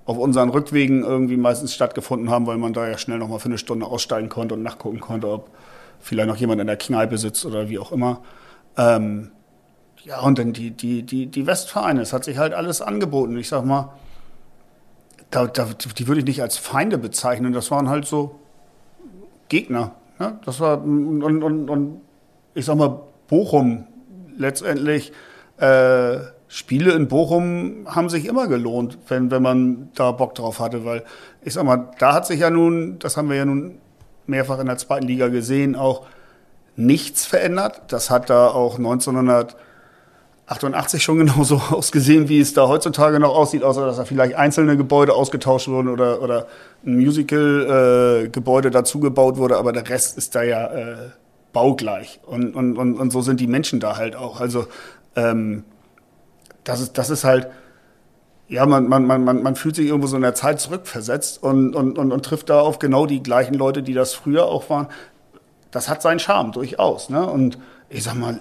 auf 0.05 0.19
unseren 0.19 0.49
Rückwegen 0.51 1.05
irgendwie 1.05 1.37
meistens 1.37 1.75
stattgefunden 1.75 2.31
haben, 2.31 2.47
weil 2.47 2.59
man 2.59 2.73
da 2.73 2.89
ja 2.89 2.99
schnell 2.99 3.19
nochmal 3.19 3.39
für 3.39 3.47
eine 3.47 3.59
Stunde 3.59 3.87
aussteigen 3.87 4.29
konnte 4.29 4.55
und 4.55 4.63
nachgucken 4.63 5.01
konnte, 5.01 5.29
ob 5.29 5.51
vielleicht 6.01 6.29
noch 6.29 6.37
jemand 6.37 6.61
in 6.61 6.67
der 6.67 6.77
Kneipe 6.77 7.17
sitzt 7.19 7.45
oder 7.47 7.69
wie 7.69 7.79
auch 7.79 7.93
immer. 7.93 8.21
Ähm, 8.77 9.31
ja, 10.05 10.21
und 10.21 10.39
dann 10.39 10.53
die, 10.53 10.71
die, 10.71 11.03
die, 11.03 11.27
die 11.27 11.47
Westvereine, 11.47 12.01
es 12.01 12.13
hat 12.13 12.25
sich 12.25 12.39
halt 12.39 12.55
alles 12.55 12.81
angeboten. 12.81 13.37
Ich 13.37 13.49
sag 13.49 13.65
mal, 13.65 13.93
da, 15.31 15.47
da, 15.47 15.67
die 15.99 16.09
würde 16.09 16.21
ich 16.21 16.27
nicht 16.27 16.43
als 16.43 16.57
Feinde 16.57 16.99
bezeichnen, 16.99 17.53
das 17.53 17.71
waren 17.71 17.89
halt 17.89 18.07
so 18.07 18.41
Gegner. 19.49 19.93
Ne? 20.21 20.39
Das 20.45 20.61
war, 20.61 20.85
und, 20.85 21.23
und, 21.25 21.69
und 21.71 22.01
ich 22.55 22.67
sag 22.67 22.77
mal, 22.77 23.01
Bochum 23.27 23.87
letztendlich, 24.37 25.13
äh, 25.59 26.19
Spiele 26.47 26.93
in 26.93 27.07
Bochum 27.09 27.87
haben 27.87 28.09
sich 28.09 28.27
immer 28.27 28.49
gelohnt, 28.49 28.99
wenn, 29.09 29.31
wenn 29.31 29.43
man 29.43 29.89
da 29.95 30.11
Bock 30.11 30.35
drauf 30.35 30.59
hatte, 30.59 30.85
weil 30.85 31.05
ich 31.43 31.55
sag 31.55 31.65
mal, 31.65 31.91
da 31.99 32.13
hat 32.13 32.27
sich 32.27 32.41
ja 32.41 32.51
nun, 32.51 32.99
das 32.99 33.17
haben 33.17 33.29
wir 33.29 33.37
ja 33.37 33.45
nun 33.45 33.79
mehrfach 34.27 34.59
in 34.59 34.67
der 34.67 34.77
zweiten 34.77 35.07
Liga 35.07 35.29
gesehen, 35.29 35.77
auch 35.77 36.07
nichts 36.77 37.25
verändert. 37.25 37.83
Das 37.89 38.11
hat 38.11 38.31
da 38.31 38.49
auch 38.49 38.79
1988 40.51 41.03
schon 41.05 41.19
genauso 41.19 41.57
ausgesehen, 41.71 42.29
wie 42.29 42.41
es 42.41 42.55
da 42.55 42.67
heutzutage 42.67 43.21
noch 43.21 43.37
aussieht, 43.37 43.63
außer 43.63 43.87
dass 43.87 43.99
da 43.99 44.05
vielleicht 44.05 44.35
einzelne 44.35 44.77
Gebäude 44.77 45.15
ausgetauscht 45.15 45.69
wurden 45.69 45.89
oder, 45.89 46.21
oder 46.23 46.49
ein 46.85 46.97
Musical-Gebäude 46.97 48.71
dazu 48.71 48.99
gebaut 48.99 49.37
wurde, 49.37 49.57
aber 49.59 49.73
der 49.73 49.89
Rest 49.89 50.19
ist 50.19 50.35
da 50.35 50.43
ja 50.43 50.67
äh, 50.67 50.97
baugleich. 51.53 52.19
Und, 52.27 52.57
und, 52.57 52.77
und, 52.77 52.99
und 52.99 53.11
so 53.13 53.23
sind 53.23 53.39
die 53.39 53.47
Menschen 53.47 53.79
da 53.79 53.97
halt 53.97 54.17
auch. 54.17 54.41
Also 54.41 54.67
ähm, 55.15 55.63
das, 56.65 56.81
ist, 56.81 56.99
das 56.99 57.11
ist 57.11 57.23
halt, 57.23 57.47
ja, 58.49 58.67
man, 58.67 58.89
man, 58.89 59.07
man, 59.07 59.23
man 59.23 59.45
man 59.45 59.55
fühlt 59.55 59.77
sich 59.77 59.87
irgendwo 59.87 60.09
so 60.09 60.17
in 60.17 60.23
der 60.23 60.35
Zeit 60.35 60.59
zurückversetzt 60.59 61.41
und, 61.41 61.77
und, 61.77 61.97
und, 61.97 62.11
und 62.11 62.25
trifft 62.25 62.51
da 62.51 62.61
auf 62.61 62.81
genau 62.81 63.07
die 63.07 63.23
gleichen 63.23 63.55
Leute, 63.55 63.85
die 63.85 63.95
das 63.95 64.15
früher 64.15 64.47
auch 64.47 64.69
waren. 64.69 64.89
Das 65.71 65.89
hat 65.89 66.03
seinen 66.03 66.19
Charme, 66.19 66.51
durchaus. 66.51 67.09
Ne? 67.09 67.25
Und 67.25 67.57
ich 67.89 68.03
sag 68.03 68.17
mal, 68.17 68.41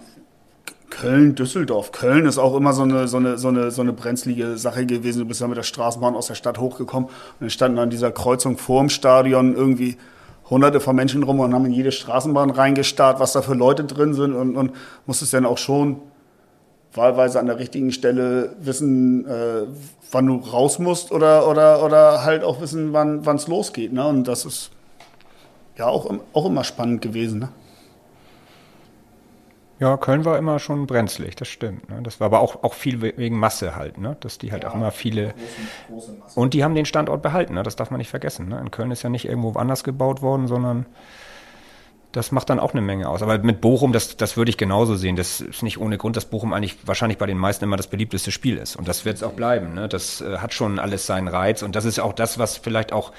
Köln, 0.90 1.36
Düsseldorf. 1.36 1.92
Köln 1.92 2.26
ist 2.26 2.38
auch 2.38 2.56
immer 2.56 2.74
so 2.74 2.84
eine, 2.84 3.08
so 3.08 3.18
eine, 3.18 3.38
so 3.38 3.50
eine, 3.50 3.72
so 3.72 3.82
eine 3.82 3.94
brenzlige 3.94 4.58
Sache 4.58 4.86
gewesen. 4.86 5.20
Du 5.20 5.26
bist 5.26 5.42
ja 5.42 5.48
mit 5.48 5.58
der 5.58 5.64
Straßenbahn 5.64 6.16
aus 6.16 6.28
der 6.28 6.36
Stadt 6.36 6.60
hochgekommen 6.60 7.10
und 7.10 7.16
dann 7.40 7.50
standen 7.50 7.80
an 7.80 7.90
dieser 7.90 8.12
Kreuzung 8.12 8.58
vorm 8.58 8.90
Stadion 8.90 9.56
irgendwie 9.56 9.98
hunderte 10.50 10.80
von 10.80 10.96
Menschen 10.96 11.24
rum 11.24 11.40
und 11.40 11.54
haben 11.54 11.66
in 11.66 11.72
jede 11.72 11.92
Straßenbahn 11.92 12.50
reingestarrt, 12.50 13.20
was 13.20 13.34
da 13.34 13.42
für 13.42 13.54
Leute 13.54 13.84
drin 13.84 14.14
sind 14.14 14.34
und, 14.34 14.56
und 14.56 14.72
musstest 15.06 15.34
dann 15.34 15.46
auch 15.46 15.58
schon 15.58 15.98
wahlweise 16.94 17.40
an 17.40 17.46
der 17.46 17.60
richtigen 17.60 17.92
Stelle 17.92 18.56
wissen, 18.60 19.26
äh, 19.28 19.68
wann 20.12 20.26
du 20.26 20.38
raus 20.38 20.80
musst 20.80 21.12
oder, 21.12 21.48
oder, 21.48 21.84
oder 21.84 22.24
halt 22.24 22.44
auch 22.44 22.62
wissen, 22.62 22.94
wann 22.94 23.24
es 23.24 23.48
losgeht. 23.48 23.94
Ne? 23.94 24.06
Und 24.08 24.28
das 24.28 24.46
ist 24.46 24.72
ja 25.78 25.88
auch, 25.88 26.12
auch 26.34 26.46
immer 26.46 26.64
spannend 26.64 27.02
gewesen. 27.02 27.40
Ne? 27.40 27.50
Ja, 29.80 29.96
Köln 29.96 30.26
war 30.26 30.38
immer 30.38 30.60
schon 30.60 30.88
brenzlig, 30.88 31.36
das 31.36 31.48
stimmt. 31.48 31.90
Ne? 31.90 32.02
Das 32.04 32.20
war 32.20 32.26
aber 32.26 32.42
auch, 32.42 32.64
auch 32.64 32.74
viel 32.74 33.02
we- 33.02 33.14
wegen 33.16 33.38
Masse 33.40 33.76
halt, 33.78 33.98
ne? 33.98 34.18
dass 34.20 34.38
die 34.38 34.52
halt 34.52 34.66
auch 34.66 34.76
immer 34.76 34.92
viele. 34.92 35.34
Und 36.36 36.54
die 36.54 36.64
haben 36.66 36.76
den 36.76 36.86
Standort 36.86 37.22
behalten, 37.22 37.54
ne? 37.54 37.64
das 37.64 37.78
darf 37.78 37.90
man 37.90 37.98
nicht 38.00 38.10
vergessen. 38.10 38.50
Ne? 38.50 38.60
In 38.60 38.72
Köln 38.72 38.92
ist 38.92 39.04
ja 39.04 39.10
nicht 39.10 39.26
irgendwo 39.26 39.54
anders 39.58 39.86
gebaut 39.86 40.22
worden, 40.22 40.48
sondern 40.48 40.86
das 42.12 42.32
macht 42.32 42.50
dann 42.50 42.60
auch 42.60 42.74
eine 42.74 42.82
Menge 42.82 43.08
aus. 43.08 43.22
Aber 43.22 43.38
mit 43.38 43.62
Bochum, 43.62 43.94
das, 43.94 44.18
das 44.18 44.36
würde 44.36 44.50
ich 44.50 44.58
genauso 44.58 44.96
sehen. 44.96 45.16
Das 45.16 45.42
ist 45.42 45.62
nicht 45.64 45.78
ohne 45.80 45.98
Grund, 45.98 46.18
dass 46.18 46.26
Bochum 46.26 46.54
eigentlich 46.54 46.76
wahrscheinlich 46.86 47.20
bei 47.20 47.28
den 47.28 47.38
meisten 47.38 47.64
immer 47.64 47.78
das 47.78 47.88
beliebteste 47.88 48.32
Spiel 48.32 48.58
ist. 48.58 48.76
Und 48.76 48.88
das 48.88 49.06
wird 49.06 49.18
es 49.18 49.24
auch 49.24 49.34
bleiben. 49.34 49.76
Ne? 49.76 49.88
Das 49.88 50.20
äh, 50.20 50.40
hat 50.40 50.54
schon 50.54 50.80
alles 50.80 51.06
seinen 51.06 51.28
Reiz. 51.28 51.62
Und 51.62 51.76
das 51.76 51.86
ist 51.86 52.00
auch 52.00 52.14
das, 52.14 52.40
was 52.40 52.58
vielleicht 52.58 52.92
auch 52.94 53.12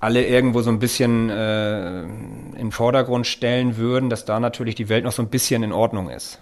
alle 0.00 0.24
irgendwo 0.24 0.62
so 0.62 0.70
ein 0.70 0.78
bisschen 0.78 1.28
äh, 1.28 2.02
in 2.02 2.54
den 2.56 2.72
Vordergrund 2.72 3.26
stellen 3.26 3.76
würden, 3.76 4.10
dass 4.10 4.24
da 4.24 4.38
natürlich 4.38 4.74
die 4.74 4.88
Welt 4.88 5.04
noch 5.04 5.12
so 5.12 5.22
ein 5.22 5.28
bisschen 5.28 5.62
in 5.62 5.72
Ordnung 5.72 6.08
ist. 6.08 6.38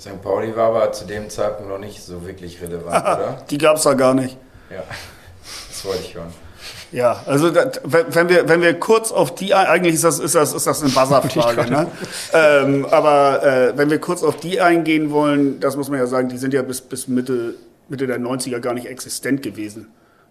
St. 0.00 0.20
Pauli 0.20 0.56
war 0.56 0.68
aber 0.74 0.92
zu 0.92 1.04
dem 1.04 1.30
Zeitpunkt 1.30 1.70
noch 1.70 1.78
nicht 1.78 2.02
so 2.02 2.26
wirklich 2.26 2.60
relevant, 2.60 3.04
oder? 3.04 3.44
Die 3.50 3.58
gab 3.58 3.76
es 3.76 3.82
da 3.82 3.94
gar 3.94 4.14
nicht. 4.14 4.36
Ja, 4.70 4.82
das 5.68 5.84
wollte 5.84 6.02
ich 6.02 6.14
hören. 6.14 6.32
Ja, 6.90 7.22
also 7.26 7.50
das, 7.50 7.80
wenn 7.84 8.28
wir 8.28 8.48
wenn 8.48 8.60
wir 8.60 8.78
kurz 8.78 9.12
auf 9.12 9.34
die 9.34 9.54
eigentlich 9.54 9.94
ist 9.94 10.04
das 10.04 10.18
ist 10.18 10.34
das 10.34 10.52
ist 10.52 10.66
das 10.66 10.82
eine 10.82 10.92
Buzzerfrage, 10.92 11.70
ne? 11.70 11.86
ähm, 12.32 12.86
aber 12.90 13.42
äh, 13.42 13.78
wenn 13.78 13.90
wir 13.90 13.98
kurz 13.98 14.22
auf 14.22 14.36
die 14.36 14.60
eingehen 14.60 15.10
wollen, 15.10 15.58
das 15.60 15.76
muss 15.76 15.88
man 15.88 15.98
ja 15.98 16.06
sagen, 16.06 16.28
die 16.28 16.36
sind 16.36 16.52
ja 16.52 16.62
bis 16.62 16.80
bis 16.80 17.08
Mitte 17.08 17.54
Mitte 17.92 18.06
der 18.06 18.18
90er 18.18 18.58
gar 18.58 18.74
nicht 18.74 18.86
existent 18.86 19.42
gewesen. 19.42 19.88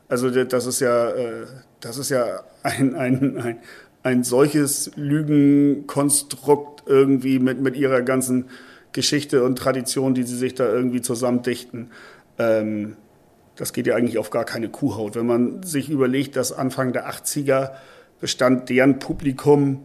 Also 0.09 0.29
das 0.29 0.65
ist 0.65 0.81
ja 0.81 1.11
äh, 1.11 1.45
das 1.79 1.97
ist 1.97 2.09
ja 2.09 2.41
ein 2.63 2.95
ein 2.95 3.37
ein, 3.37 3.59
ein 4.03 4.23
solches 4.23 4.91
Lügenkonstrukt 4.95 6.83
irgendwie 6.87 7.39
mit 7.39 7.61
mit 7.61 7.77
ihrer 7.77 8.01
ganzen 8.01 8.49
Geschichte 8.91 9.43
und 9.43 9.57
Tradition, 9.57 10.13
die 10.13 10.23
sie 10.23 10.35
sich 10.35 10.55
da 10.55 10.65
irgendwie 10.65 11.01
zusammendichten. 11.01 11.91
Ähm, 12.37 12.97
das 13.55 13.73
geht 13.73 13.85
ja 13.85 13.95
eigentlich 13.95 14.17
auf 14.17 14.31
gar 14.31 14.43
keine 14.43 14.69
Kuhhaut. 14.69 15.15
Wenn 15.15 15.27
man 15.27 15.63
sich 15.63 15.89
überlegt, 15.89 16.35
dass 16.35 16.51
Anfang 16.51 16.93
der 16.93 17.09
80er 17.09 17.71
bestand 18.19 18.69
deren 18.69 18.97
Publikum, 18.99 19.83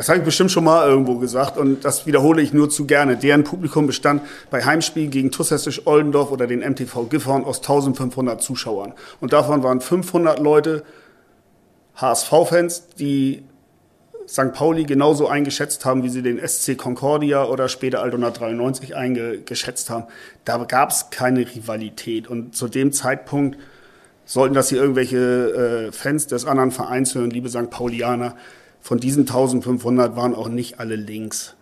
das 0.00 0.08
habe 0.08 0.20
ich 0.20 0.24
bestimmt 0.24 0.50
schon 0.50 0.64
mal 0.64 0.88
irgendwo 0.88 1.18
gesagt 1.18 1.58
und 1.58 1.84
das 1.84 2.06
wiederhole 2.06 2.40
ich 2.40 2.54
nur 2.54 2.70
zu 2.70 2.86
gerne, 2.86 3.18
deren 3.18 3.44
Publikum 3.44 3.86
bestand 3.86 4.22
bei 4.48 4.64
Heimspielen 4.64 5.10
gegen 5.10 5.30
TuS 5.30 5.50
Hessisch 5.50 5.86
Oldendorf 5.86 6.30
oder 6.30 6.46
den 6.46 6.60
MTV 6.60 7.10
Gifhorn 7.10 7.44
aus 7.44 7.58
1500 7.58 8.40
Zuschauern. 8.40 8.94
Und 9.20 9.34
davon 9.34 9.62
waren 9.62 9.82
500 9.82 10.38
Leute 10.38 10.84
HSV-Fans, 11.96 12.86
die 12.98 13.42
St. 14.26 14.54
Pauli 14.54 14.84
genauso 14.84 15.28
eingeschätzt 15.28 15.84
haben, 15.84 16.02
wie 16.02 16.08
sie 16.08 16.22
den 16.22 16.38
SC 16.38 16.78
Concordia 16.78 17.44
oder 17.44 17.68
später 17.68 18.00
Altona 18.00 18.30
93 18.30 18.96
eingeschätzt 18.96 19.90
haben. 19.90 20.04
Da 20.46 20.56
gab 20.64 20.92
es 20.92 21.10
keine 21.10 21.40
Rivalität. 21.40 22.26
Und 22.26 22.56
zu 22.56 22.68
dem 22.68 22.92
Zeitpunkt 22.92 23.58
sollten 24.24 24.54
das 24.54 24.70
hier 24.70 24.80
irgendwelche 24.80 25.88
äh, 25.88 25.92
Fans 25.92 26.26
des 26.26 26.46
anderen 26.46 26.70
Vereins 26.70 27.14
hören, 27.14 27.28
liebe 27.28 27.50
St. 27.50 27.68
Paulianer. 27.68 28.34
Von 28.80 28.98
diesen 28.98 29.22
1500 29.22 30.16
waren 30.16 30.34
auch 30.34 30.48
nicht 30.48 30.80
alle 30.80 30.96
links. 30.96 31.54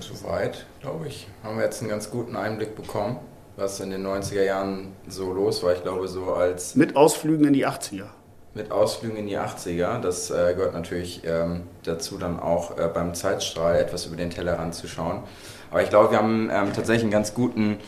Soweit, 0.00 0.66
glaube 0.80 1.08
ich, 1.08 1.26
haben 1.42 1.56
wir 1.56 1.64
jetzt 1.64 1.80
einen 1.80 1.90
ganz 1.90 2.10
guten 2.10 2.36
Einblick 2.36 2.76
bekommen, 2.76 3.18
was 3.56 3.80
in 3.80 3.90
den 3.90 4.06
90er 4.06 4.42
Jahren 4.42 4.92
so 5.08 5.32
los 5.32 5.62
war. 5.62 5.74
Ich 5.74 5.82
glaube, 5.82 6.08
so 6.08 6.34
als. 6.34 6.74
Mit 6.74 6.96
Ausflügen 6.96 7.46
in 7.46 7.52
die 7.52 7.66
80er. 7.66 8.06
Mit 8.54 8.70
Ausflügen 8.70 9.16
in 9.16 9.26
die 9.26 9.38
80er. 9.38 10.00
Das 10.00 10.30
äh, 10.30 10.54
gehört 10.54 10.74
natürlich 10.74 11.22
ähm, 11.24 11.62
dazu, 11.82 12.18
dann 12.18 12.38
auch 12.38 12.78
äh, 12.78 12.88
beim 12.92 13.14
Zeitstrahl 13.14 13.76
etwas 13.76 14.06
über 14.06 14.16
den 14.16 14.30
Tellerrand 14.30 14.74
zu 14.74 14.86
schauen. 14.86 15.24
Aber 15.70 15.82
ich 15.82 15.90
glaube, 15.90 16.12
wir 16.12 16.18
haben 16.18 16.50
ähm, 16.52 16.72
tatsächlich 16.72 17.02
einen 17.02 17.10
ganz 17.10 17.34
guten 17.34 17.78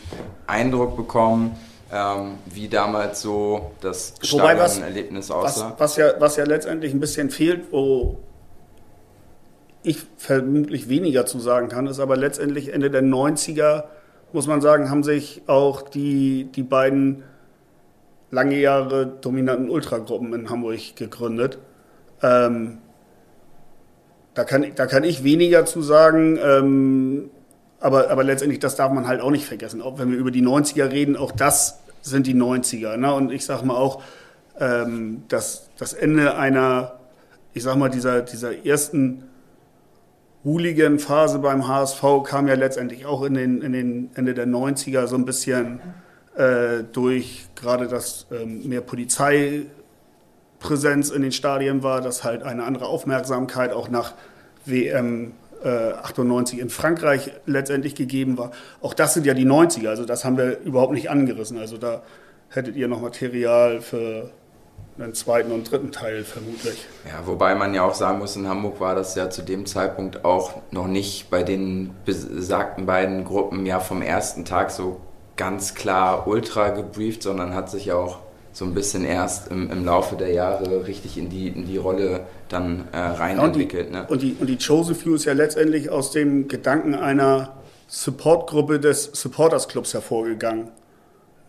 Eindruck 0.45 0.97
bekommen, 0.97 1.55
ähm, 1.91 2.35
wie 2.45 2.67
damals 2.67 3.21
so 3.21 3.71
das 3.81 4.13
Stadionerlebnis 4.21 5.31
aussah. 5.31 5.71
Was, 5.71 5.79
was, 5.79 5.97
ja, 5.97 6.13
was 6.19 6.35
ja 6.35 6.43
letztendlich 6.43 6.93
ein 6.93 6.99
bisschen 6.99 7.29
fehlt, 7.29 7.71
wo 7.71 8.17
ich 9.83 9.99
vermutlich 10.17 10.89
weniger 10.89 11.25
zu 11.25 11.39
sagen 11.39 11.69
kann, 11.69 11.87
ist 11.87 11.99
aber 11.99 12.17
letztendlich 12.17 12.73
Ende 12.73 12.91
der 12.91 13.03
90er, 13.03 13.85
muss 14.33 14.47
man 14.47 14.59
sagen, 14.59 14.89
haben 14.89 15.03
sich 15.03 15.43
auch 15.47 15.81
die, 15.81 16.49
die 16.53 16.63
beiden 16.63 17.23
lange 18.31 18.59
Jahre 18.59 19.05
dominanten 19.05 19.69
Ultragruppen 19.69 20.33
in 20.33 20.49
Hamburg 20.49 20.95
gegründet. 20.95 21.57
Ähm, 22.21 22.79
da, 24.33 24.43
kann, 24.43 24.65
da 24.75 24.85
kann 24.85 25.05
ich 25.05 25.23
weniger 25.23 25.65
zu 25.65 25.81
sagen, 25.81 26.37
ähm, 26.43 27.29
aber, 27.79 28.09
aber 28.09 28.23
letztendlich, 28.23 28.59
das 28.59 28.75
darf 28.75 28.91
man 28.91 29.07
halt 29.07 29.21
auch 29.21 29.31
nicht 29.31 29.45
vergessen. 29.45 29.81
Auch 29.81 29.99
wenn 29.99 30.11
wir 30.11 30.17
über 30.17 30.31
die 30.31 30.43
90er 30.43 30.91
reden, 30.91 31.15
auch 31.15 31.31
das 31.31 31.79
sind 32.01 32.27
die 32.27 32.35
90er. 32.35 32.97
Ne? 32.97 33.13
Und 33.13 33.31
ich 33.31 33.45
sag 33.45 33.63
mal 33.63 33.75
auch, 33.75 34.01
ähm, 34.59 35.23
das, 35.27 35.69
das 35.77 35.93
Ende 35.93 36.35
einer, 36.35 36.99
ich 37.53 37.63
sag 37.63 37.75
mal, 37.75 37.89
dieser, 37.89 38.21
dieser 38.21 38.65
ersten 38.65 39.23
Hooligan-Phase 40.43 41.39
beim 41.39 41.67
HSV 41.67 42.03
kam 42.23 42.47
ja 42.47 42.55
letztendlich 42.55 43.05
auch 43.05 43.23
in 43.23 43.33
den, 43.33 43.61
in 43.61 43.73
den 43.73 44.09
Ende 44.15 44.33
der 44.33 44.47
90er 44.47 45.07
so 45.07 45.15
ein 45.15 45.25
bisschen 45.25 45.79
äh, 46.35 46.83
durch 46.91 47.47
gerade 47.55 47.87
das 47.87 48.27
ähm, 48.31 48.67
mehr 48.67 48.81
Polizeipräsenz 48.81 51.09
in 51.09 51.21
den 51.21 51.31
Stadien 51.31 51.83
war, 51.83 52.01
dass 52.01 52.23
halt 52.23 52.43
eine 52.43 52.63
andere 52.63 52.87
Aufmerksamkeit 52.87 53.73
auch 53.73 53.89
nach 53.89 54.13
WM 54.65 55.33
98 55.63 56.59
in 56.59 56.69
Frankreich 56.69 57.31
letztendlich 57.45 57.95
gegeben 57.95 58.37
war. 58.37 58.51
Auch 58.81 58.93
das 58.93 59.13
sind 59.13 59.25
ja 59.25 59.33
die 59.33 59.45
90er, 59.45 59.89
also 59.89 60.05
das 60.05 60.25
haben 60.25 60.37
wir 60.37 60.59
überhaupt 60.59 60.93
nicht 60.93 61.09
angerissen. 61.09 61.57
Also 61.57 61.77
da 61.77 62.03
hättet 62.49 62.75
ihr 62.75 62.87
noch 62.87 63.01
Material 63.01 63.81
für 63.81 64.31
einen 64.99 65.13
zweiten 65.13 65.51
und 65.51 65.69
dritten 65.69 65.91
Teil 65.91 66.23
vermutlich. 66.23 66.87
Ja, 67.05 67.25
wobei 67.25 67.55
man 67.55 67.73
ja 67.73 67.83
auch 67.83 67.93
sagen 67.93 68.19
muss, 68.19 68.35
in 68.35 68.47
Hamburg 68.47 68.79
war 68.79 68.95
das 68.95 69.15
ja 69.15 69.29
zu 69.29 69.43
dem 69.43 69.65
Zeitpunkt 69.65 70.25
auch 70.25 70.53
noch 70.71 70.87
nicht 70.87 71.29
bei 71.29 71.43
den 71.43 71.91
besagten 72.05 72.85
beiden 72.85 73.23
Gruppen 73.23 73.65
ja 73.65 73.79
vom 73.79 74.01
ersten 74.01 74.45
Tag 74.45 74.71
so 74.71 74.99
ganz 75.35 75.75
klar 75.75 76.27
ultra 76.27 76.69
gebrieft, 76.69 77.21
sondern 77.21 77.53
hat 77.53 77.69
sich 77.69 77.91
auch 77.91 78.19
so 78.57 78.65
ein 78.65 78.73
bisschen 78.73 79.05
erst 79.05 79.51
im, 79.51 79.69
im 79.69 79.85
Laufe 79.85 80.15
der 80.15 80.31
Jahre 80.31 80.87
richtig 80.87 81.15
in 81.15 81.29
die, 81.29 81.47
in 81.47 81.67
die 81.67 81.77
Rolle 81.77 82.21
dann 82.49 82.87
äh, 82.91 82.97
rein 82.97 83.37
ja, 83.37 83.43
und 83.43 83.49
entwickelt. 83.49 83.89
Die, 83.89 83.93
ne? 83.93 84.07
und, 84.09 84.21
die, 84.23 84.35
und 84.39 84.47
die 84.47 84.57
Chosen 84.57 84.95
Few 84.95 85.13
ist 85.13 85.25
ja 85.25 85.33
letztendlich 85.33 85.91
aus 85.91 86.09
dem 86.09 86.47
Gedanken 86.47 86.95
einer 86.95 87.53
Supportgruppe 87.85 88.79
des 88.79 89.11
Supporters 89.13 89.67
Clubs 89.67 89.93
hervorgegangen. 89.93 90.69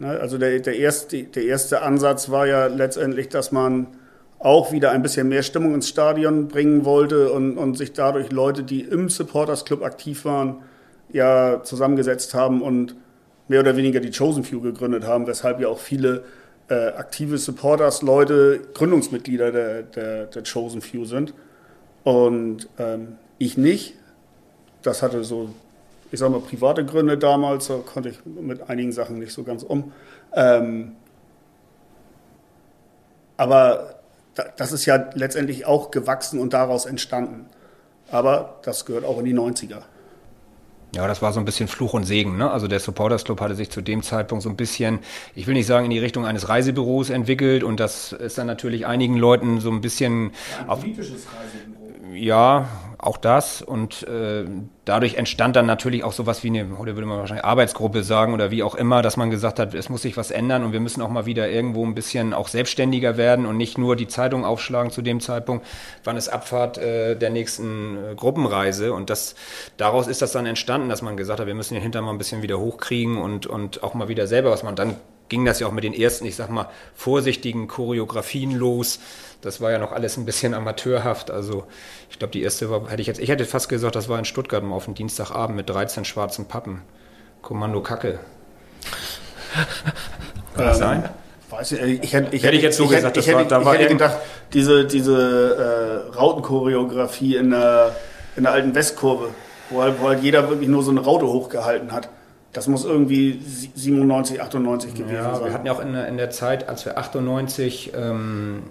Ne? 0.01 0.21
Also 0.21 0.37
der, 0.37 0.59
der, 0.61 0.77
erste, 0.77 1.23
der 1.23 1.44
erste 1.44 1.81
Ansatz 1.81 2.29
war 2.29 2.47
ja 2.47 2.66
letztendlich, 2.66 3.31
dass 3.31 3.53
man 3.53 3.87
auch 4.38 4.71
wieder 4.71 4.90
ein 4.90 5.01
bisschen 5.01 5.31
mehr 5.31 5.42
Stimmung 5.42 5.73
ins 5.73 5.88
Stadion 5.88 6.49
bringen 6.49 6.85
wollte 6.85 7.33
und, 7.33 7.57
und 7.57 7.79
sich 7.79 7.94
dadurch 7.94 8.33
Leute, 8.33 8.64
die 8.64 8.83
im 8.83 9.09
Supporters 9.09 9.64
Club 9.64 9.83
aktiv 9.83 10.27
waren, 10.27 10.57
ja 11.11 11.62
zusammengesetzt 11.62 12.35
haben 12.35 12.61
und 12.61 12.97
mehr 13.49 13.61
oder 13.61 13.79
weniger 13.79 14.01
die 14.01 14.11
Chosen 14.11 14.44
Few 14.44 14.61
gegründet 14.61 15.05
haben, 15.05 15.27
weshalb 15.27 15.59
ja 15.59 15.68
auch 15.68 15.79
viele 15.79 16.25
äh, 16.68 16.88
aktive 16.88 17.38
Supporters, 17.38 18.02
Leute, 18.02 18.61
Gründungsmitglieder 18.74 19.52
der, 19.52 19.83
der, 19.83 20.26
der 20.26 20.42
Chosen 20.42 20.81
Few 20.81 21.04
sind. 21.04 21.35
Und 22.04 22.68
ähm, 22.78 23.16
ich 23.38 23.57
nicht. 23.57 23.94
Das 24.83 25.02
hatte 25.02 25.24
so, 25.24 25.50
ich 26.12 26.20
sag 26.20 26.31
mal, 26.31 26.40
private 26.40 26.85
Gründe 26.85 27.18
damals, 27.18 27.68
da 27.68 27.78
konnte 27.78 28.11
ich 28.11 28.24
mit 28.24 28.68
einigen 28.70 28.92
Sachen 28.92 29.18
nicht 29.18 29.33
so 29.33 29.42
ganz 29.42 29.62
um. 29.62 29.92
Ähm, 30.35 30.92
aber 33.37 34.00
das 34.57 34.72
ist 34.72 34.85
ja 34.87 35.11
letztendlich 35.14 35.66
auch 35.66 35.90
gewachsen 35.90 36.38
und 36.38 36.52
daraus 36.52 36.87
entstanden. 36.87 37.46
Aber 38.11 38.61
das 38.62 38.85
gehört 38.85 39.04
auch 39.04 39.18
in 39.18 39.24
die 39.24 39.35
90er. 39.35 39.83
Ja, 40.94 41.07
das 41.07 41.20
war 41.20 41.33
so 41.33 41.38
ein 41.38 41.44
bisschen 41.44 41.68
Fluch 41.68 41.92
und 41.92 42.05
Segen. 42.05 42.38
Ne? 42.38 42.51
Also 42.51 42.66
der 42.66 42.81
Supporters 42.81 43.24
Club 43.24 43.40
hatte 43.40 43.55
sich 43.55 43.70
zu 43.70 43.83
dem 43.83 44.03
Zeitpunkt 44.03 44.42
so 44.42 44.48
ein 44.48 44.57
bisschen, 44.57 45.01
ich 45.35 45.46
will 45.46 45.55
nicht 45.55 45.66
sagen 45.66 45.85
in 45.85 45.90
die 45.90 45.98
Richtung 45.98 46.24
eines 46.24 46.48
Reisebüros 46.48 47.11
entwickelt 47.11 47.62
und 47.62 47.79
das 47.79 48.12
ist 48.12 48.38
dann 48.38 48.46
natürlich 48.46 48.87
einigen 48.87 49.16
Leuten 49.16 49.61
so 49.61 49.70
ein 49.70 49.83
bisschen 49.83 50.31
ja, 50.51 50.72
ein 50.72 50.81
politisches 50.81 51.27
Reisebüro. 51.27 52.14
Ja, 52.14 52.68
auch 52.99 53.17
das. 53.17 53.63
Und 53.63 54.03
äh, 54.03 54.45
dadurch 54.85 55.15
entstand 55.15 55.57
dann 55.57 55.67
natürlich 55.67 56.03
auch 56.05 56.13
sowas 56.13 56.43
wie 56.43 56.49
eine, 56.49 56.67
oder 56.77 56.97
würde 56.97 57.07
man 57.07 57.19
wahrscheinlich 57.19 57.45
Arbeitsgruppe 57.45 58.03
sagen 58.03 58.35
oder 58.35 58.51
wie 58.51 58.63
auch 58.63 58.75
immer, 58.75 59.03
dass 59.03 59.17
man 59.17 59.31
gesagt 59.31 59.59
hat, 59.59 59.75
es 59.75 59.89
muss 59.89 60.03
sich 60.03 60.17
was 60.17 60.31
ändern 60.31 60.65
und 60.65 60.73
wir 60.73 60.81
müssen 60.81 61.01
auch 61.01 61.09
mal 61.09 61.25
wieder 61.25 61.49
irgendwo 61.49 61.85
ein 61.87 61.95
bisschen 61.95 62.35
auch 62.35 62.49
selbstständiger 62.49 63.17
werden 63.17 63.47
und 63.47 63.57
nicht 63.57 63.79
nur 63.79 63.97
die 63.97 64.09
Zeitung 64.09 64.45
aufschlagen 64.45 64.91
zu 64.91 65.03
dem 65.03 65.21
Zeitpunkt, 65.21 65.65
wann 66.05 66.17
ist 66.17 66.29
Abfahrt 66.29 66.79
äh, 66.79 67.17
der 67.17 67.31
nächsten 67.31 67.97
äh, 67.97 68.15
Gruppenreise. 68.17 68.93
Und 68.93 69.11
das 69.11 69.37
daraus 69.77 70.09
ist 70.09 70.21
das 70.21 70.33
dann 70.33 70.47
entstanden, 70.47 70.89
dass 70.89 71.03
man 71.03 71.17
gesagt 71.17 71.41
hat, 71.41 71.47
wir 71.47 71.55
müssen 71.55 71.75
den 71.75 71.83
Hintern 71.83 72.05
mal 72.05 72.13
ein 72.13 72.19
bisschen 72.19 72.43
wieder 72.43 72.59
hochkriegen 72.59 73.19
und, 73.19 73.47
und 73.47 73.83
auch 73.83 73.95
mal 73.95 74.09
wieder 74.09 74.27
selber 74.27 74.51
was 74.51 74.63
man 74.63 74.75
dann 74.75 74.97
ging 75.29 75.45
das 75.45 75.61
ja 75.61 75.67
auch 75.67 75.73
mit 75.73 75.85
den 75.85 75.95
ersten, 75.95 76.27
ich 76.27 76.37
sag 76.37 76.51
mal, 76.51 76.69
vorsichtigen 76.95 77.69
Choreografien 77.69 78.53
los. 78.53 78.99
Das 79.41 79.61
war 79.61 79.71
ja 79.71 79.79
noch 79.79 79.93
alles 79.93 80.17
ein 80.17 80.25
bisschen 80.25 80.55
amateurhaft. 80.55 81.31
Also 81.31 81.64
ich 82.11 82.19
glaube, 82.19 82.33
die 82.33 82.43
erste 82.43 82.71
war, 82.71 82.88
hätte 82.88 83.01
ich 83.01 83.07
jetzt, 83.07 83.21
ich 83.21 83.29
hätte 83.29 83.45
fast 83.45 83.69
gesagt, 83.69 83.95
das 83.95 84.09
war 84.09 84.19
in 84.19 84.25
Stuttgart 84.25 84.64
auf 84.64 84.87
dem 84.87 84.95
Dienstagabend 84.95 85.57
mit 85.57 85.69
13 85.69 86.05
schwarzen 86.05 86.47
Pappen. 86.47 86.83
Kommando 87.43 87.81
Kacke. 87.83 88.19
Kann 90.55 90.67
das 90.67 90.77
ähm, 90.77 90.83
sein? 90.83 91.09
Weiß 91.51 91.73
ich, 91.73 92.03
ich, 92.03 92.12
hätte, 92.12 92.37
ich, 92.37 92.43
hätte 92.43 92.57
ich 92.57 92.62
jetzt 92.62 92.77
so 92.77 92.85
ich 92.85 92.91
gesagt, 92.91 93.17
hätte, 93.17 93.21
ich, 93.21 93.35
hätte, 93.35 93.49
da 93.49 93.64
war 93.64 93.75
ich 93.75 93.81
hätte 93.81 93.95
gedacht, 93.95 94.19
diese, 94.53 94.85
diese 94.85 96.11
äh, 96.12 96.17
Rautenchoreografie 96.17 97.37
in 97.37 97.51
der, 97.51 97.97
in 98.37 98.43
der 98.43 98.53
alten 98.53 98.75
Westkurve, 98.75 99.31
wo 99.71 99.81
halt, 99.81 100.01
wo 100.01 100.09
halt 100.09 100.23
jeder 100.23 100.51
wirklich 100.51 100.69
nur 100.69 100.83
so 100.83 100.91
eine 100.91 101.01
Raute 101.01 101.27
hochgehalten 101.27 101.93
hat. 101.93 102.11
Das 102.53 102.67
muss 102.67 102.85
irgendwie 102.85 103.41
97, 103.75 104.41
98 104.41 104.95
gewesen 104.95 105.15
ja, 105.15 105.35
sein. 105.35 105.45
Wir 105.45 105.53
hatten 105.53 105.67
ja 105.67 105.73
auch 105.73 105.81
in, 105.81 105.95
in 105.95 106.17
der 106.17 106.31
Zeit, 106.31 106.69
als 106.69 106.85
wir 106.87 106.97
98 106.97 107.93
ähm, 107.95 108.63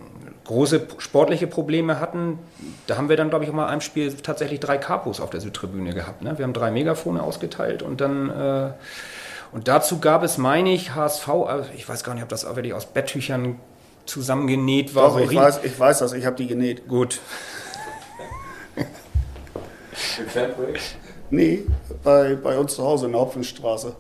große 0.46 0.88
sportliche 0.98 1.46
Probleme 1.46 2.00
hatten, 2.00 2.40
da 2.88 2.98
haben 2.98 3.10
wir 3.10 3.18
dann, 3.18 3.30
glaube 3.30 3.44
ich, 3.44 3.52
auch 3.52 3.56
mal 3.56 3.66
in 3.66 3.70
einem 3.70 3.82
Spiel 3.82 4.12
tatsächlich 4.14 4.60
drei 4.60 4.78
Kapos 4.78 5.20
auf 5.20 5.30
der 5.30 5.42
Südtribüne 5.42 5.94
gehabt. 5.94 6.24
Ne? 6.24 6.38
Wir 6.38 6.44
haben 6.46 6.54
drei 6.54 6.72
Megafone 6.72 7.22
ausgeteilt 7.22 7.84
und 7.84 8.02
dann 8.02 8.30
äh, 8.30 8.72
und 9.52 9.68
dazu 9.68 10.00
gab 10.00 10.24
es, 10.24 10.38
meine 10.38 10.74
ich, 10.74 10.94
HSV, 10.94 11.28
also 11.30 11.70
ich 11.76 11.88
weiß 11.88 12.04
gar 12.04 12.14
nicht, 12.14 12.24
ob 12.24 12.30
das 12.30 12.46
auch 12.46 12.56
wirklich 12.56 12.74
aus 12.74 12.86
Betttüchern 12.86 13.60
zusammengenäht 14.06 14.96
war. 14.96 15.10
Doch, 15.10 15.20
ich, 15.20 15.34
weiß, 15.34 15.62
ich 15.64 15.80
weiß 15.80 16.00
das, 16.00 16.14
ich 16.14 16.26
habe 16.26 16.36
die 16.36 16.48
genäht. 16.48 16.88
Gut. 16.88 17.20
Nee, 21.30 21.64
bei, 22.04 22.36
bei 22.36 22.58
uns 22.58 22.76
zu 22.76 22.84
Hause 22.84 23.08
in 23.08 23.14
der 23.14 23.22
Hopfenstraße. 23.22 23.96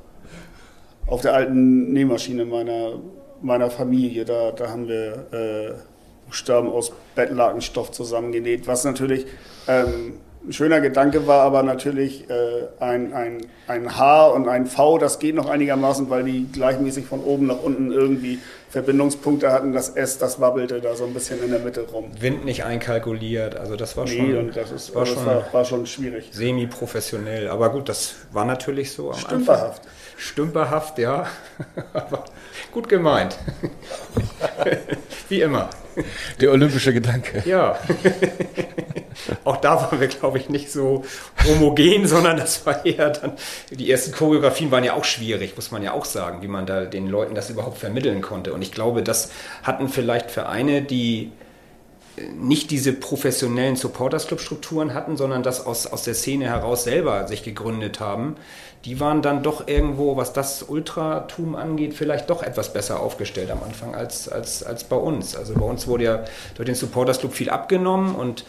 Auf 1.07 1.21
der 1.21 1.33
alten 1.33 1.93
Nähmaschine 1.93 2.45
meiner, 2.45 2.99
meiner 3.41 3.69
Familie, 3.69 4.25
da, 4.25 4.51
da 4.51 4.69
haben 4.69 4.87
wir 4.87 5.27
äh, 5.31 5.73
Buchstaben 6.25 6.69
aus 6.69 6.91
Bettlakenstoff 7.15 7.91
zusammengenäht, 7.91 8.67
was 8.67 8.83
natürlich 8.83 9.25
ähm, 9.67 10.15
ein 10.45 10.53
schöner 10.53 10.79
Gedanke 10.81 11.27
war, 11.27 11.41
aber 11.41 11.63
natürlich 11.63 12.29
äh, 12.29 12.67
ein, 12.79 13.13
ein, 13.13 13.47
ein 13.67 13.97
H 13.97 14.27
und 14.27 14.47
ein 14.47 14.65
V, 14.65 14.97
das 14.97 15.19
geht 15.19 15.35
noch 15.35 15.49
einigermaßen, 15.49 16.09
weil 16.09 16.23
die 16.23 16.47
gleichmäßig 16.51 17.05
von 17.05 17.21
oben 17.21 17.47
nach 17.47 17.61
unten 17.61 17.91
irgendwie 17.91 18.39
Verbindungspunkte 18.69 19.51
hatten. 19.51 19.73
Das 19.73 19.89
S, 19.89 20.17
das 20.17 20.39
wabbelte 20.39 20.79
da 20.79 20.95
so 20.95 21.05
ein 21.05 21.13
bisschen 21.13 21.43
in 21.43 21.51
der 21.51 21.59
Mitte 21.59 21.81
rum. 21.91 22.11
Wind 22.19 22.45
nicht 22.45 22.63
einkalkuliert, 22.63 23.55
also 23.55 23.75
das 23.75 23.97
war 23.97 24.05
nee, 24.05 24.33
schon, 24.33 24.51
das 24.53 24.71
ist, 24.71 24.95
war, 24.95 25.05
das 25.05 25.13
schon 25.13 25.25
war, 25.25 25.53
war, 25.53 25.65
schon 25.65 25.85
schwierig. 25.85 26.29
Semi-professionell, 26.31 27.49
aber 27.49 27.69
gut, 27.69 27.89
das 27.89 28.15
war 28.31 28.45
natürlich 28.45 28.91
so 28.91 29.11
am 29.11 29.17
Stümperhaft. 29.17 29.79
Anfang. 29.79 29.93
Stümperhaft, 30.17 30.99
ja, 30.99 31.27
aber 31.93 32.25
gut 32.71 32.89
gemeint. 32.89 33.37
Wie 35.29 35.41
immer. 35.41 35.69
Der 36.41 36.51
olympische 36.51 36.93
Gedanke. 36.93 37.43
Ja. 37.45 37.79
Auch 39.43 39.57
da 39.57 39.75
waren 39.75 39.99
wir, 39.99 40.07
glaube 40.07 40.37
ich, 40.37 40.49
nicht 40.49 40.71
so 40.71 41.03
homogen, 41.45 42.07
sondern 42.07 42.37
das 42.37 42.65
war 42.65 42.85
eher 42.85 43.09
dann. 43.09 43.33
Die 43.71 43.89
ersten 43.89 44.11
Choreografien 44.11 44.71
waren 44.71 44.83
ja 44.83 44.93
auch 44.93 45.03
schwierig, 45.03 45.55
muss 45.55 45.71
man 45.71 45.81
ja 45.81 45.93
auch 45.93 46.05
sagen, 46.05 46.41
wie 46.43 46.47
man 46.47 46.65
da 46.65 46.85
den 46.85 47.07
Leuten 47.07 47.33
das 47.33 47.49
überhaupt 47.49 47.79
vermitteln 47.79 48.21
konnte. 48.21 48.53
Und 48.53 48.61
ich 48.61 48.71
glaube, 48.71 49.01
das 49.01 49.31
hatten 49.63 49.89
vielleicht 49.89 50.29
Vereine, 50.29 50.83
die 50.83 51.31
nicht 52.35 52.71
diese 52.71 52.93
professionellen 52.93 53.75
Supporters 53.75 54.27
Club 54.27 54.39
Strukturen 54.39 54.93
hatten, 54.93 55.17
sondern 55.17 55.43
das 55.43 55.65
aus, 55.65 55.87
aus 55.87 56.03
der 56.03 56.13
Szene 56.13 56.45
heraus 56.45 56.83
selber 56.83 57.27
sich 57.27 57.43
gegründet 57.43 57.99
haben, 57.99 58.35
die 58.87 59.01
waren 59.01 59.21
dann 59.21 59.43
doch 59.43 59.67
irgendwo, 59.67 60.15
was 60.15 60.31
das 60.31 60.63
Ultratum 60.63 61.57
angeht, 61.57 61.93
vielleicht 61.93 62.29
doch 62.29 62.41
etwas 62.41 62.71
besser 62.71 63.01
aufgestellt 63.01 63.51
am 63.51 63.61
Anfang 63.61 63.93
als, 63.93 64.29
als, 64.29 64.63
als 64.63 64.85
bei 64.85 64.95
uns. 64.95 65.35
Also 65.35 65.55
bei 65.55 65.65
uns 65.65 65.87
wurde 65.87 66.03
ja 66.05 66.23
durch 66.55 66.67
den 66.67 66.75
Supporters 66.75 67.19
Club 67.19 67.33
viel 67.33 67.49
abgenommen 67.49 68.15
und 68.15 68.45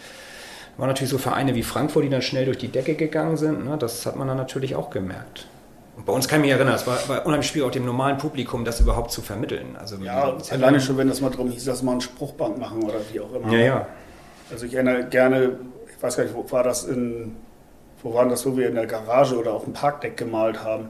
waren 0.77 0.87
natürlich 0.87 1.11
so 1.11 1.19
Vereine 1.19 1.57
wie 1.57 1.65
Frankfurt, 1.65 2.05
die 2.05 2.09
dann 2.09 2.23
schnell 2.23 2.45
durch 2.45 2.59
die 2.59 2.69
Decke 2.69 2.95
gegangen 2.95 3.37
sind. 3.37 3.65
Ne? 3.65 3.77
Das 3.81 4.07
hat 4.07 4.15
man 4.15 4.29
dann 4.29 4.37
natürlich 4.37 4.77
auch 4.77 4.91
gemerkt. 4.91 5.49
Und 5.97 6.07
bei 6.07 6.13
uns 6.13 6.29
kann 6.29 6.39
ich 6.39 6.43
mich 6.43 6.53
erinnern, 6.53 6.77
es 6.77 6.87
war, 6.87 6.97
war 7.09 7.27
unheimlich 7.27 7.49
schwierig, 7.49 7.67
auch 7.67 7.73
dem 7.73 7.85
normalen 7.85 8.19
Publikum 8.19 8.65
das 8.65 8.79
überhaupt 8.79 9.11
zu 9.11 9.23
vermitteln. 9.23 9.75
Also 9.77 9.97
ja, 9.97 10.37
alleine 10.51 10.81
schon, 10.81 10.99
wenn 10.99 11.09
das 11.09 11.21
mal 11.21 11.31
darum 11.31 11.51
hieß, 11.51 11.65
dass 11.65 11.83
wir 11.83 11.91
eine 11.91 12.01
Spruchbank 12.01 12.59
machen 12.59 12.85
oder 12.85 13.01
wie 13.13 13.19
auch 13.19 13.35
immer. 13.35 13.53
Ja, 13.53 13.59
ja. 13.59 13.87
Also 14.53 14.67
ich 14.67 14.75
erinnere 14.75 15.03
gerne, 15.09 15.59
ich 15.93 16.01
weiß 16.01 16.17
gar 16.17 16.23
nicht, 16.23 16.37
wo 16.37 16.49
war 16.53 16.63
das 16.63 16.85
in, 16.85 17.35
wo 18.03 18.15
waren 18.15 18.29
das, 18.29 18.47
wo 18.47 18.57
wir 18.57 18.69
in 18.69 18.75
der 18.75 18.87
Garage 18.87 19.37
oder 19.37 19.53
auf 19.53 19.65
dem 19.65 19.73
Parkdeck 19.73 20.17
gemalt 20.17 20.63
haben? 20.63 20.89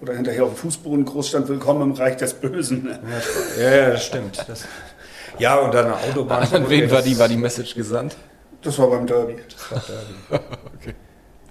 Oder 0.00 0.14
hinterher 0.14 0.44
auf 0.44 0.54
dem 0.54 0.56
Fußboden 0.56 1.04
groß 1.04 1.28
stand, 1.28 1.48
Willkommen 1.48 1.82
im 1.82 1.92
Reich 1.92 2.16
des 2.16 2.34
Bösen. 2.34 2.88
Ja, 3.58 3.70
ja 3.70 3.90
das 3.90 4.06
stimmt. 4.06 4.44
Das, 4.48 4.64
ja, 5.38 5.56
und 5.56 5.74
dann 5.74 5.86
eine 5.86 5.96
Autobahn. 5.96 6.48
An 6.52 6.68
wen 6.70 6.90
war 6.90 7.02
die, 7.02 7.18
war 7.18 7.28
die 7.28 7.36
Message 7.36 7.74
gesandt? 7.74 8.16
Das 8.62 8.78
war 8.78 8.88
beim 8.88 9.06
Derby. 9.06 9.36
Das 9.48 9.70
war 9.70 9.82
Derby. 9.86 10.44
okay. 10.74 10.94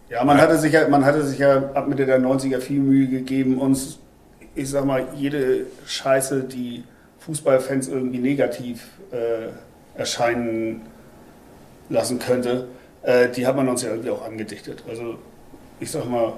Ja, 0.09 0.23
man 0.23 0.41
hatte 0.41 0.57
sich 0.57 0.73
ja, 0.73 0.87
man 0.87 1.05
hatte 1.05 1.23
sich 1.23 1.37
ja 1.37 1.71
ab 1.73 1.87
Mitte 1.87 2.05
der 2.07 2.19
90er 2.19 2.59
viel 2.59 2.79
Mühe 2.79 3.07
gegeben, 3.07 3.59
uns, 3.59 3.99
ich 4.55 4.69
sag 4.69 4.85
mal, 4.85 5.07
jede 5.15 5.67
Scheiße, 5.85 6.43
die 6.43 6.83
Fußballfans 7.19 7.87
irgendwie 7.87 8.17
negativ 8.17 8.87
äh, 9.11 9.49
erscheinen 9.99 10.81
lassen 11.89 12.17
könnte, 12.17 12.67
äh, 13.03 13.29
die 13.29 13.45
hat 13.47 13.55
man 13.55 13.67
uns 13.67 13.83
ja 13.83 13.89
irgendwie 13.89 14.09
auch 14.09 14.25
angedichtet. 14.25 14.83
Also 14.87 15.15
ich 15.79 15.91
sag 15.91 16.05
mal, 16.05 16.33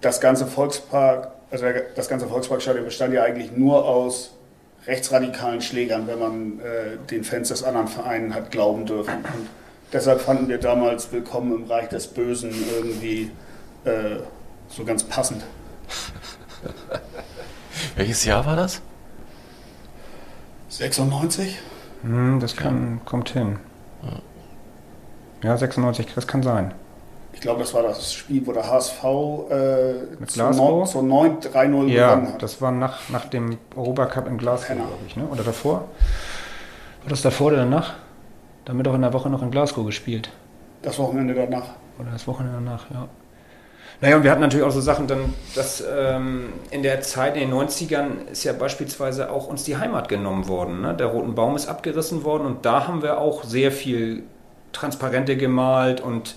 das 0.00 0.20
ganze 0.20 0.46
Volkspark, 0.46 1.32
also 1.50 1.66
das 1.94 2.08
ganze 2.08 2.26
Volksparkstadion 2.26 2.84
bestand 2.84 3.14
ja 3.14 3.22
eigentlich 3.22 3.52
nur 3.52 3.84
aus 3.84 4.34
rechtsradikalen 4.86 5.60
Schlägern, 5.60 6.06
wenn 6.06 6.18
man 6.18 6.60
äh, 6.60 6.96
den 7.10 7.24
Fans 7.24 7.48
des 7.48 7.62
anderen 7.62 7.88
Vereinen 7.88 8.34
hat 8.34 8.50
glauben 8.50 8.84
dürfen. 8.84 9.14
Und 9.14 9.48
deshalb 9.92 10.20
fanden 10.20 10.48
wir 10.48 10.58
damals 10.58 11.12
Willkommen 11.12 11.54
im 11.54 11.64
Reich 11.64 11.88
des 11.88 12.08
Bösen 12.08 12.52
irgendwie 12.76 13.30
äh, 13.84 14.20
so 14.68 14.84
ganz 14.84 15.04
passend. 15.04 15.44
Welches 17.96 18.24
Jahr 18.24 18.44
war 18.46 18.56
das? 18.56 18.80
96? 20.68 21.58
Hm, 22.02 22.40
das 22.40 22.56
kann, 22.56 22.98
ja. 22.98 23.04
kommt 23.04 23.30
hin. 23.30 23.58
Ja, 25.42 25.56
96, 25.56 26.06
das 26.14 26.26
kann 26.26 26.42
sein. 26.42 26.72
Ich 27.32 27.40
glaube, 27.40 27.60
das 27.60 27.74
war 27.74 27.82
das 27.82 28.12
Spiel, 28.12 28.46
wo 28.46 28.52
der 28.52 28.68
HSV 28.68 29.02
äh, 29.50 29.92
Mit 30.20 30.32
Glasgow? 30.32 30.88
zu 30.88 31.02
9 31.02 31.40
3-0 31.40 31.86
ja, 31.88 32.14
gewonnen 32.14 32.34
hat. 32.34 32.42
das 32.42 32.60
war 32.60 32.70
nach, 32.70 33.08
nach 33.08 33.24
dem 33.24 33.58
Europacup 33.74 34.28
in 34.28 34.38
Glasgow, 34.38 34.76
glaube 34.76 34.92
ich. 35.06 35.16
Ne? 35.16 35.24
Oder 35.26 35.42
davor? 35.42 35.88
War 37.02 37.08
das 37.08 37.22
davor 37.22 37.48
oder 37.48 37.56
danach? 37.56 37.94
Damit 38.64 38.86
auch 38.86 38.94
in 38.94 39.02
der 39.02 39.12
Woche 39.12 39.28
noch 39.28 39.42
in 39.42 39.50
Glasgow 39.50 39.84
gespielt. 39.84 40.30
Das 40.82 40.98
Wochenende 40.98 41.34
danach. 41.34 41.70
Oder 41.98 42.10
das 42.12 42.26
Wochenende 42.28 42.58
danach, 42.64 42.90
ja. 42.90 43.08
Naja, 44.00 44.16
und 44.16 44.24
wir 44.24 44.32
hatten 44.32 44.40
natürlich 44.40 44.66
auch 44.66 44.72
so 44.72 44.80
Sachen, 44.80 45.06
dann, 45.06 45.32
dass 45.54 45.82
ähm, 45.88 46.52
in 46.70 46.82
der 46.82 47.00
Zeit, 47.02 47.36
in 47.36 47.50
den 47.50 47.56
90ern, 47.56 48.26
ist 48.30 48.42
ja 48.42 48.52
beispielsweise 48.52 49.30
auch 49.30 49.46
uns 49.46 49.62
die 49.62 49.76
Heimat 49.76 50.08
genommen 50.08 50.48
worden. 50.48 50.80
Ne? 50.80 50.94
Der 50.94 51.06
Roten 51.06 51.36
Baum 51.36 51.54
ist 51.54 51.68
abgerissen 51.68 52.24
worden 52.24 52.46
und 52.46 52.64
da 52.66 52.88
haben 52.88 53.02
wir 53.02 53.18
auch 53.18 53.44
sehr 53.44 53.70
viel 53.70 54.24
Transparente 54.72 55.36
gemalt 55.36 56.00
und 56.00 56.34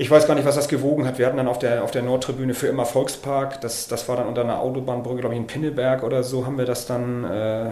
ich 0.00 0.10
weiß 0.10 0.28
gar 0.28 0.36
nicht, 0.36 0.46
was 0.46 0.54
das 0.54 0.68
gewogen 0.68 1.06
hat. 1.06 1.18
Wir 1.18 1.26
hatten 1.26 1.38
dann 1.38 1.48
auf 1.48 1.58
der, 1.58 1.82
auf 1.82 1.90
der 1.90 2.02
Nordtribüne 2.02 2.54
für 2.54 2.68
immer 2.68 2.86
Volkspark, 2.86 3.60
das, 3.60 3.88
das 3.88 4.08
war 4.08 4.16
dann 4.16 4.28
unter 4.28 4.42
einer 4.42 4.60
Autobahnbrücke, 4.60 5.20
glaube 5.20 5.34
ich, 5.34 5.40
in 5.40 5.48
Pinneberg 5.48 6.04
oder 6.04 6.22
so, 6.22 6.46
haben 6.46 6.56
wir 6.56 6.66
das 6.66 6.86
dann, 6.86 7.24
äh, 7.24 7.70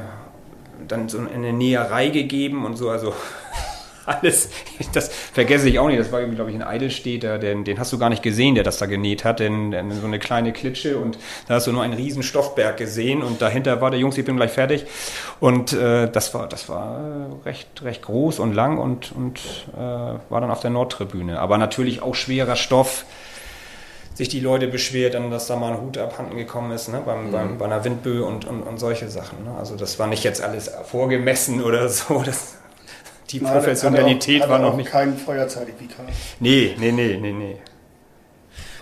dann 0.88 1.08
so 1.08 1.18
eine 1.18 1.52
Näherei 1.52 2.08
gegeben 2.08 2.66
und 2.66 2.76
so. 2.76 2.90
Also 2.90 3.14
alles, 4.20 4.50
das 4.92 5.08
vergesse 5.08 5.68
ich 5.68 5.78
auch 5.78 5.88
nicht, 5.88 5.98
das 5.98 6.12
war, 6.12 6.22
glaube 6.22 6.50
ich, 6.50 6.56
ein 6.56 6.62
Eidelstädter, 6.62 7.38
den, 7.38 7.64
den 7.64 7.78
hast 7.78 7.92
du 7.92 7.98
gar 7.98 8.08
nicht 8.08 8.22
gesehen, 8.22 8.54
der 8.54 8.64
das 8.64 8.78
da 8.78 8.86
genäht 8.86 9.24
hat, 9.24 9.40
denn, 9.40 9.70
denn 9.70 9.90
so 9.92 10.06
eine 10.06 10.18
kleine 10.18 10.52
Klitsche 10.52 10.98
und 10.98 11.18
da 11.48 11.54
hast 11.54 11.66
du 11.66 11.72
nur 11.72 11.82
einen 11.82 11.94
riesen 11.94 12.22
Stoffberg 12.22 12.76
gesehen 12.76 13.22
und 13.22 13.42
dahinter 13.42 13.80
war 13.80 13.90
der 13.90 14.00
Jungs, 14.00 14.16
ich 14.16 14.24
bin 14.24 14.36
gleich 14.36 14.52
fertig 14.52 14.86
und 15.40 15.72
äh, 15.72 16.10
das 16.10 16.32
war, 16.34 16.48
das 16.48 16.68
war 16.68 17.28
recht, 17.44 17.82
recht 17.82 18.02
groß 18.02 18.38
und 18.38 18.52
lang 18.52 18.78
und, 18.78 19.12
und 19.12 19.40
äh, 19.74 19.78
war 19.78 20.40
dann 20.40 20.50
auf 20.50 20.60
der 20.60 20.70
Nordtribüne, 20.70 21.38
aber 21.38 21.58
natürlich 21.58 22.02
auch 22.02 22.14
schwerer 22.14 22.56
Stoff, 22.56 23.04
sich 24.14 24.30
die 24.30 24.40
Leute 24.40 24.66
beschwert, 24.66 25.12
dann, 25.12 25.30
dass 25.30 25.46
da 25.46 25.56
mal 25.56 25.72
ein 25.72 25.80
Hut 25.82 25.98
abhanden 25.98 26.38
gekommen 26.38 26.72
ist, 26.72 26.88
ne, 26.88 27.02
beim, 27.04 27.26
mhm. 27.26 27.32
beim, 27.32 27.58
bei 27.58 27.66
einer 27.66 27.84
Windböe 27.84 28.24
und, 28.24 28.46
und, 28.46 28.62
und 28.62 28.78
solche 28.78 29.10
Sachen. 29.10 29.44
Ne? 29.44 29.54
Also 29.58 29.76
das 29.76 29.98
war 29.98 30.06
nicht 30.06 30.24
jetzt 30.24 30.42
alles 30.42 30.70
vorgemessen 30.86 31.62
oder 31.62 31.86
so. 31.90 32.22
Das, 32.24 32.56
die 33.30 33.40
Man 33.40 33.52
Professionalität 33.52 34.42
hatte 34.42 34.50
auch, 34.50 34.54
hatte 34.54 34.62
war 34.62 34.70
noch 34.70 34.76
nicht. 34.76 34.90
kein 34.90 35.16
Feuerzeitig-Vikar. 35.16 36.06
Nee, 36.40 36.74
nee, 36.78 36.92
nee, 36.92 37.16
nee, 37.20 37.32
nee. 37.32 37.56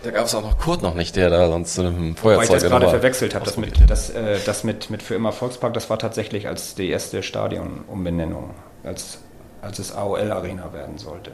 Da 0.02 0.10
gab 0.10 0.26
es 0.26 0.34
auch 0.34 0.42
noch 0.42 0.58
Kurt 0.58 0.82
noch 0.82 0.94
nicht, 0.94 1.16
der 1.16 1.30
da 1.30 1.48
sonst 1.48 1.74
zu 1.74 1.80
einem 1.80 1.96
Weil 1.96 2.10
ich 2.10 2.18
Feuerzeug 2.20 2.60
das 2.60 2.62
gerade 2.64 2.88
verwechselt 2.90 3.34
habe, 3.34 3.46
das 3.46 3.56
mit, 3.56 3.88
das, 3.88 4.10
äh, 4.10 4.38
das 4.44 4.62
mit, 4.62 4.90
mit 4.90 5.02
für 5.02 5.14
immer 5.14 5.32
Volkspark, 5.32 5.72
das 5.72 5.88
war 5.88 5.98
tatsächlich 5.98 6.46
als 6.46 6.74
die 6.74 6.90
erste 6.90 7.22
Stadionumbenennung, 7.22 8.50
als, 8.82 9.18
als 9.62 9.78
es 9.78 9.92
AOL 9.92 10.30
Arena 10.30 10.74
werden 10.74 10.98
sollte. 10.98 11.32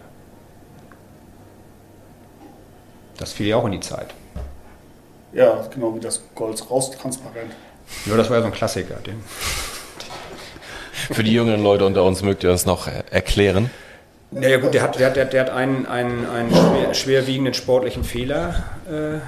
Das 3.19 3.33
fiel 3.33 3.49
ja 3.49 3.57
auch 3.57 3.67
in 3.67 3.73
die 3.73 3.81
Zeit. 3.81 4.15
Ja, 5.33 5.67
genau 5.75 5.95
wie 5.97 6.01
das 6.01 6.23
Golds 6.37 6.71
raus 6.71 6.93
transparent. 6.93 7.53
Ja, 8.07 8.17
das 8.17 8.31
war 8.31 8.37
ja 8.37 8.43
so 8.43 8.47
ein 8.47 8.53
Klassiker. 8.55 8.95
Den, 8.97 9.23
Für 11.11 11.23
die 11.23 11.33
jüngeren 11.33 11.63
Leute 11.63 11.85
unter 11.85 12.05
uns 12.05 12.23
mögt 12.23 12.45
ihr 12.45 12.51
das 12.51 12.67
noch 12.67 12.87
äh, 12.87 13.03
erklären. 13.11 13.71
naja 14.31 14.59
gut, 14.59 14.75
der 14.75 14.83
hat, 14.83 14.99
der, 14.99 15.11
der, 15.11 15.25
der 15.25 15.41
hat 15.43 15.51
einen, 15.51 15.87
einen, 15.87 16.27
einen 16.27 16.51
schwer, 16.51 16.95
schwerwiegenden 16.95 17.55
sportlichen 17.55 18.05
Fehler 18.05 18.65
äh, 18.89 19.19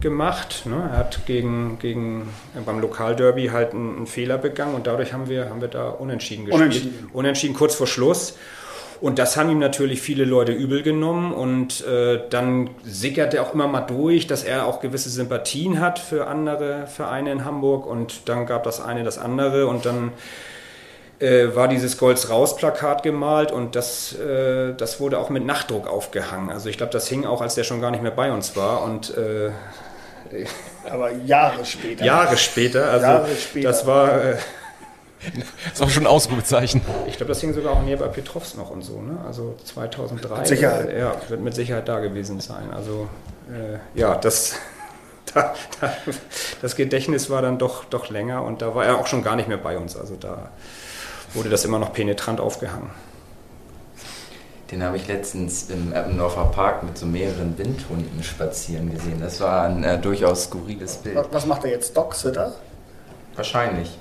gemacht. 0.00 0.64
Ne? 0.66 0.90
Er 0.92 0.98
hat 0.98 1.26
gegen, 1.26 1.78
gegen 1.78 2.28
äh, 2.54 2.60
beim 2.64 2.80
Lokalderby 2.80 3.48
halt 3.48 3.72
einen, 3.72 3.96
einen 3.96 4.06
Fehler 4.06 4.38
begangen 4.38 4.74
und 4.74 4.86
dadurch 4.86 5.12
haben 5.12 5.28
wir, 5.28 5.50
haben 5.50 5.60
wir 5.60 5.68
da 5.68 5.88
unentschieden 5.88 6.46
gespielt. 6.46 6.62
Unentschieden. 6.62 7.10
unentschieden 7.12 7.54
kurz 7.54 7.74
vor 7.74 7.86
Schluss. 7.86 8.36
Und 9.00 9.18
das 9.18 9.36
haben 9.36 9.50
ihm 9.50 9.58
natürlich 9.58 10.00
viele 10.00 10.24
Leute 10.24 10.52
übel 10.52 10.82
genommen 10.82 11.32
und 11.32 11.86
äh, 11.86 12.20
dann 12.30 12.70
sickert 12.82 13.34
er 13.34 13.42
auch 13.42 13.52
immer 13.52 13.68
mal 13.68 13.82
durch, 13.82 14.26
dass 14.26 14.42
er 14.42 14.66
auch 14.66 14.80
gewisse 14.80 15.10
Sympathien 15.10 15.80
hat 15.80 15.98
für 15.98 16.26
andere 16.26 16.86
Vereine 16.86 17.30
in 17.30 17.44
Hamburg 17.44 17.86
und 17.86 18.26
dann 18.28 18.46
gab 18.46 18.64
das 18.64 18.80
eine 18.80 19.04
das 19.04 19.18
andere 19.18 19.66
und 19.66 19.84
dann 19.84 20.12
äh, 21.18 21.54
war 21.54 21.68
dieses 21.68 21.98
Golds 21.98 22.30
raus 22.30 22.56
Plakat 22.56 23.02
gemalt 23.02 23.52
und 23.52 23.74
das, 23.76 24.14
äh, 24.18 24.74
das 24.74 25.00
wurde 25.00 25.18
auch 25.18 25.30
mit 25.30 25.44
Nachdruck 25.44 25.86
aufgehangen. 25.88 26.50
Also 26.50 26.68
ich 26.68 26.76
glaube, 26.76 26.92
das 26.92 27.08
hing 27.08 27.24
auch, 27.24 27.40
als 27.40 27.54
der 27.54 27.64
schon 27.64 27.80
gar 27.80 27.90
nicht 27.90 28.02
mehr 28.02 28.12
bei 28.12 28.30
uns 28.32 28.56
war 28.56 28.82
und 28.82 29.16
äh, 29.16 29.50
Aber 30.90 31.10
Jahre 31.12 31.64
später. 31.64 32.04
Jahre 32.04 32.36
später, 32.36 32.90
also 32.90 33.06
Jahre 33.06 33.36
später. 33.36 33.68
das 33.68 33.86
war, 33.86 34.24
äh, 34.24 34.36
Das 35.64 35.72
ist 35.74 35.82
auch 35.82 35.90
schon 35.90 36.04
ein 36.04 36.06
Ausrufezeichen. 36.06 36.80
ich 37.08 37.16
glaube, 37.16 37.28
das 37.28 37.40
hing 37.40 37.52
sogar 37.52 37.72
auch 37.72 37.82
näher 37.82 37.96
bei 37.96 38.08
Petrovs 38.08 38.54
noch 38.54 38.70
und 38.70 38.82
so, 38.82 39.00
ne? 39.00 39.18
Also 39.26 39.56
2003. 39.64 40.38
Mit 40.38 40.46
Sicherheit. 40.46 40.88
Äh, 40.88 41.00
ja, 41.00 41.16
wird 41.28 41.40
mit 41.40 41.54
Sicherheit 41.54 41.88
da 41.88 42.00
gewesen 42.00 42.40
sein. 42.40 42.72
Also 42.72 43.08
äh, 43.50 43.78
ja, 43.98 44.14
das, 44.16 44.56
da, 45.34 45.54
da, 45.80 45.92
das 46.62 46.76
Gedächtnis 46.76 47.30
war 47.30 47.42
dann 47.42 47.58
doch, 47.58 47.84
doch 47.84 48.10
länger 48.10 48.44
und 48.44 48.62
da 48.62 48.74
war 48.74 48.84
er 48.84 48.98
auch 48.98 49.06
schon 49.06 49.24
gar 49.24 49.36
nicht 49.36 49.48
mehr 49.48 49.58
bei 49.58 49.76
uns. 49.76 49.96
Also 49.96 50.16
da 50.16 50.50
wurde 51.36 51.50
das 51.50 51.64
immer 51.64 51.78
noch 51.78 51.92
penetrant 51.92 52.40
aufgehangen. 52.40 52.90
Den 54.70 54.82
habe 54.82 54.96
ich 54.96 55.06
letztens 55.06 55.70
im 55.70 55.92
Eppendorfer 55.92 56.46
Park 56.46 56.82
mit 56.82 56.98
so 56.98 57.06
mehreren 57.06 57.56
Windhunden 57.56 58.22
spazieren 58.24 58.90
gesehen. 58.90 59.20
Das 59.20 59.40
war 59.40 59.62
ein 59.62 59.84
äh, 59.84 60.00
durchaus 60.00 60.44
skurriles 60.44 60.96
Bild. 60.96 61.14
Was, 61.14 61.26
was 61.30 61.46
macht 61.46 61.64
er 61.64 61.70
jetzt? 61.70 61.96
Dogsitter? 61.96 62.52
Wahrscheinlich. 63.36 63.96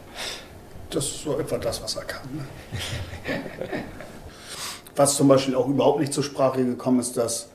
Das 0.89 1.05
ist 1.05 1.21
so 1.23 1.37
etwa 1.37 1.57
das, 1.57 1.83
was 1.83 1.95
er 1.95 2.03
kann. 2.03 2.27
Ne? 2.33 2.45
Was 4.97 5.15
zum 5.15 5.27
Beispiel 5.27 5.55
auch 5.55 5.67
überhaupt 5.67 5.99
nicht 5.99 6.13
zur 6.13 6.23
Sprache 6.23 6.63
gekommen 6.63 7.01
ist, 7.01 7.17
dass 7.17 7.49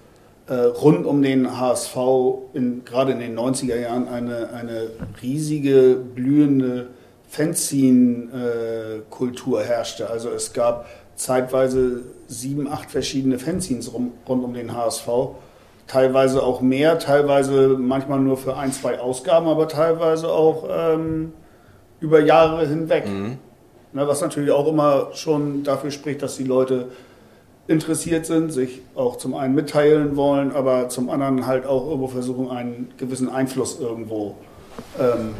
äh, 0.46 0.52
rund 0.52 1.06
um 1.06 1.22
den 1.22 1.58
HSV, 1.58 1.96
in, 2.52 2.84
gerade 2.84 3.12
in 3.12 3.18
den 3.18 3.38
90er 3.38 3.76
Jahren, 3.76 4.08
eine, 4.08 4.50
eine 4.52 4.90
riesige, 5.22 5.94
blühende 5.94 6.88
Fanzine-Kultur 7.30 9.62
herrschte. 9.62 10.10
Also 10.10 10.28
es 10.30 10.52
gab 10.52 10.86
zeitweise 11.14 12.02
sieben, 12.26 12.66
acht 12.68 12.90
verschiedene 12.90 13.38
Fanzines 13.38 13.94
rund 13.94 14.12
um 14.26 14.52
den 14.52 14.76
HSV. 14.76 15.08
Teilweise 15.86 16.42
auch 16.42 16.60
mehr, 16.60 16.98
teilweise 16.98 17.76
manchmal 17.78 18.18
nur 18.20 18.36
für 18.36 18.56
ein, 18.56 18.72
zwei 18.72 18.98
Ausgaben, 18.98 19.46
aber 19.48 19.68
teilweise 19.68 20.28
auch 20.28 20.66
ähm, 20.70 21.32
über 22.00 22.20
Jahre 22.20 22.66
hinweg. 22.66 23.08
Mhm. 23.08 23.38
Na, 23.92 24.08
was 24.08 24.20
natürlich 24.20 24.50
auch 24.50 24.68
immer 24.68 25.08
schon 25.14 25.62
dafür 25.62 25.90
spricht, 25.90 26.22
dass 26.22 26.36
die 26.36 26.44
Leute 26.44 26.88
interessiert 27.66 28.26
sind, 28.26 28.52
sich 28.52 28.82
auch 28.94 29.16
zum 29.16 29.34
einen 29.34 29.54
mitteilen 29.54 30.16
wollen, 30.16 30.52
aber 30.52 30.88
zum 30.88 31.10
anderen 31.10 31.46
halt 31.46 31.66
auch 31.66 31.86
irgendwo 31.86 32.08
versuchen, 32.08 32.50
einen 32.50 32.92
gewissen 32.96 33.28
Einfluss 33.28 33.78
irgendwo 33.78 34.36
ähm, 34.98 35.34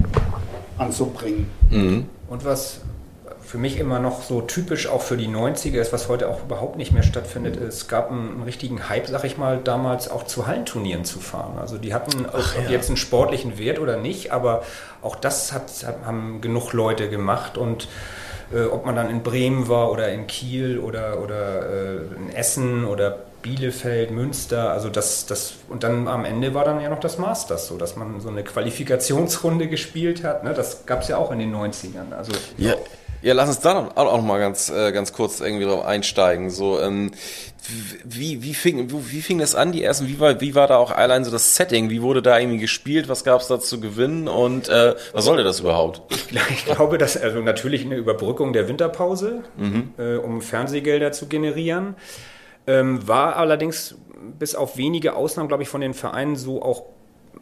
anzubringen. 0.78 1.50
Mhm. 1.70 2.06
Und 2.28 2.44
was 2.44 2.80
für 3.50 3.58
mich 3.58 3.80
immer 3.80 3.98
noch 3.98 4.22
so 4.22 4.42
typisch 4.42 4.86
auch 4.86 5.02
für 5.02 5.16
die 5.16 5.26
90er 5.26 5.80
ist, 5.80 5.92
was 5.92 6.08
heute 6.08 6.28
auch 6.28 6.44
überhaupt 6.44 6.76
nicht 6.76 6.92
mehr 6.92 7.02
stattfindet, 7.02 7.56
es 7.56 7.88
gab 7.88 8.10
einen, 8.10 8.30
einen 8.30 8.42
richtigen 8.42 8.88
Hype, 8.88 9.08
sag 9.08 9.24
ich 9.24 9.38
mal, 9.38 9.58
damals 9.58 10.08
auch 10.08 10.22
zu 10.24 10.46
Hallenturnieren 10.46 11.04
zu 11.04 11.18
fahren. 11.18 11.58
Also 11.58 11.76
die 11.76 11.92
hatten 11.92 12.26
Ach, 12.32 12.54
ja. 12.54 12.70
jetzt 12.70 12.88
einen 12.88 12.96
sportlichen 12.96 13.58
Wert 13.58 13.80
oder 13.80 13.96
nicht, 13.96 14.30
aber 14.30 14.62
auch 15.02 15.16
das 15.16 15.52
hat, 15.52 15.64
haben 16.04 16.40
genug 16.40 16.72
Leute 16.72 17.08
gemacht 17.08 17.58
und 17.58 17.88
äh, 18.54 18.66
ob 18.66 18.86
man 18.86 18.94
dann 18.94 19.10
in 19.10 19.24
Bremen 19.24 19.68
war 19.68 19.90
oder 19.90 20.12
in 20.12 20.28
Kiel 20.28 20.78
oder, 20.78 21.20
oder 21.20 21.68
äh, 21.68 21.96
in 22.16 22.30
Essen 22.32 22.84
oder 22.84 23.18
Bielefeld, 23.42 24.10
Münster, 24.10 24.70
also 24.70 24.88
das, 24.88 25.26
das, 25.26 25.54
und 25.68 25.82
dann 25.82 26.08
am 26.08 26.24
Ende 26.24 26.54
war 26.54 26.64
dann 26.64 26.80
ja 26.80 26.88
noch 26.88 27.00
das 27.00 27.18
Masters, 27.18 27.66
so 27.66 27.76
dass 27.76 27.96
man 27.96 28.20
so 28.20 28.28
eine 28.28 28.44
Qualifikationsrunde 28.44 29.68
gespielt 29.68 30.24
hat. 30.24 30.44
Ne? 30.44 30.54
Das 30.54 30.86
gab 30.86 31.02
es 31.02 31.08
ja 31.08 31.16
auch 31.16 31.30
in 31.30 31.38
den 31.38 31.54
90ern. 31.54 32.12
Also, 32.16 32.32
ja. 32.56 32.74
Ja, 33.22 33.34
lass 33.34 33.50
uns 33.50 33.60
da 33.60 33.90
auch, 33.94 34.06
auch 34.06 34.22
mal 34.22 34.38
ganz, 34.38 34.70
äh, 34.70 34.92
ganz 34.92 35.12
kurz 35.12 35.40
irgendwie 35.40 35.66
drauf 35.66 35.84
einsteigen. 35.84 36.48
So, 36.48 36.80
ähm, 36.80 37.10
wie, 38.04 38.42
wie, 38.42 38.54
fing, 38.54 38.90
wie 38.90 39.20
fing 39.20 39.38
das 39.38 39.54
an, 39.54 39.72
die 39.72 39.84
ersten? 39.84 40.08
Wie 40.08 40.18
war, 40.18 40.40
wie 40.40 40.54
war 40.54 40.66
da 40.66 40.78
auch 40.78 40.90
allein 40.90 41.24
so 41.24 41.30
das 41.30 41.54
Setting? 41.54 41.90
Wie 41.90 42.00
wurde 42.00 42.22
da 42.22 42.38
irgendwie 42.38 42.58
gespielt? 42.58 43.08
Was 43.10 43.22
gab 43.22 43.42
es 43.42 43.48
da 43.48 43.60
zu 43.60 43.78
gewinnen? 43.78 44.26
Und 44.26 44.70
äh, 44.70 44.94
was 45.12 45.26
sollte 45.26 45.44
das 45.44 45.60
überhaupt? 45.60 46.02
Ich 46.50 46.64
glaube, 46.64 46.96
dass 46.96 47.16
also 47.16 47.40
natürlich 47.40 47.84
eine 47.84 47.96
Überbrückung 47.96 48.52
der 48.52 48.68
Winterpause, 48.68 49.42
mhm. 49.56 49.92
äh, 49.98 50.16
um 50.16 50.40
Fernsehgelder 50.40 51.12
zu 51.12 51.26
generieren. 51.26 51.96
Ähm, 52.70 53.08
war 53.08 53.36
allerdings 53.36 53.96
bis 54.38 54.54
auf 54.54 54.76
wenige 54.76 55.16
Ausnahmen, 55.16 55.48
glaube 55.48 55.64
ich, 55.64 55.68
von 55.68 55.80
den 55.80 55.92
Vereinen 55.92 56.36
so 56.36 56.62
auch 56.62 56.84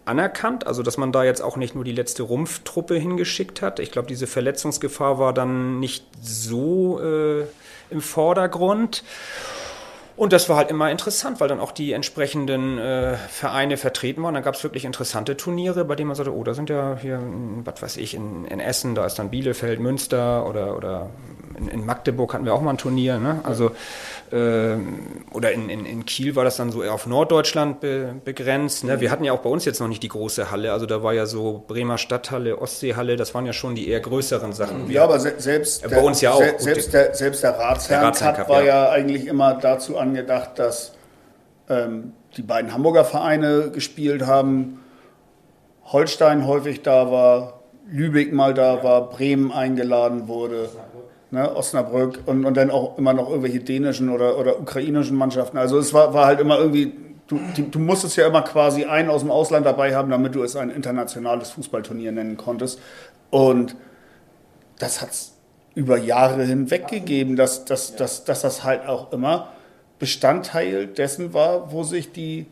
anerkannt, 0.07 0.67
also 0.67 0.83
dass 0.83 0.97
man 0.97 1.13
da 1.13 1.23
jetzt 1.23 1.43
auch 1.43 1.57
nicht 1.59 1.75
nur 1.75 1.85
die 1.85 1.93
letzte 1.93 2.23
Rumpftruppe 2.23 2.95
hingeschickt 2.95 3.61
hat. 3.61 3.79
Ich 3.79 3.93
glaube, 3.93 4.09
diese 4.09 4.27
Verletzungsgefahr 4.27 5.19
war 5.19 5.35
dann 5.35 5.81
nicht 5.81 6.07
so 6.23 6.99
äh, 7.03 7.45
im 7.91 8.01
Vordergrund. 8.01 9.05
Und 10.19 10.33
das 10.33 10.49
war 10.49 10.57
halt 10.57 10.69
immer 10.69 10.91
interessant, 10.91 11.39
weil 11.41 11.47
dann 11.47 11.61
auch 11.61 11.71
die 11.71 11.93
entsprechenden 11.93 12.77
äh, 12.77 13.15
Vereine 13.15 13.77
vertreten 13.77 14.21
waren. 14.25 14.35
Da 14.35 14.41
gab 14.41 14.57
es 14.57 14.65
wirklich 14.65 14.85
interessante 14.85 15.37
Turniere, 15.37 15.85
bei 15.85 15.95
denen 15.95 16.09
man 16.09 16.17
sagte, 16.17 16.35
oh, 16.35 16.43
da 16.43 16.55
sind 16.55 16.69
ja 16.71 16.99
hier, 17.01 17.23
was 17.65 17.81
weiß 17.81 17.97
ich, 17.99 18.15
in, 18.15 18.45
in 18.47 18.59
Essen, 18.59 18.97
da 18.97 19.07
ist 19.07 19.21
dann 19.21 19.31
Bielefeld, 19.31 19.79
Münster 19.79 20.45
oder, 20.45 20.77
oder 20.77 21.11
in, 21.59 21.69
in 21.69 21.87
Magdeburg 21.87 22.35
hatten 22.35 22.45
wir 22.45 22.55
auch 22.55 22.61
mal 22.61 22.71
ein 22.71 22.79
Turnier. 22.79 23.19
Ne? 23.19 23.41
Also 23.45 23.71
ähm, 24.33 25.25
oder 25.33 25.53
in, 25.53 25.69
in, 25.69 25.87
in 25.87 26.05
Kiel 26.05 26.37
war 26.37 26.45
das 26.45 26.57
dann 26.57 26.71
so 26.71 26.83
eher 26.83 26.93
auf 26.93 27.07
Norddeutschland 27.07 27.81
be, 27.81 28.15
begrenzt. 28.25 28.85
Ne? 28.85 29.01
Wir 29.01 29.11
hatten 29.11 29.25
ja 29.25 29.33
auch 29.33 29.41
bei 29.41 29.51
uns 29.51 29.65
jetzt 29.65 29.81
noch 29.81 29.89
nicht 29.89 30.03
die 30.03 30.09
große 30.09 30.51
Halle. 30.51 30.73
Also 30.73 30.87
da 30.87 31.03
war 31.03 31.15
ja 31.15 31.27
so 31.27 31.65
Bremer 31.67 31.99
Stadthalle, 31.99 32.59
Ostseehalle, 32.59 33.17
das 33.17 33.35
waren 33.35 33.47
ja 33.47 33.53
schon 33.53 33.75
die 33.75 33.89
eher 33.89 34.01
größeren 34.01 34.53
Sachen. 34.53 34.91
Ja, 34.91 35.05
aber 35.05 35.19
se 35.19 35.35
selbst, 35.39 35.85
äh, 35.85 35.89
bei 35.89 36.01
uns 36.01 36.21
ja 36.21 36.33
auch. 36.33 36.43
Se 36.43 36.55
selbst, 36.59 36.93
der, 36.93 37.15
selbst 37.15 37.43
der 37.43 37.59
Ratsherrn-Cup 37.59 38.49
war 38.49 38.63
ja. 38.63 38.87
ja. 38.87 38.91
eigentlich 38.91 39.27
immer 39.27 39.55
dazu 39.55 39.97
angedacht, 40.09 40.59
dass 40.59 40.93
ähm, 41.69 42.13
die 42.37 42.43
beiden 42.43 42.73
Hamburger 42.73 43.05
Vereine 43.05 43.71
gespielt 43.71 44.27
haben, 44.27 44.81
Holstein 45.85 46.47
häufig 46.47 46.83
da 46.83 47.11
war, 47.11 47.61
Lübeck 47.91 48.33
mal 48.33 48.53
da 48.53 48.83
war, 48.83 49.09
Bremen 49.09 49.51
eingeladen 49.53 50.29
wurde 50.29 50.69
ne, 51.31 51.55
Osnabrück 51.55 52.21
und, 52.27 52.45
und 52.45 52.57
dann 52.57 52.71
auch 52.71 52.99
immer 52.99 53.13
noch 53.13 53.29
irgendwelche 53.29 53.61
dänischen 53.61 54.09
oder, 54.09 54.39
oder 54.39 54.61
ukrainischen 54.61 55.17
Mannschaften. 55.17 55.59
Also 55.59 55.79
es 55.79 55.93
war, 55.93 56.15
war 56.15 56.27
halt 56.27 56.41
immer 56.41 56.59
irgendwie, 56.59 56.95
du, 57.27 57.39
die, 57.57 57.71
du 57.71 57.79
musstest 57.79 58.17
ja 58.17 58.27
immer 58.27 58.43
quasi 58.43 58.85
einen 58.85 59.11
aus 59.11 59.23
dem 59.23 59.31
Ausland 59.31 59.67
dabei 59.67 59.95
haben, 59.95 60.11
damit 60.11 60.35
du 60.35 60.43
es 60.43 60.57
ein 60.57 60.71
internationales 60.71 61.51
Fußballturnier 61.51 62.13
nennen 62.13 62.37
konntest. 62.37 62.81
Und 63.31 63.77
das 64.79 65.01
hat 65.01 65.11
es 65.11 65.35
über 65.75 65.99
Jahre 65.99 66.45
hinweg 66.45 66.89
gegeben, 66.89 67.37
dass, 67.37 67.65
dass, 67.65 67.95
dass, 67.95 68.25
dass 68.25 68.43
das 68.43 68.65
halt 68.65 68.87
auch 68.87 69.13
immer 69.13 69.53
Bestandteil 69.99 70.87
dessen 70.87 71.35
war, 71.35 71.73
wo 71.73 71.83
sich 71.83 72.13
die 72.13 72.47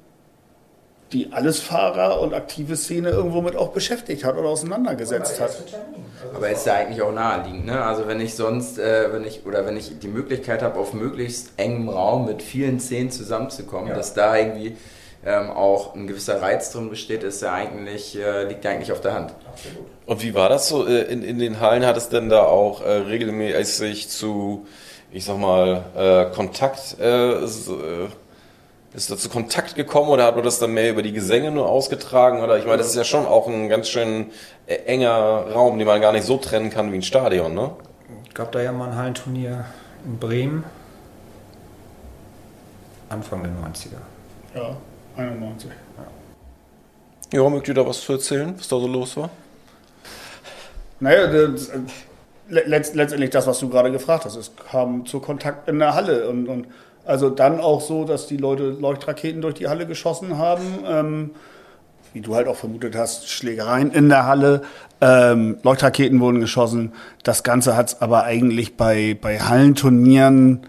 die 1.13 1.33
Allesfahrer 1.33 2.21
und 2.21 2.35
aktive 2.35 2.77
Szene 2.77 3.11
irgendwo 3.11 3.41
mit 3.41 3.55
auch 3.55 3.69
beschäftigt 3.69 4.25
hat 4.25 4.37
oder 4.37 4.49
auseinandergesetzt 4.49 5.41
hat. 5.41 5.51
Aber 6.35 6.51
ist 6.51 6.67
ja 6.67 6.75
eigentlich 6.75 7.01
auch 7.01 7.13
naheliegend, 7.13 7.67
ne? 7.67 7.85
Also 7.85 8.09
wenn 8.09 8.21
ich 8.21 8.35
sonst, 8.35 8.79
äh, 8.79 9.13
wenn 9.13 9.25
ich 9.25 9.47
oder 9.47 9.65
wenn 9.67 9.77
ich 9.77 9.99
die 10.01 10.09
Möglichkeit 10.09 10.63
habe, 10.63 10.81
auf 10.81 10.95
möglichst 10.95 11.53
engem 11.59 11.89
Raum 11.89 12.27
mit 12.27 12.43
vielen 12.43 12.81
Szenen 12.81 13.11
zusammenzukommen, 13.11 13.91
ja. 13.91 13.95
dass 13.95 14.15
da 14.15 14.37
irgendwie 14.37 14.77
ähm, 15.25 15.51
auch 15.51 15.95
ein 15.95 16.09
gewisser 16.09 16.43
Reiz 16.43 16.73
drin 16.73 16.91
besteht, 16.91 17.23
ist 17.23 17.41
ja 17.41 17.53
eigentlich, 17.53 18.19
äh, 18.19 18.45
liegt 18.45 18.65
ja 18.65 18.73
eigentlich 18.73 18.91
auf 18.91 19.01
der 19.01 19.15
Hand. 19.15 19.33
Absolut. 19.49 19.87
Und 20.07 20.23
wie 20.23 20.35
war 20.35 20.49
das 20.49 20.69
so 20.69 20.87
äh, 20.87 21.03
in, 21.03 21.23
in 21.23 21.39
den 21.39 21.61
Hallen? 21.61 21.87
Hat 21.87 21.97
es 21.97 22.09
denn 22.09 22.29
da 22.29 22.43
auch 22.43 22.83
äh, 22.83 22.91
regelmäßig 22.91 24.09
zu, 24.09 24.67
ich 25.17 25.25
sag 25.25 25.39
mal, 25.39 25.83
äh, 25.97 26.35
Kontakt 26.35 27.01
äh, 27.01 27.43
ist 27.43 27.71
da 29.11 29.17
zu 29.17 29.31
Kontakt 29.31 29.75
gekommen 29.75 30.11
oder 30.11 30.25
hat 30.25 30.35
man 30.35 30.45
das 30.45 30.59
dann 30.59 30.75
mehr 30.75 30.91
über 30.91 31.03
die 31.03 31.12
Gesänge 31.12 31.51
nur 31.51 31.71
ausgetragen? 31.71 32.43
Oder 32.43 32.59
ich 32.59 32.67
meine, 32.67 32.79
das 32.79 32.89
ist 32.89 32.97
ja 32.97 33.05
schon 33.05 33.25
auch 33.25 33.49
ein 33.49 33.71
ganz 33.71 33.89
schön 33.89 34.27
äh, 34.67 34.75
enger 34.75 35.47
Raum, 35.55 35.79
den 35.79 35.87
man 35.87 36.03
gar 36.03 36.12
nicht 36.12 36.27
so 36.27 36.37
trennen 36.37 36.69
kann 36.69 36.93
wie 36.93 36.97
ein 36.97 37.03
Stadion, 37.03 37.55
ne? 37.55 37.71
Gab 38.35 38.53
da 38.53 38.61
ja 38.61 38.73
mal 38.73 38.91
ein 38.91 38.97
Hallenturnier 38.97 39.64
in 40.05 40.19
Bremen. 40.19 40.64
Anfang 43.09 43.43
der 43.43 43.53
90er. 43.53 43.97
Ja, 44.55 44.77
91. 45.17 45.71
Ja, 47.33 47.41
ja 47.41 47.49
mögt 47.49 47.69
ihr 47.69 47.75
da 47.75 47.87
was 47.87 48.03
zu 48.03 48.12
erzählen, 48.12 48.55
was 48.59 48.69
da 48.69 48.79
so 48.79 48.87
los 48.87 49.17
war? 49.17 49.31
Naja, 51.01 51.27
das, 51.27 51.71
äh, 52.51 52.67
letztendlich 52.67 53.31
das, 53.31 53.47
was 53.47 53.59
du 53.59 53.69
gerade 53.69 53.91
gefragt 53.93 54.25
hast. 54.25 54.37
Es 54.37 54.53
kam 54.71 55.07
zu 55.07 55.21
Kontakt 55.21 55.69
in 55.69 55.79
der 55.79 55.95
Halle 55.95 56.29
und, 56.29 56.49
und 56.49 56.67
also 57.05 57.31
dann 57.31 57.61
auch 57.61 57.81
so, 57.81 58.05
dass 58.05 58.27
die 58.27 58.37
Leute 58.37 58.71
Leuchtraketen 58.71 59.41
durch 59.41 59.55
die 59.55 59.69
Halle 59.69 59.87
geschossen 59.87 60.39
haben. 60.39 60.63
Ähm, 60.87 61.31
wie 62.17 62.23
du 62.23 62.35
halt 62.35 62.49
auch 62.49 62.57
vermutet 62.57 62.97
hast, 62.97 63.29
Schlägereien 63.29 63.91
in 63.91 64.09
der 64.09 64.25
Halle, 64.25 64.63
ähm, 65.03 65.59
Leuchtraketen 65.63 66.19
wurden 66.19 66.41
geschossen. 66.41 66.93
Das 67.23 67.43
Ganze 67.43 67.77
hat 67.77 67.89
es 67.89 68.01
aber 68.01 68.25
eigentlich 68.25 68.79
bei, 68.79 69.19
bei 69.21 69.39
Hallenturnieren 69.39 70.61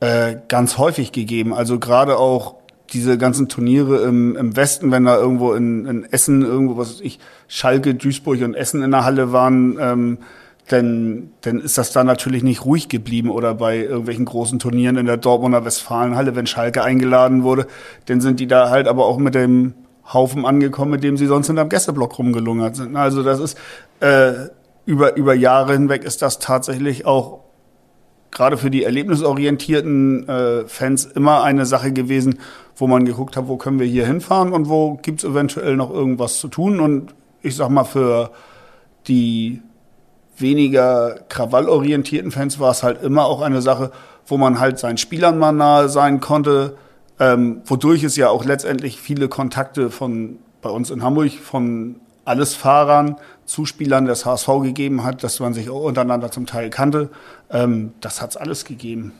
äh, 0.00 0.36
ganz 0.48 0.78
häufig 0.78 1.12
gegeben. 1.12 1.52
Also 1.52 1.78
gerade 1.78 2.16
auch 2.16 2.54
diese 2.94 3.18
ganzen 3.18 3.48
Turniere 3.48 3.98
im, 4.04 4.36
im 4.36 4.56
Westen, 4.56 4.90
wenn 4.90 5.04
da 5.04 5.16
irgendwo 5.16 5.52
in, 5.52 5.84
in 5.84 6.04
Essen, 6.10 6.40
irgendwo, 6.40 6.78
was 6.78 6.94
weiß 6.94 7.00
ich, 7.02 7.18
Schalke, 7.46 7.94
Duisburg 7.94 8.40
und 8.40 8.54
Essen 8.54 8.82
in 8.82 8.90
der 8.90 9.04
Halle 9.04 9.32
waren, 9.32 9.76
ähm, 9.78 10.18
dann, 10.68 11.30
dann 11.42 11.60
ist 11.60 11.78
das 11.78 11.92
da 11.92 12.02
natürlich 12.02 12.42
nicht 12.42 12.64
ruhig 12.64 12.88
geblieben 12.88 13.30
oder 13.30 13.54
bei 13.54 13.78
irgendwelchen 13.78 14.24
großen 14.24 14.58
Turnieren 14.58 14.96
in 14.96 15.06
der 15.06 15.16
Dortmunder 15.16 15.64
Westfalenhalle, 15.64 16.34
wenn 16.34 16.46
Schalke 16.46 16.82
eingeladen 16.82 17.44
wurde, 17.44 17.66
dann 18.06 18.20
sind 18.20 18.40
die 18.40 18.48
da 18.48 18.70
halt 18.70 18.88
aber 18.88 19.06
auch 19.06 19.18
mit 19.18 19.34
dem 19.34 19.74
Haufen 20.12 20.44
angekommen, 20.44 20.92
mit 20.92 21.04
dem 21.04 21.16
sie 21.16 21.26
sonst 21.26 21.48
in 21.48 21.58
einem 21.58 21.68
Gästeblock 21.68 22.18
rumgelungert 22.18 22.76
sind. 22.76 22.96
Also 22.96 23.22
das 23.22 23.38
ist 23.38 23.58
äh, 24.00 24.32
über, 24.86 25.16
über 25.16 25.34
Jahre 25.34 25.72
hinweg 25.72 26.04
ist 26.04 26.22
das 26.22 26.38
tatsächlich 26.38 27.06
auch 27.06 27.40
gerade 28.30 28.56
für 28.56 28.70
die 28.70 28.84
erlebnisorientierten 28.84 30.28
äh, 30.28 30.64
Fans 30.66 31.04
immer 31.06 31.42
eine 31.42 31.64
Sache 31.64 31.92
gewesen, 31.92 32.38
wo 32.76 32.86
man 32.86 33.04
geguckt 33.04 33.36
hat, 33.36 33.48
wo 33.48 33.56
können 33.56 33.78
wir 33.78 33.86
hier 33.86 34.06
hinfahren 34.06 34.52
und 34.52 34.68
wo 34.68 34.94
gibt's 35.00 35.24
eventuell 35.24 35.76
noch 35.76 35.90
irgendwas 35.90 36.38
zu 36.38 36.48
tun. 36.48 36.80
Und 36.80 37.14
ich 37.40 37.56
sag 37.56 37.70
mal, 37.70 37.84
für 37.84 38.30
die 39.08 39.62
weniger 40.38 41.20
krawallorientierten 41.28 42.30
Fans 42.30 42.58
war 42.58 42.70
es 42.70 42.82
halt 42.82 43.02
immer 43.02 43.26
auch 43.26 43.40
eine 43.40 43.62
Sache, 43.62 43.90
wo 44.26 44.36
man 44.36 44.60
halt 44.60 44.78
seinen 44.78 44.98
Spielern 44.98 45.38
mal 45.38 45.52
nahe 45.52 45.88
sein 45.88 46.20
konnte, 46.20 46.76
ähm, 47.18 47.62
wodurch 47.64 48.04
es 48.04 48.16
ja 48.16 48.28
auch 48.28 48.44
letztendlich 48.44 49.00
viele 49.00 49.28
Kontakte 49.28 49.90
von 49.90 50.38
bei 50.62 50.70
uns 50.70 50.90
in 50.90 51.02
Hamburg 51.02 51.32
von 51.32 51.96
alles 52.24 52.54
Fahrern, 52.54 53.16
Zuspielern 53.44 54.06
des 54.06 54.26
HSV 54.26 54.48
gegeben 54.62 55.04
hat, 55.04 55.22
dass 55.22 55.38
man 55.38 55.54
sich 55.54 55.70
auch 55.70 55.82
untereinander 55.82 56.30
zum 56.30 56.46
Teil 56.46 56.70
kannte. 56.70 57.10
Ähm, 57.50 57.92
das 58.00 58.20
hat's 58.20 58.36
alles 58.36 58.64
gegeben. 58.64 59.12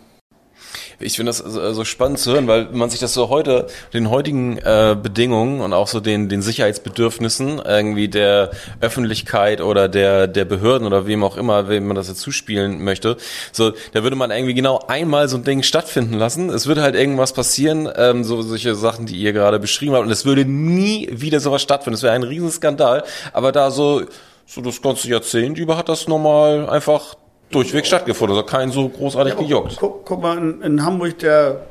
Ich 0.98 1.16
finde 1.16 1.30
das 1.30 1.38
so, 1.38 1.84
spannend 1.84 2.18
zu 2.18 2.32
hören, 2.32 2.46
weil 2.46 2.68
man 2.72 2.90
sich 2.90 3.00
das 3.00 3.12
so 3.12 3.28
heute, 3.28 3.66
den 3.92 4.10
heutigen 4.10 4.58
äh, 4.58 4.96
Bedingungen 5.00 5.60
und 5.60 5.72
auch 5.72 5.88
so 5.88 6.00
den, 6.00 6.28
den 6.28 6.42
Sicherheitsbedürfnissen 6.42 7.60
irgendwie 7.64 8.08
der 8.08 8.50
Öffentlichkeit 8.80 9.60
oder 9.60 9.88
der, 9.88 10.26
der 10.26 10.44
Behörden 10.44 10.86
oder 10.86 11.06
wem 11.06 11.22
auch 11.22 11.36
immer, 11.36 11.68
wem 11.68 11.86
man 11.86 11.96
das 11.96 12.08
jetzt 12.08 12.20
zuspielen 12.20 12.82
möchte, 12.82 13.16
so, 13.52 13.72
da 13.92 14.02
würde 14.02 14.16
man 14.16 14.30
irgendwie 14.30 14.54
genau 14.54 14.80
einmal 14.88 15.28
so 15.28 15.36
ein 15.36 15.44
Ding 15.44 15.62
stattfinden 15.62 16.14
lassen. 16.14 16.50
Es 16.50 16.66
würde 16.66 16.82
halt 16.82 16.94
irgendwas 16.94 17.32
passieren, 17.32 17.88
ähm, 17.96 18.24
so 18.24 18.42
solche 18.42 18.74
Sachen, 18.74 19.06
die 19.06 19.16
ihr 19.16 19.32
gerade 19.32 19.58
beschrieben 19.58 19.94
habt, 19.94 20.04
und 20.04 20.10
es 20.10 20.24
würde 20.24 20.44
nie 20.44 21.08
wieder 21.12 21.40
sowas 21.40 21.62
stattfinden. 21.62 21.94
Es 21.94 22.02
wäre 22.02 22.14
ein 22.14 22.22
Riesenskandal. 22.22 23.04
Aber 23.32 23.52
da 23.52 23.70
so, 23.70 24.02
so 24.46 24.60
das 24.60 24.80
ganze 24.80 25.08
Jahrzehnt 25.08 25.58
über 25.58 25.76
hat 25.76 25.88
das 25.88 26.08
normal 26.08 26.68
einfach 26.68 27.16
durchweg 27.50 27.86
stattgefunden. 27.86 28.36
Also 28.36 28.46
kein 28.46 28.70
so 28.70 28.88
großartig 28.88 29.34
ja, 29.34 29.40
gejuckt. 29.40 29.76
Guck, 29.78 30.04
guck 30.04 30.22
mal, 30.22 30.38
in, 30.38 30.62
in, 30.62 30.84
Hamburg 30.84 31.18
der, 31.18 31.66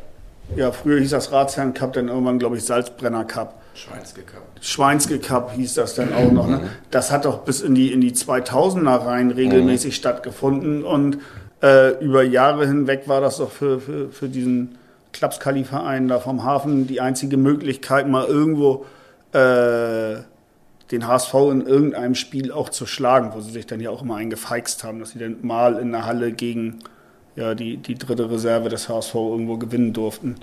ja, 0.56 0.72
früher 0.72 1.00
hieß 1.00 1.12
das 1.12 1.32
Ratsherrn 1.32 1.74
Cup, 1.74 1.94
dann 1.94 2.08
irgendwann, 2.08 2.40
glaube 2.40 2.58
ich, 2.58 2.64
Salzbrenner 2.64 3.26
Cup. 3.26 3.62
Schweinske 3.74 4.22
Cup. 4.22 4.42
Schweinske 4.62 5.20
Cup 5.20 5.52
hieß 5.54 5.74
das 5.74 5.96
dann 5.96 6.14
auch 6.14 6.32
noch. 6.32 6.48
Ne? 6.48 6.58
Mhm. 6.58 6.70
Das 6.92 7.12
hat 7.12 7.26
doch 7.26 7.40
bis 7.40 7.62
in 7.62 7.76
die, 7.76 7.92
in 7.92 8.02
die 8.02 8.14
2000er 8.14 9.06
rein 9.06 9.32
regelmäßig 9.32 9.92
mhm. 9.92 9.98
stattgefunden 9.98 10.84
und 10.84 11.18
äh, 11.62 11.98
über 12.04 12.24
Jahre 12.24 12.66
hinweg 12.66 13.08
war 13.08 13.22
das 13.22 13.38
doch 13.38 13.52
für, 13.52 13.80
für, 13.80 14.10
für 14.10 14.30
diesen 14.30 14.78
Klapskali-Verein 15.12 16.08
da 16.08 16.20
vom 16.20 16.44
Hafen 16.44 16.88
die 16.88 17.02
einzige 17.02 17.38
Möglichkeit, 17.38 18.08
mal 18.08 18.26
irgendwo 18.26 18.86
äh, 19.34 20.18
den 20.92 21.08
HSV 21.08 21.34
in 21.52 21.66
irgendeinem 21.66 22.16
Spiel 22.16 22.52
auch 22.52 22.70
zu 22.70 22.86
schlagen, 22.86 23.32
wo 23.34 23.42
sie 23.42 23.52
sich 23.52 23.66
dann 23.66 23.80
ja 23.80 23.90
auch 23.90 24.02
immer 24.02 24.18
eingefeixt 24.18 24.84
haben, 24.84 25.00
dass 25.00 25.12
sie 25.12 25.20
dann 25.20 25.38
mal 25.42 25.78
in 25.78 25.92
der 25.92 26.06
Halle 26.06 26.32
gegen 26.32 26.80
ja, 27.36 27.56
die, 27.56 27.78
die 27.78 27.96
dritte 27.96 28.30
Reserve 28.30 28.70
des 28.70 28.88
HSV 28.88 29.16
irgendwo 29.16 29.58
gewinnen 29.58 29.94
durften. 29.94 30.36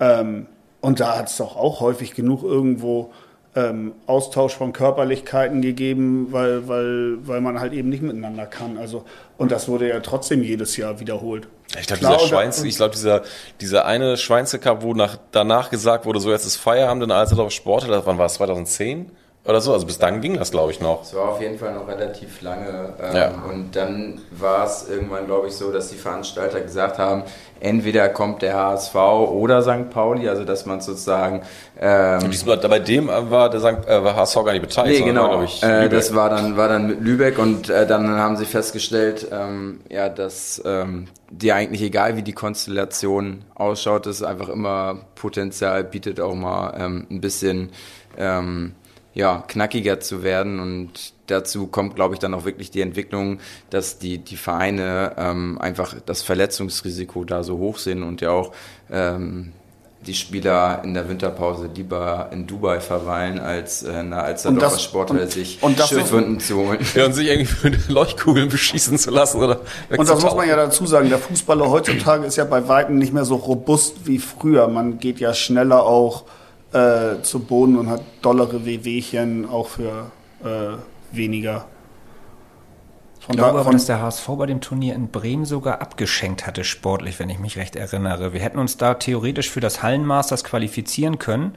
Ähm, 0.00 0.46
und 0.80 1.00
da 1.00 1.18
hat 1.18 1.28
es 1.28 1.36
doch 1.36 1.56
auch 1.56 1.80
häufig 1.80 2.14
genug 2.14 2.42
irgendwo 2.42 3.12
ähm, 3.54 3.92
Austausch 4.06 4.54
von 4.54 4.72
Körperlichkeiten 4.72 5.60
gegeben, 5.60 6.28
weil, 6.30 6.66
weil, 6.68 7.18
weil 7.26 7.40
man 7.40 7.60
halt 7.60 7.72
eben 7.74 7.90
nicht 7.90 8.02
miteinander 8.02 8.46
kann. 8.46 8.78
Also, 8.78 9.04
und 9.36 9.52
das 9.52 9.68
wurde 9.68 9.88
ja 9.88 10.00
trotzdem 10.00 10.42
jedes 10.42 10.76
Jahr 10.76 11.00
wiederholt. 11.00 11.46
Ich 11.78 11.86
glaube, 11.86 12.00
dieser 12.00 12.18
Schweins, 12.18 12.62
ich 12.62 12.76
glaube, 12.76 12.94
dieser, 12.94 13.22
dieser 13.60 13.84
eine 13.84 14.16
Schweinze 14.16 14.58
Cup, 14.58 14.82
wo 14.82 14.94
nach, 14.94 15.18
danach 15.30 15.70
gesagt 15.70 16.06
wurde, 16.06 16.20
so 16.20 16.30
jetzt 16.30 16.46
ist 16.46 16.56
Feierabend 16.56 17.02
in 17.02 17.08
der 17.10 17.18
Alsterdorf 17.18 17.52
Sport, 17.52 17.86
wann 17.88 18.18
war 18.18 18.26
es, 18.26 18.34
2010? 18.34 19.10
Oder 19.44 19.60
so. 19.60 19.72
Also 19.72 19.86
bis 19.86 19.98
dann 19.98 20.20
ging 20.20 20.36
das, 20.38 20.52
glaube 20.52 20.70
ich, 20.70 20.80
noch. 20.80 21.02
Es 21.02 21.14
war 21.14 21.30
auf 21.30 21.40
jeden 21.40 21.58
Fall 21.58 21.74
noch 21.74 21.88
relativ 21.88 22.40
lange. 22.42 22.94
Ähm, 23.02 23.16
ja. 23.16 23.32
Und 23.50 23.74
dann 23.74 24.20
war 24.30 24.64
es 24.64 24.88
irgendwann, 24.88 25.26
glaube 25.26 25.48
ich, 25.48 25.54
so, 25.54 25.72
dass 25.72 25.88
die 25.88 25.96
Veranstalter 25.96 26.60
gesagt 26.60 26.98
haben, 26.98 27.24
entweder 27.58 28.08
kommt 28.08 28.42
der 28.42 28.54
HSV 28.54 28.94
oder 28.94 29.62
St. 29.62 29.90
Pauli, 29.90 30.28
also 30.28 30.44
dass 30.44 30.64
man 30.64 30.80
sozusagen... 30.80 31.42
Ähm, 31.80 32.22
und 32.22 32.32
diesmal, 32.32 32.56
bei 32.56 32.78
dem 32.78 33.08
war 33.08 33.50
der 33.50 33.60
St. 33.60 33.88
Äh, 33.88 34.04
war 34.04 34.14
HSV 34.14 34.34
gar 34.44 34.52
nicht 34.52 34.62
beteiligt. 34.62 35.00
Nee, 35.00 35.06
genau. 35.06 35.38
War, 35.38 35.44
ich, 35.44 35.62
äh, 35.62 35.88
das 35.88 36.14
war 36.14 36.30
dann, 36.30 36.56
war 36.56 36.68
dann 36.68 36.86
mit 36.86 37.00
Lübeck 37.00 37.38
und 37.38 37.68
äh, 37.68 37.84
dann 37.84 38.08
haben 38.10 38.36
sie 38.36 38.44
festgestellt, 38.44 39.26
ähm, 39.32 39.80
ja, 39.88 40.08
dass 40.08 40.62
ähm, 40.64 41.08
dir 41.30 41.56
eigentlich 41.56 41.82
egal, 41.82 42.16
wie 42.16 42.22
die 42.22 42.32
Konstellation 42.32 43.44
ausschaut, 43.56 44.06
es 44.06 44.22
einfach 44.22 44.48
immer 44.48 45.00
Potenzial 45.16 45.82
bietet, 45.82 46.20
auch 46.20 46.34
mal 46.34 46.74
ähm, 46.78 47.06
ein 47.10 47.20
bisschen... 47.20 47.70
Ähm, 48.16 48.74
ja, 49.14 49.44
knackiger 49.46 50.00
zu 50.00 50.22
werden 50.22 50.58
und 50.58 51.12
dazu 51.26 51.66
kommt, 51.66 51.94
glaube 51.96 52.14
ich, 52.14 52.20
dann 52.20 52.34
auch 52.34 52.44
wirklich 52.44 52.70
die 52.70 52.80
Entwicklung, 52.80 53.40
dass 53.70 53.98
die, 53.98 54.18
die 54.18 54.36
Vereine 54.36 55.14
ähm, 55.16 55.58
einfach 55.60 55.94
das 56.04 56.22
Verletzungsrisiko 56.22 57.24
da 57.24 57.42
so 57.42 57.58
hoch 57.58 57.78
sind 57.78 58.02
und 58.02 58.20
ja 58.20 58.30
auch 58.30 58.52
ähm, 58.90 59.52
die 60.06 60.14
Spieler 60.14 60.82
in 60.82 60.94
der 60.94 61.08
Winterpause 61.08 61.70
lieber 61.74 62.28
in 62.32 62.46
Dubai 62.46 62.80
verweilen, 62.80 63.38
als 63.38 63.82
äh, 63.82 64.00
in 64.00 64.10
der 64.10 64.24
Alsterdorfer 64.24 64.78
Sporthalle 64.78 65.30
sich 65.30 65.60
Schürfwunden 65.60 66.40
zu 66.40 66.56
holen. 66.56 66.78
Ja, 66.94 67.06
und 67.06 67.12
sich 67.12 67.28
irgendwie 67.28 67.76
Leuchtkugeln 67.92 68.48
beschießen 68.48 68.98
zu 68.98 69.10
lassen. 69.10 69.40
Oder 69.40 69.60
und 69.96 70.08
das 70.08 70.22
muss 70.22 70.34
man 70.34 70.48
ja 70.48 70.56
dazu 70.56 70.86
sagen, 70.86 71.08
der 71.08 71.18
Fußballer 71.18 71.70
heutzutage 71.70 72.26
ist 72.26 72.36
ja 72.36 72.44
bei 72.44 72.66
Weitem 72.66 72.98
nicht 72.98 73.12
mehr 73.12 73.24
so 73.24 73.36
robust 73.36 74.06
wie 74.06 74.18
früher. 74.18 74.66
Man 74.68 74.98
geht 74.98 75.20
ja 75.20 75.34
schneller 75.34 75.84
auch 75.84 76.24
äh, 76.72 77.22
zu 77.22 77.40
Boden 77.40 77.76
und 77.78 77.88
hat 77.88 78.02
dollere 78.22 78.64
Wehwehchen 78.64 79.48
auch 79.48 79.68
für 79.68 80.10
äh, 80.44 80.76
weniger. 81.16 81.66
Von 83.20 83.34
ich 83.34 83.38
glaube 83.38 83.60
aber, 83.60 83.70
dass 83.70 83.86
der 83.86 84.02
HSV 84.02 84.26
bei 84.36 84.46
dem 84.46 84.60
Turnier 84.60 84.94
in 84.94 85.08
Bremen 85.08 85.44
sogar 85.44 85.80
abgeschenkt 85.80 86.44
hatte, 86.44 86.64
sportlich, 86.64 87.20
wenn 87.20 87.30
ich 87.30 87.38
mich 87.38 87.56
recht 87.56 87.76
erinnere. 87.76 88.32
Wir 88.32 88.40
hätten 88.40 88.58
uns 88.58 88.78
da 88.78 88.94
theoretisch 88.94 89.48
für 89.48 89.60
das 89.60 89.82
Hallenmasters 89.82 90.42
qualifizieren 90.42 91.20
können. 91.20 91.54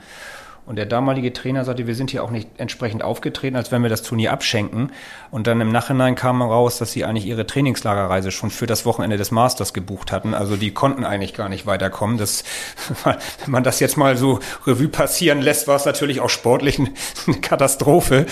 Und 0.66 0.78
der 0.78 0.88
damalige 0.88 1.32
Trainer 1.32 1.64
sagte, 1.64 1.86
wir 1.86 1.94
sind 1.94 2.10
hier 2.10 2.24
auch 2.24 2.32
nicht 2.32 2.50
entsprechend 2.58 3.04
aufgetreten, 3.04 3.56
als 3.56 3.72
wenn 3.72 3.84
wir 3.84 3.90
das 3.90 4.02
Turnier 4.02 4.32
abschenken. 4.32 4.92
Und 5.30 5.46
dann 5.46 5.62
im 5.62 5.72
Nachhinein 5.72 6.16
kam 6.16 6.42
raus, 6.42 6.80
dass 6.80 6.92
sie 6.92 7.06
eigentlich 7.06 7.28
ihre 7.28 7.46
Trainingslagerreise 7.46 8.32
schon 8.32 8.50
für 8.50 8.66
das 8.66 8.84
Wochenende 8.84 9.18
des 9.18 9.30
Masters 9.30 9.74
gebucht 9.74 10.12
hatten. 10.12 10.34
Also 10.34 10.56
die 10.56 10.72
konnten 10.72 11.06
eigentlich 11.06 11.36
gar 11.36 11.50
nicht 11.50 11.68
weiterkommen. 11.68 12.18
Das, 12.18 12.44
wenn 13.04 13.16
man 13.46 13.64
das 13.64 13.80
jetzt 13.80 13.96
mal 13.96 14.18
so 14.18 14.40
Revue 14.66 14.88
passieren 14.88 15.42
lässt, 15.42 15.68
war 15.68 15.76
es 15.76 15.86
natürlich 15.86 16.20
auch 16.20 16.30
sportlich 16.30 16.80
eine 16.80 17.38
Katastrophe 17.42 18.26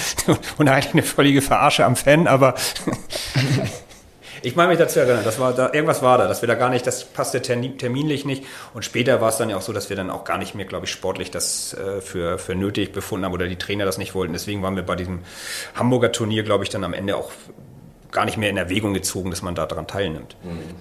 und 0.57 0.67
eigentlich 0.67 0.93
eine 0.93 1.03
völlige 1.03 1.43
Verarsche 1.43 1.86
am 1.86 1.95
Fan, 1.95 2.27
aber 2.27 2.55
Ich 4.43 4.57
meine 4.57 4.69
mich 4.69 4.77
dazu 4.77 4.99
erinnern, 4.99 5.23
das 5.23 5.39
war 5.39 5.53
da, 5.53 5.71
irgendwas 5.71 6.01
war 6.01 6.17
da, 6.17 6.27
dass 6.27 6.41
wir 6.41 6.47
da 6.47 6.55
gar 6.55 6.69
nicht, 6.69 6.85
das 6.85 7.05
passte 7.05 7.41
terminlich 7.41 8.25
nicht. 8.25 8.43
Und 8.73 8.83
später 8.83 9.21
war 9.21 9.29
es 9.29 9.37
dann 9.37 9.49
ja 9.49 9.55
auch 9.55 9.61
so, 9.61 9.71
dass 9.71 9.89
wir 9.89 9.95
dann 9.95 10.09
auch 10.09 10.25
gar 10.25 10.37
nicht 10.37 10.53
mehr, 10.53 10.65
glaube 10.65 10.85
ich, 10.85 10.91
sportlich 10.91 11.31
das 11.31 11.73
äh, 11.73 12.01
für, 12.01 12.37
für 12.37 12.53
nötig 12.53 12.91
befunden 12.91 13.25
haben 13.25 13.33
oder 13.33 13.47
die 13.47 13.55
Trainer 13.55 13.85
das 13.85 13.97
nicht 13.97 14.15
wollten. 14.15 14.33
Deswegen 14.33 14.61
waren 14.61 14.75
wir 14.75 14.83
bei 14.83 14.97
diesem 14.97 15.19
Hamburger 15.75 16.11
Turnier, 16.11 16.43
glaube 16.43 16.65
ich, 16.65 16.69
dann 16.69 16.83
am 16.83 16.93
Ende 16.93 17.15
auch 17.15 17.31
gar 18.11 18.25
nicht 18.25 18.37
mehr 18.37 18.49
in 18.49 18.57
Erwägung 18.57 18.93
gezogen, 18.93 19.29
dass 19.29 19.41
man 19.41 19.55
da 19.55 19.65
daran 19.65 19.87
teilnimmt. 19.87 20.35
Mhm. 20.43 20.75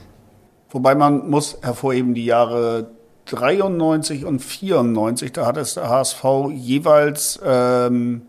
Wobei 0.70 0.96
man 0.96 1.30
muss 1.30 1.58
hervorheben, 1.62 2.14
die 2.14 2.24
Jahre 2.24 2.90
93 3.26 4.24
und 4.24 4.40
94, 4.40 5.32
da 5.32 5.46
hat 5.46 5.56
es 5.56 5.74
der 5.74 5.88
HSV 5.88 6.24
jeweils 6.52 7.40
ähm, 7.44 8.22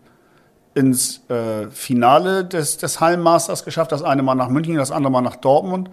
ins 0.74 1.22
äh, 1.30 1.68
Finale 1.70 2.44
des, 2.44 2.76
des 2.76 3.00
Hallenmasters 3.00 3.64
geschafft. 3.64 3.92
Das 3.92 4.02
eine 4.02 4.22
Mal 4.22 4.34
nach 4.34 4.48
München, 4.48 4.76
das 4.76 4.90
andere 4.90 5.12
Mal 5.12 5.20
nach 5.22 5.36
Dortmund. 5.36 5.90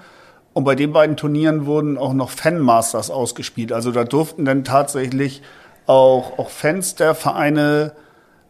Und 0.54 0.64
bei 0.64 0.76
den 0.76 0.92
beiden 0.92 1.16
Turnieren 1.16 1.66
wurden 1.66 1.98
auch 1.98 2.14
noch 2.14 2.30
Fanmasters 2.30 3.10
ausgespielt. 3.10 3.72
Also 3.72 3.92
da 3.92 4.04
durften 4.04 4.44
dann 4.44 4.64
tatsächlich 4.64 5.42
auch, 5.88 6.38
auch 6.38 6.50
Fans 6.50 6.96
der 6.96 7.16
Vereine 7.16 7.94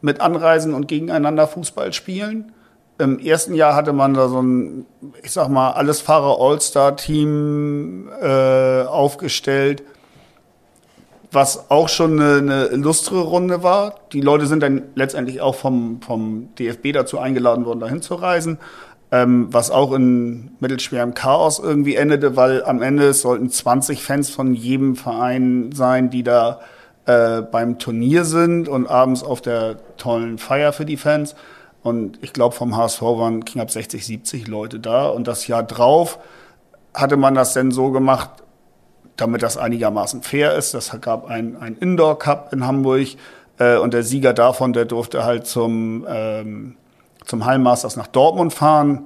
mit 0.02 0.20
anreisen 0.20 0.74
und 0.74 0.88
gegeneinander 0.88 1.48
Fußball 1.48 1.94
spielen. 1.94 2.54
Im 2.98 3.20
ersten 3.20 3.54
Jahr 3.54 3.76
hatte 3.76 3.94
man 3.94 4.14
da 4.14 4.30
so 4.30 4.42
ein, 4.42 4.86
ich 5.22 5.32
sag 5.32 5.50
mal, 5.50 5.72
alles 5.72 6.02
Fahrer 6.02 6.40
All-Star-Team 6.40 8.10
äh, 8.22 8.84
aufgestellt 8.84 9.84
was 11.32 11.72
auch 11.72 11.88
schon 11.88 12.20
eine, 12.20 12.38
eine 12.38 12.66
illustre 12.66 13.22
Runde 13.22 13.64
war. 13.64 13.96
Die 14.12 14.22
Leute 14.22 14.46
sind 14.48 14.62
dann 14.62 14.84
letztendlich 14.96 15.42
auch 15.42 15.56
vom, 15.56 16.02
vom 16.02 16.54
DFB 16.56 16.92
dazu 16.94 17.20
eingeladen 17.20 17.66
worden, 17.66 17.80
dahin 17.80 18.02
zu 18.02 18.16
reisen. 18.16 18.60
Ähm, 19.14 19.48
was 19.52 19.72
auch 19.72 19.94
in 19.94 20.52
mittelschwerem 20.60 21.14
Chaos 21.14 21.60
irgendwie 21.60 21.96
endete, 21.96 22.38
weil 22.38 22.64
am 22.64 22.82
Ende 22.82 23.14
sollten 23.14 23.50
20 23.50 24.04
Fans 24.04 24.30
von 24.30 24.54
jedem 24.54 24.96
Verein 24.96 25.72
sein, 25.74 26.10
die 26.10 26.24
da 26.24 26.62
äh, 27.06 27.42
beim 27.42 27.78
Turnier 27.78 28.24
sind 28.26 28.70
und 28.70 28.88
abends 28.88 29.24
auf 29.24 29.42
der 29.42 29.78
tollen 29.98 30.38
Feier 30.38 30.72
für 30.72 30.86
die 30.86 30.98
Fans. 30.98 31.36
Und 31.84 32.20
ich 32.22 32.32
glaube, 32.32 32.56
vom 32.56 32.78
HSV 32.78 33.02
waren 33.02 33.44
knapp 33.44 33.72
60, 33.72 34.06
70 34.06 34.48
Leute 34.48 34.80
da. 34.80 35.08
Und 35.08 35.28
das 35.28 35.48
Jahr 35.48 35.64
drauf 35.64 36.20
hatte 36.94 37.18
man 37.18 37.36
das 37.36 37.54
denn 37.54 37.72
so 37.72 37.92
gemacht, 37.92 38.30
damit 39.22 39.44
das 39.44 39.58
einigermaßen 39.58 40.24
fair 40.24 40.56
ist. 40.56 40.74
Das 40.74 40.96
gab 41.02 41.30
ein, 41.30 41.56
ein 41.58 41.78
Indoor 41.78 42.18
Cup 42.18 42.52
in 42.52 42.66
Hamburg 42.66 43.08
äh, 43.60 43.78
und 43.78 43.94
der 43.94 44.04
Sieger 44.04 44.34
davon, 44.34 44.74
der 44.74 44.86
durfte 44.86 45.24
halt 45.24 45.46
zum, 45.46 46.06
ähm, 46.10 46.76
zum 47.26 47.46
Hallenmasters 47.46 47.96
nach 47.96 48.08
Dortmund 48.08 48.54
fahren. 48.54 49.06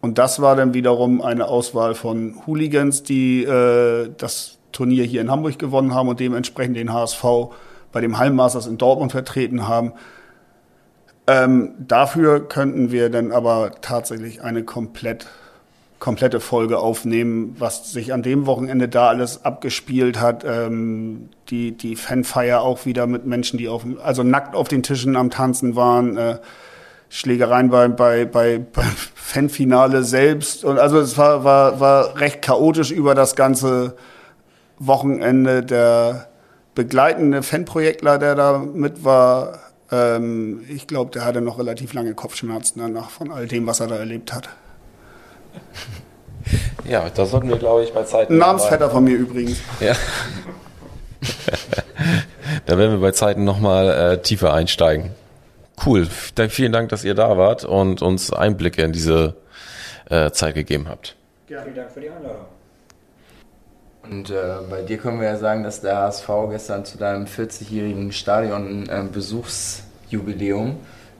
Und 0.00 0.16
das 0.16 0.40
war 0.40 0.56
dann 0.56 0.72
wiederum 0.72 1.20
eine 1.20 1.46
Auswahl 1.48 1.94
von 1.94 2.40
Hooligans, 2.46 3.02
die 3.02 3.44
äh, 3.44 4.10
das 4.16 4.58
Turnier 4.72 5.04
hier 5.04 5.20
in 5.20 5.30
Hamburg 5.30 5.58
gewonnen 5.58 5.94
haben 5.94 6.08
und 6.08 6.20
dementsprechend 6.20 6.76
den 6.76 6.92
HSV 6.92 7.24
bei 7.92 8.00
dem 8.00 8.18
Hallenmasters 8.18 8.66
in 8.66 8.78
Dortmund 8.78 9.12
vertreten 9.12 9.68
haben. 9.68 9.92
Ähm, 11.26 11.74
dafür 11.78 12.48
könnten 12.48 12.90
wir 12.90 13.10
dann 13.10 13.30
aber 13.30 13.72
tatsächlich 13.82 14.42
eine 14.42 14.64
komplett 14.64 15.26
komplette 16.00 16.40
Folge 16.40 16.78
aufnehmen, 16.78 17.54
was 17.58 17.92
sich 17.92 18.12
an 18.12 18.22
dem 18.22 18.46
Wochenende 18.46 18.88
da 18.88 19.08
alles 19.08 19.44
abgespielt 19.44 20.18
hat. 20.18 20.44
Ähm, 20.44 21.28
die, 21.50 21.76
die 21.76 21.94
Fanfeier 21.94 22.62
auch 22.62 22.86
wieder 22.86 23.06
mit 23.06 23.26
Menschen, 23.26 23.58
die 23.58 23.68
auf, 23.68 23.84
also 24.02 24.22
nackt 24.22 24.56
auf 24.56 24.66
den 24.66 24.82
Tischen 24.82 25.14
am 25.14 25.30
Tanzen 25.30 25.76
waren. 25.76 26.16
Äh, 26.16 26.38
Schlägereien 27.10 27.70
bei, 27.70 27.88
bei, 27.88 28.24
bei, 28.24 28.58
beim 28.58 28.86
Fanfinale 29.14 30.02
selbst. 30.02 30.64
Und 30.64 30.78
also 30.78 30.98
es 30.98 31.18
war, 31.18 31.44
war, 31.44 31.80
war 31.80 32.18
recht 32.18 32.40
chaotisch 32.40 32.90
über 32.90 33.14
das 33.14 33.36
ganze 33.36 33.96
Wochenende. 34.78 35.62
Der 35.62 36.28
begleitende 36.74 37.42
Fanprojektler, 37.42 38.18
der 38.18 38.36
da 38.36 38.58
mit 38.58 39.04
war, 39.04 39.58
ähm, 39.92 40.62
ich 40.68 40.86
glaube, 40.86 41.10
der 41.10 41.24
hatte 41.24 41.40
noch 41.42 41.58
relativ 41.58 41.92
lange 41.92 42.14
Kopfschmerzen 42.14 42.78
danach 42.78 43.10
von 43.10 43.30
all 43.30 43.46
dem, 43.46 43.66
was 43.66 43.80
er 43.80 43.88
da 43.88 43.96
erlebt 43.96 44.32
hat. 44.32 44.48
Ja, 46.84 47.08
da 47.14 47.26
sollten 47.26 47.48
wir, 47.48 47.56
glaube 47.56 47.84
ich, 47.84 47.92
bei 47.92 48.02
Zeiten. 48.02 48.34
Ein 48.34 48.38
Namensvetter 48.38 48.90
von 48.90 49.04
mir 49.04 49.16
übrigens. 49.16 49.60
Ja. 49.78 49.94
da 52.66 52.78
werden 52.78 52.92
wir 52.92 53.00
bei 53.00 53.12
Zeiten 53.12 53.44
nochmal 53.44 53.90
äh, 53.90 54.22
tiefer 54.22 54.52
einsteigen. 54.52 55.12
Cool. 55.84 56.08
Vielen 56.48 56.72
Dank, 56.72 56.88
dass 56.88 57.04
ihr 57.04 57.14
da 57.14 57.38
wart 57.38 57.64
und 57.64 58.02
uns 58.02 58.32
Einblicke 58.32 58.82
in 58.82 58.90
diese 58.92 59.36
äh, 60.08 60.32
Zeit 60.32 60.54
gegeben 60.54 60.88
habt. 60.88 61.14
Ja, 61.48 61.62
vielen 61.62 61.76
Dank 61.76 61.92
für 61.92 62.00
die 62.00 62.10
Einladung. 62.10 62.46
Und 64.02 64.30
äh, 64.30 64.56
bei 64.68 64.82
dir 64.82 64.98
können 64.98 65.20
wir 65.20 65.28
ja 65.28 65.36
sagen, 65.36 65.62
dass 65.62 65.80
der 65.80 65.96
HSV 65.96 66.28
gestern 66.50 66.84
zu 66.84 66.98
deinem 66.98 67.26
40-jährigen 67.26 68.10
Stadionbesuchsjubiläum 68.12 70.76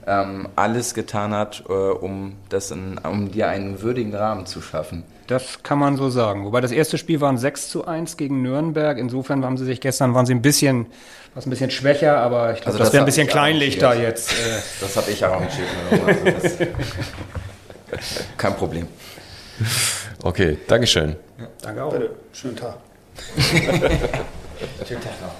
ähm, 0.07 0.47
alles 0.55 0.93
getan 0.93 1.33
hat, 1.33 1.63
äh, 1.69 1.73
um, 1.73 2.35
das 2.49 2.71
in, 2.71 2.97
um 2.99 3.31
dir 3.31 3.49
einen 3.49 3.81
würdigen 3.81 4.13
Rahmen 4.15 4.45
zu 4.45 4.61
schaffen. 4.61 5.03
Das 5.27 5.63
kann 5.63 5.79
man 5.79 5.95
so 5.95 6.09
sagen. 6.09 6.43
Wobei 6.45 6.59
das 6.61 6.71
erste 6.71 6.97
Spiel 6.97 7.21
war 7.21 7.29
ein 7.31 7.37
6 7.37 7.69
zu 7.69 7.85
1 7.87 8.17
gegen 8.17 8.41
Nürnberg. 8.41 8.97
Insofern 8.97 9.45
haben 9.45 9.57
sie 9.57 9.65
sich 9.65 9.79
gestern, 9.79 10.13
waren 10.13 10.25
sie 10.25 10.33
ein 10.33 10.41
bisschen, 10.41 10.87
was 11.35 11.45
ein 11.45 11.49
bisschen 11.51 11.71
schwächer, 11.71 12.17
aber 12.17 12.53
ich 12.53 12.61
glaube, 12.61 12.67
Also 12.67 12.79
das, 12.79 12.87
das 12.87 12.93
wäre 12.93 13.03
ein 13.03 13.05
bisschen 13.05 13.27
ich 13.27 13.31
kleinlich 13.31 13.77
da 13.77 13.93
jetzt. 13.93 14.31
Äh, 14.33 14.59
Das 14.81 14.97
habe 14.97 15.11
ich 15.11 15.23
arrangiert. 15.23 15.67
Also 16.25 16.57
kein 18.37 18.55
Problem. 18.55 18.87
Okay, 20.23 20.57
Dankeschön. 20.67 21.15
danke 21.61 21.83
auch. 21.83 21.93
Bitte, 21.93 22.09
schönen 22.33 22.55
Tag. 22.55 22.77
Schönen 24.87 25.01
Tag 25.01 25.13
noch. 25.21 25.35